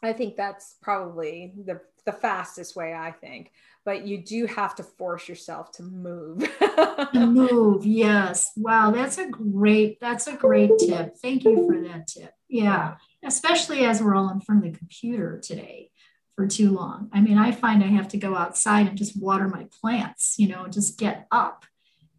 i 0.04 0.12
think 0.12 0.36
that's 0.36 0.76
probably 0.82 1.54
the, 1.66 1.80
the 2.06 2.12
fastest 2.12 2.76
way 2.76 2.94
i 2.94 3.12
think. 3.12 3.52
But 3.86 4.08
you 4.08 4.24
do 4.24 4.48
have 4.48 4.74
to 4.78 4.84
force 4.84 5.30
yourself 5.30 5.72
to 5.74 5.84
move. 5.84 6.44
Move 7.14 7.86
yes. 7.86 8.52
Wow 8.58 8.92
that's 8.92 9.20
a 9.20 9.30
great 9.30 10.00
that's 10.00 10.26
a 10.28 10.36
great 10.36 10.72
tip. 10.80 11.16
Thank 11.22 11.44
you 11.44 11.68
for 11.68 11.88
that 11.88 12.08
tip. 12.08 12.34
Yeah 12.50 12.96
especially 13.24 13.86
as 13.86 14.02
we're 14.02 14.16
all 14.16 14.30
in 14.30 14.42
front 14.42 14.66
of 14.66 14.72
the 14.72 14.78
computer 14.78 15.40
today 15.40 15.92
for 16.36 16.46
too 16.48 16.72
long. 16.72 17.10
I 17.14 17.22
mean, 17.22 17.38
I 17.38 17.52
find 17.52 17.84
I 17.84 17.88
have 17.88 18.10
to 18.10 18.18
go 18.18 18.36
outside 18.36 18.88
and 18.88 18.98
just 18.98 19.20
water 19.20 19.48
my 19.48 19.68
plants, 19.80 20.36
you 20.38 20.48
know, 20.48 20.68
just 20.68 21.00
get 21.00 21.28
up 21.32 21.66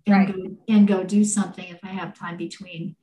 and 0.06 0.14
right. 0.14 0.34
go 0.34 0.56
and 0.68 0.88
go 0.88 1.04
do 1.04 1.24
something 1.24 1.66
if 1.68 1.78
I 1.82 1.88
have 1.88 2.18
time 2.18 2.36
between 2.36 2.96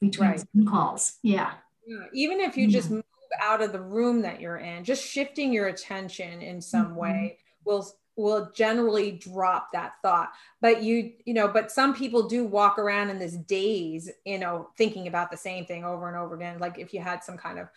between 0.00 0.30
right. 0.30 0.44
calls. 0.68 1.18
Yeah. 1.22 1.52
yeah. 1.86 2.04
Even 2.12 2.40
if 2.40 2.56
you 2.56 2.66
yeah. 2.66 2.78
just 2.78 2.90
move 2.90 3.04
out 3.40 3.62
of 3.62 3.72
the 3.72 3.80
room 3.80 4.22
that 4.22 4.40
you're 4.40 4.58
in, 4.58 4.84
just 4.84 5.04
shifting 5.04 5.52
your 5.52 5.68
attention 5.68 6.42
in 6.42 6.60
some 6.60 6.88
mm-hmm. 6.88 6.96
way 6.96 7.38
will 7.64 7.86
will 8.16 8.50
generally 8.54 9.12
drop 9.12 9.72
that 9.72 9.94
thought 10.02 10.32
but 10.60 10.82
you 10.82 11.12
you 11.24 11.32
know 11.32 11.48
but 11.48 11.72
some 11.72 11.94
people 11.94 12.28
do 12.28 12.44
walk 12.44 12.78
around 12.78 13.08
in 13.08 13.18
this 13.18 13.32
daze 13.32 14.10
you 14.26 14.38
know 14.38 14.68
thinking 14.76 15.06
about 15.06 15.30
the 15.30 15.36
same 15.36 15.64
thing 15.64 15.82
over 15.82 16.08
and 16.08 16.16
over 16.16 16.34
again 16.34 16.58
like 16.58 16.78
if 16.78 16.92
you 16.92 17.00
had 17.00 17.24
some 17.24 17.38
kind 17.38 17.58
of 17.58 17.68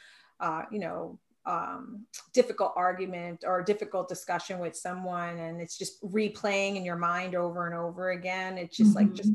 uh, 0.41 0.63
you 0.69 0.79
know 0.79 1.17
um, 1.45 2.05
difficult 2.33 2.73
argument 2.75 3.43
or 3.45 3.61
difficult 3.61 4.09
discussion 4.09 4.59
with 4.59 4.75
someone 4.75 5.37
and 5.37 5.61
it's 5.61 5.77
just 5.77 6.01
replaying 6.03 6.75
in 6.75 6.83
your 6.83 6.95
mind 6.95 7.35
over 7.35 7.67
and 7.67 7.75
over 7.75 8.11
again 8.11 8.57
it's 8.57 8.75
just 8.75 8.95
mm-hmm. 8.95 9.07
like 9.07 9.13
just 9.13 9.31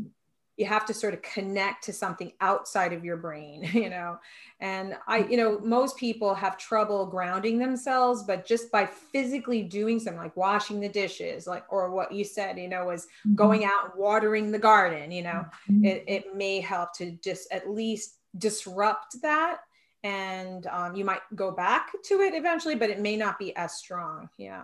you 0.57 0.67
have 0.67 0.85
to 0.85 0.93
sort 0.93 1.15
of 1.15 1.23
connect 1.23 1.85
to 1.85 1.93
something 1.93 2.33
outside 2.43 2.93
of 2.93 3.03
your 3.03 3.17
brain 3.17 3.63
you 3.73 3.89
know 3.89 4.19
and 4.61 4.97
i 5.07 5.19
you 5.19 5.37
know 5.37 5.59
most 5.61 5.97
people 5.97 6.35
have 6.35 6.59
trouble 6.59 7.07
grounding 7.07 7.59
themselves 7.59 8.25
but 8.25 8.45
just 8.45 8.71
by 8.71 8.85
physically 8.85 9.63
doing 9.63 9.99
something 9.99 10.21
like 10.21 10.37
washing 10.37 10.81
the 10.81 10.89
dishes 10.89 11.47
like 11.47 11.65
or 11.71 11.91
what 11.91 12.13
you 12.13 12.25
said 12.25 12.59
you 12.59 12.69
know 12.69 12.85
was 12.85 13.05
mm-hmm. 13.05 13.35
going 13.35 13.65
out 13.65 13.85
and 13.85 13.95
watering 13.97 14.51
the 14.51 14.59
garden 14.59 15.11
you 15.11 15.23
know 15.23 15.45
mm-hmm. 15.71 15.85
it, 15.85 16.05
it 16.07 16.37
may 16.37 16.61
help 16.61 16.93
to 16.93 17.13
just 17.23 17.51
at 17.53 17.71
least 17.71 18.19
disrupt 18.37 19.21
that 19.23 19.61
and 20.03 20.67
um, 20.67 20.95
you 20.95 21.05
might 21.05 21.21
go 21.35 21.51
back 21.51 21.93
to 22.05 22.21
it 22.21 22.35
eventually 22.35 22.75
but 22.75 22.91
it 22.91 23.01
may 23.01 23.17
not 23.17 23.39
be 23.39 23.55
as 23.57 23.75
strong 23.75 24.29
yeah 24.39 24.63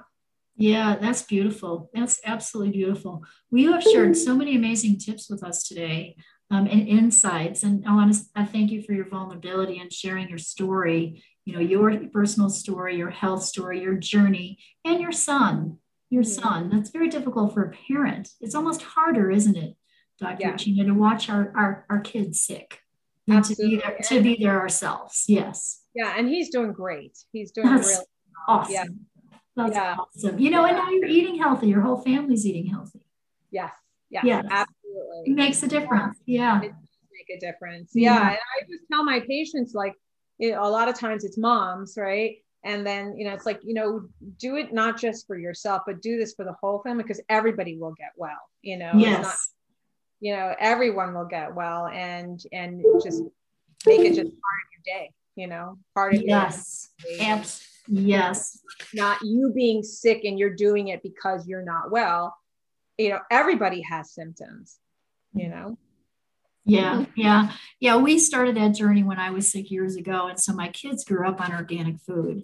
yeah, 0.57 0.97
that's 0.99 1.23
beautiful. 1.23 1.91
That's 1.93 2.19
absolutely 2.25 2.73
beautiful. 2.73 3.23
We 3.51 3.65
have 3.65 3.83
shared 3.83 4.17
so 4.17 4.35
many 4.35 4.57
amazing 4.57 4.99
tips 4.99 5.29
with 5.29 5.45
us 5.45 5.69
today 5.69 6.17
um, 6.51 6.67
and 6.67 6.89
insights. 6.89 7.63
And 7.63 7.87
I 7.87 7.95
want 7.95 8.15
to 8.15 8.21
I 8.35 8.47
thank 8.47 8.71
you 8.71 8.83
for 8.83 8.93
your 8.93 9.09
vulnerability 9.09 9.79
and 9.79 9.93
sharing 9.93 10.31
your 10.31 10.39
story, 10.39 11.23
you 11.45 11.53
know, 11.53 11.61
your 11.61 12.09
personal 12.09 12.49
story, 12.49 12.97
your 12.97 13.11
health 13.11 13.43
story, 13.43 13.83
your 13.83 13.97
journey, 13.97 14.59
and 14.85 14.99
your 14.99 15.13
son, 15.13 15.77
your 16.09 16.25
son. 16.25 16.71
That's 16.71 16.91
very 16.91 17.11
difficult 17.11 17.53
for 17.53 17.65
a 17.65 17.77
parent. 17.93 18.31
It's 18.41 18.55
almost 18.55 18.81
harder, 18.81 19.31
isn't 19.31 19.57
it, 19.57 19.77
Dr. 20.19 20.37
Yeah. 20.41 20.57
Gina, 20.57 20.85
to 20.87 20.95
watch 20.95 21.29
our, 21.29 21.53
our, 21.55 21.87
our 21.91 22.01
kids 22.01 22.41
sick 22.41 22.81
and 23.29 23.45
to 23.45 23.57
be, 23.57 23.77
there, 23.77 23.99
to 24.05 24.23
be 24.23 24.37
there 24.41 24.61
ourselves. 24.61 25.25
Yes. 25.29 25.83
Yeah, 25.95 26.15
and 26.17 26.29
he's 26.29 26.51
doing 26.51 26.73
great. 26.73 27.17
He's 27.33 27.53
doing 27.53 27.69
That's 27.69 27.89
really 27.89 28.05
awesome. 28.49 28.73
Yeah. 28.73 28.85
That's 29.57 29.75
yeah. 29.75 29.97
awesome. 29.99 30.39
You 30.39 30.51
know, 30.51 30.65
yeah. 30.65 30.69
and 30.69 30.77
now 30.77 30.91
you're 30.91 31.07
eating 31.07 31.39
healthy. 31.39 31.69
Your 31.69 31.81
whole 31.81 31.99
family's 31.99 32.45
eating 32.45 32.67
healthy. 32.67 33.01
Yes. 33.51 33.73
Yeah. 34.11 34.21
Yes. 34.25 34.45
Absolutely. 34.51 35.33
It 35.33 35.35
makes 35.35 35.63
a 35.63 35.69
difference. 35.69 36.19
Yeah. 36.27 36.61
It 36.61 36.73
make 37.11 37.37
a 37.37 37.41
difference. 37.41 37.93
Yeah. 37.95 38.15
yeah. 38.15 38.29
And 38.29 38.39
I 38.39 38.67
just 38.71 38.85
tell 38.93 39.03
my 39.03 39.21
patients, 39.27 39.75
like, 39.75 39.95
you 40.39 40.53
know, 40.53 40.63
a 40.63 40.69
lot 40.69 40.89
of 40.89 40.99
times 40.99 41.25
it's 41.25 41.39
moms, 41.39 41.95
right? 41.97 42.37
And 42.65 42.87
then, 42.87 43.17
you 43.17 43.27
know, 43.27 43.33
it's 43.33 43.47
like, 43.47 43.61
you 43.65 43.75
know, 43.75 44.09
do 44.39 44.57
it 44.57 44.73
not 44.73 45.01
just 45.01 45.27
for 45.27 45.39
yourself, 45.39 45.83
but 45.87 46.03
do 46.03 46.19
this 46.19 46.35
for 46.35 46.45
the 46.45 46.55
whole 46.61 46.83
family 46.83 47.05
because 47.05 47.21
everybody 47.29 47.79
will 47.79 47.95
get 47.97 48.11
well, 48.17 48.51
you 48.61 48.77
know. 48.77 48.93
Yes. 48.95 49.51
You 50.21 50.35
know, 50.35 50.55
everyone 50.59 51.15
will 51.15 51.27
get 51.27 51.55
well 51.55 51.87
and 51.87 52.43
and 52.53 52.85
just 53.03 53.23
make 53.87 54.01
it 54.01 54.15
just 54.15 54.19
part 54.19 54.29
of 54.29 54.69
your 54.73 54.99
day, 54.99 55.11
you 55.35 55.47
know, 55.47 55.79
part 55.95 56.15
of 56.15 56.23
Yes. 56.23 56.89
Yes. 57.89 58.61
Not 58.95 59.23
you 59.23 59.53
being 59.55 59.83
sick 59.83 60.25
and 60.25 60.39
you're 60.39 60.55
doing 60.55 60.89
it 60.89 61.03
because 61.03 61.47
you're 61.47 61.65
not 61.65 61.91
well. 61.91 62.37
You 62.99 63.11
know, 63.11 63.21
everybody 63.31 63.83
has 63.83 64.13
symptoms, 64.13 64.79
you 65.35 65.49
know. 65.49 65.79
Yeah, 66.65 67.05
yeah, 67.15 67.53
yeah. 67.79 67.97
We 67.97 68.19
started 68.19 68.57
that 68.57 68.75
journey 68.75 69.05
when 69.05 69.21
I 69.21 69.31
was 69.31 69.53
sick 69.53 69.71
years 69.71 69.95
ago. 69.95 70.27
And 70.27 70.41
so 70.41 70.53
my 70.53 70.69
kids 70.69 71.05
grew 71.05 71.29
up 71.29 71.41
on 71.41 71.53
organic 71.55 72.01
food. 72.01 72.43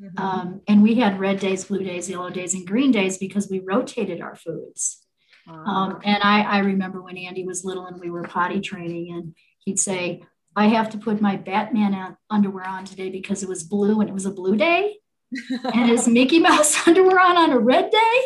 Mm-hmm. 0.00 0.18
Um, 0.18 0.60
and 0.68 0.82
we 0.82 0.94
had 0.96 1.18
red 1.18 1.40
days, 1.40 1.64
blue 1.64 1.82
days, 1.82 2.08
yellow 2.08 2.30
days, 2.30 2.54
and 2.54 2.66
green 2.66 2.92
days 2.92 3.18
because 3.18 3.48
we 3.50 3.58
rotated 3.58 4.20
our 4.20 4.36
foods. 4.36 5.03
Um, 5.48 6.00
and 6.04 6.22
I, 6.22 6.42
I 6.42 6.58
remember 6.58 7.02
when 7.02 7.16
Andy 7.16 7.44
was 7.44 7.64
little 7.64 7.86
and 7.86 8.00
we 8.00 8.10
were 8.10 8.22
potty 8.22 8.60
training, 8.60 9.12
and 9.12 9.34
he'd 9.58 9.78
say, 9.78 10.24
I 10.56 10.68
have 10.68 10.90
to 10.90 10.98
put 10.98 11.20
my 11.20 11.36
Batman 11.36 12.16
underwear 12.30 12.66
on 12.66 12.84
today 12.84 13.10
because 13.10 13.42
it 13.42 13.48
was 13.48 13.64
blue 13.64 14.00
and 14.00 14.08
it 14.08 14.14
was 14.14 14.26
a 14.26 14.30
blue 14.30 14.56
day. 14.56 14.96
and 15.74 15.88
his 15.88 16.06
Mickey 16.06 16.38
Mouse 16.38 16.86
underwear 16.86 17.18
on 17.18 17.36
on 17.36 17.50
a 17.50 17.58
red 17.58 17.90
day. 17.90 18.20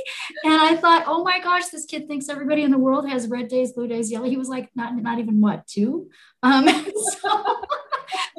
And 0.45 0.55
I 0.55 0.77
thought, 0.77 1.05
oh 1.07 1.25
my 1.25 1.41
gosh, 1.41 1.67
this 1.67 1.87
kid 1.87 2.07
thinks 2.07 2.29
everybody 2.29 2.63
in 2.63 2.71
the 2.71 2.79
world 2.79 3.09
has 3.09 3.29
red 3.29 3.49
days, 3.49 3.73
blue 3.73 3.89
days, 3.89 4.11
yellow. 4.11 4.29
He 4.29 4.37
was 4.37 4.49
like, 4.49 4.71
not, 4.75 4.95
not 4.97 5.19
even 5.19 5.41
what, 5.41 5.67
two? 5.67 6.11
Um, 6.43 6.69
so 7.23 7.45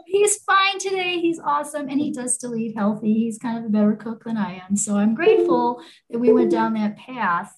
he's 0.06 0.38
fine 0.44 0.78
today. 0.78 1.20
He's 1.20 1.40
awesome. 1.40 1.90
And 1.90 2.00
he 2.00 2.12
does 2.12 2.36
still 2.36 2.56
eat 2.56 2.76
healthy. 2.76 3.14
He's 3.14 3.40
kind 3.40 3.58
of 3.58 3.66
a 3.66 3.70
better 3.70 3.96
cook 3.96 4.24
than 4.24 4.38
I 4.38 4.62
am. 4.68 4.76
So 4.76 4.98
I'm 4.98 5.16
grateful 5.16 5.82
that 6.10 6.20
we 6.20 6.32
went 6.32 6.52
down 6.52 6.74
that 6.76 6.98
path 6.98 7.56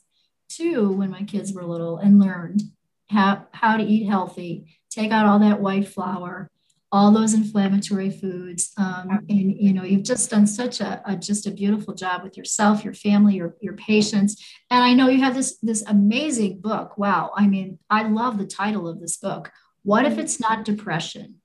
too 0.55 0.91
when 0.91 1.09
my 1.09 1.23
kids 1.23 1.53
were 1.53 1.65
little 1.65 1.97
and 1.97 2.19
learned 2.19 2.61
how, 3.09 3.47
how 3.51 3.77
to 3.77 3.83
eat 3.83 4.07
healthy 4.07 4.67
take 4.91 5.11
out 5.11 5.25
all 5.25 5.39
that 5.39 5.61
white 5.61 5.87
flour, 5.87 6.51
all 6.91 7.11
those 7.11 7.33
inflammatory 7.33 8.09
foods. 8.09 8.73
Um, 8.77 9.25
and 9.29 9.55
you 9.57 9.73
know, 9.73 9.83
you've 9.83 10.03
just 10.03 10.29
done 10.29 10.45
such 10.45 10.81
a, 10.81 11.01
a, 11.05 11.15
just 11.15 11.47
a 11.47 11.51
beautiful 11.51 11.93
job 11.93 12.23
with 12.23 12.37
yourself, 12.37 12.83
your 12.83 12.93
family, 12.93 13.35
your, 13.35 13.55
your 13.61 13.75
patients. 13.75 14.45
And 14.69 14.83
I 14.83 14.93
know 14.93 15.07
you 15.07 15.21
have 15.21 15.35
this 15.35 15.57
this 15.61 15.83
amazing 15.87 16.59
book. 16.59 16.97
Wow. 16.97 17.31
I 17.35 17.47
mean, 17.47 17.79
I 17.89 18.03
love 18.03 18.37
the 18.37 18.45
title 18.45 18.87
of 18.87 18.99
this 18.99 19.17
book. 19.17 19.51
What 19.83 20.05
if 20.05 20.17
it's 20.17 20.39
not 20.39 20.65
depression? 20.65 21.35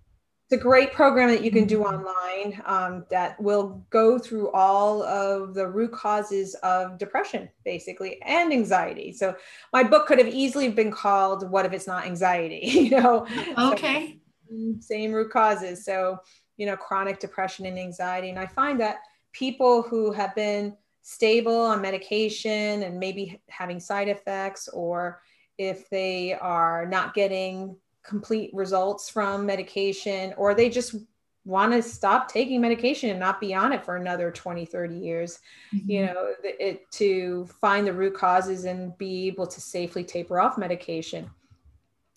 It's 0.48 0.60
a 0.60 0.62
great 0.62 0.92
program 0.92 1.28
that 1.30 1.42
you 1.42 1.50
can 1.50 1.64
do 1.64 1.82
online 1.82 2.62
um, 2.66 3.04
that 3.10 3.40
will 3.40 3.84
go 3.90 4.16
through 4.16 4.52
all 4.52 5.02
of 5.02 5.54
the 5.54 5.66
root 5.66 5.90
causes 5.90 6.54
of 6.62 6.98
depression, 6.98 7.48
basically, 7.64 8.22
and 8.22 8.52
anxiety. 8.52 9.12
So 9.12 9.34
my 9.72 9.82
book 9.82 10.06
could 10.06 10.18
have 10.18 10.28
easily 10.28 10.68
been 10.68 10.92
called 10.92 11.50
"What 11.50 11.66
if 11.66 11.72
it's 11.72 11.86
not 11.86 12.06
anxiety?" 12.06 12.60
you 12.64 12.90
know. 12.90 13.26
Okay. 13.58 14.18
So, 14.48 14.74
same 14.80 15.12
root 15.12 15.32
causes. 15.32 15.84
So 15.84 16.18
you 16.56 16.66
know, 16.66 16.76
chronic 16.76 17.18
depression 17.18 17.66
and 17.66 17.78
anxiety, 17.78 18.30
and 18.30 18.38
I 18.38 18.46
find 18.46 18.80
that 18.80 18.98
people 19.36 19.82
who 19.82 20.12
have 20.12 20.34
been 20.34 20.74
stable 21.02 21.60
on 21.60 21.82
medication 21.82 22.82
and 22.82 22.98
maybe 22.98 23.38
having 23.48 23.78
side 23.78 24.08
effects, 24.08 24.66
or 24.68 25.20
if 25.58 25.88
they 25.90 26.34
are 26.34 26.86
not 26.86 27.14
getting 27.14 27.76
complete 28.02 28.50
results 28.54 29.10
from 29.10 29.44
medication, 29.44 30.32
or 30.36 30.54
they 30.54 30.70
just 30.70 30.96
want 31.44 31.72
to 31.72 31.82
stop 31.82 32.28
taking 32.28 32.60
medication 32.60 33.10
and 33.10 33.20
not 33.20 33.40
be 33.40 33.54
on 33.54 33.72
it 33.72 33.84
for 33.84 33.94
another 33.94 34.32
20 34.32 34.66
30 34.66 34.96
years 34.96 35.38
mm-hmm. 35.72 35.88
you 35.88 36.04
know 36.04 36.34
it 36.42 36.90
to 36.90 37.46
find 37.60 37.86
the 37.86 37.92
root 37.92 38.14
causes 38.14 38.64
and 38.64 38.98
be 38.98 39.28
able 39.28 39.46
to 39.46 39.60
safely 39.60 40.02
taper 40.02 40.40
off 40.40 40.58
medication 40.58 41.30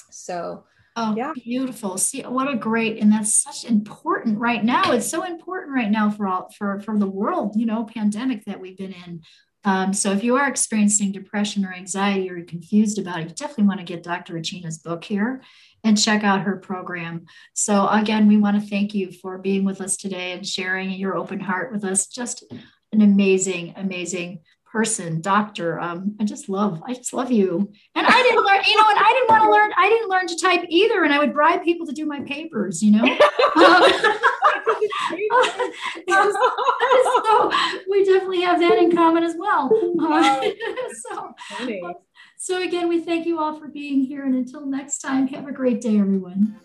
so 0.10 0.64
Oh, 1.00 1.16
yeah. 1.16 1.32
beautiful. 1.34 1.98
See 1.98 2.22
what 2.24 2.52
a 2.52 2.56
great, 2.56 3.02
and 3.02 3.12
that's 3.12 3.34
such 3.34 3.64
important 3.64 4.38
right 4.38 4.64
now. 4.64 4.92
It's 4.92 5.10
so 5.10 5.24
important 5.24 5.74
right 5.74 5.90
now 5.90 6.10
for 6.10 6.28
all 6.28 6.50
for 6.58 6.80
for 6.82 6.98
the 6.98 7.08
world, 7.08 7.56
you 7.56 7.66
know, 7.66 7.86
pandemic 7.86 8.46
that 8.46 8.60
we've 8.60 8.78
been 8.78 8.94
in. 8.94 9.22
Um, 9.66 9.94
so 9.94 10.12
if 10.12 10.24
you 10.24 10.36
are 10.38 10.48
experiencing 10.48 11.12
depression 11.12 11.66
or 11.66 11.74
anxiety 11.74 12.30
or 12.30 12.38
you're 12.38 12.46
confused 12.46 12.98
about 12.98 13.20
it, 13.20 13.30
you 13.30 13.36
definitely 13.36 13.66
want 13.66 13.80
to 13.80 13.86
get 13.86 14.04
Dr. 14.04 14.34
Regina's 14.34 14.78
book 14.78 15.04
here 15.04 15.42
and 15.84 16.02
check 16.02 16.24
out 16.24 16.42
her 16.42 16.58
program. 16.58 17.26
So 17.54 17.88
again, 17.88 18.28
we 18.28 18.38
want 18.38 18.62
to 18.62 18.70
thank 18.70 18.94
you 18.94 19.12
for 19.12 19.38
being 19.38 19.66
with 19.66 19.82
us 19.82 19.98
today 19.98 20.32
and 20.32 20.46
sharing 20.46 20.92
your 20.92 21.18
open 21.18 21.40
heart 21.40 21.72
with 21.72 21.84
us. 21.84 22.08
Just 22.08 22.44
an 22.92 23.02
amazing, 23.02 23.74
amazing 23.78 24.42
person, 24.72 25.22
doctor. 25.22 25.80
Um, 25.80 26.16
I 26.20 26.24
just 26.24 26.50
love, 26.50 26.82
I 26.86 26.94
just 26.94 27.14
love 27.14 27.32
you. 27.32 27.72
And 27.96 28.06
I 28.06 28.22
didn't 28.24 28.46
learn, 28.46 28.62
you 28.68 28.78
know, 28.78 28.90
and 28.90 29.00
I 29.00 29.14
didn't 29.14 29.30
want 29.30 29.44
to 29.44 29.52
learn, 29.52 29.72
I 29.78 29.90
didn't 29.90 30.10
learn 30.10 30.28
to 30.28 30.38
type 30.38 30.66
either. 30.70 31.04
And 31.04 31.14
I 31.14 31.20
would 31.20 31.34
bribe 31.34 31.64
people 31.64 31.88
to 31.88 31.94
do 31.94 32.06
my 32.06 32.22
papers, 32.22 32.84
you 32.84 32.92
know. 32.92 33.04
Um, 33.04 33.84
so 36.08 37.52
we 37.90 38.06
definitely 38.06 38.42
have 38.42 38.60
that 38.60 38.78
in 38.78 38.96
common 38.96 39.24
as 39.24 39.36
well. 39.38 39.72
Uh, 40.00 40.42
so, 41.10 41.34
so 42.38 42.62
again, 42.62 42.88
we 42.88 43.02
thank 43.02 43.26
you 43.26 43.40
all 43.40 43.60
for 43.60 43.68
being 43.68 44.04
here. 44.04 44.24
And 44.26 44.36
until 44.36 44.66
next 44.66 45.00
time, 45.00 45.28
have 45.28 45.48
a 45.48 45.52
great 45.52 45.82
day, 45.82 46.00
everyone. 46.00 46.56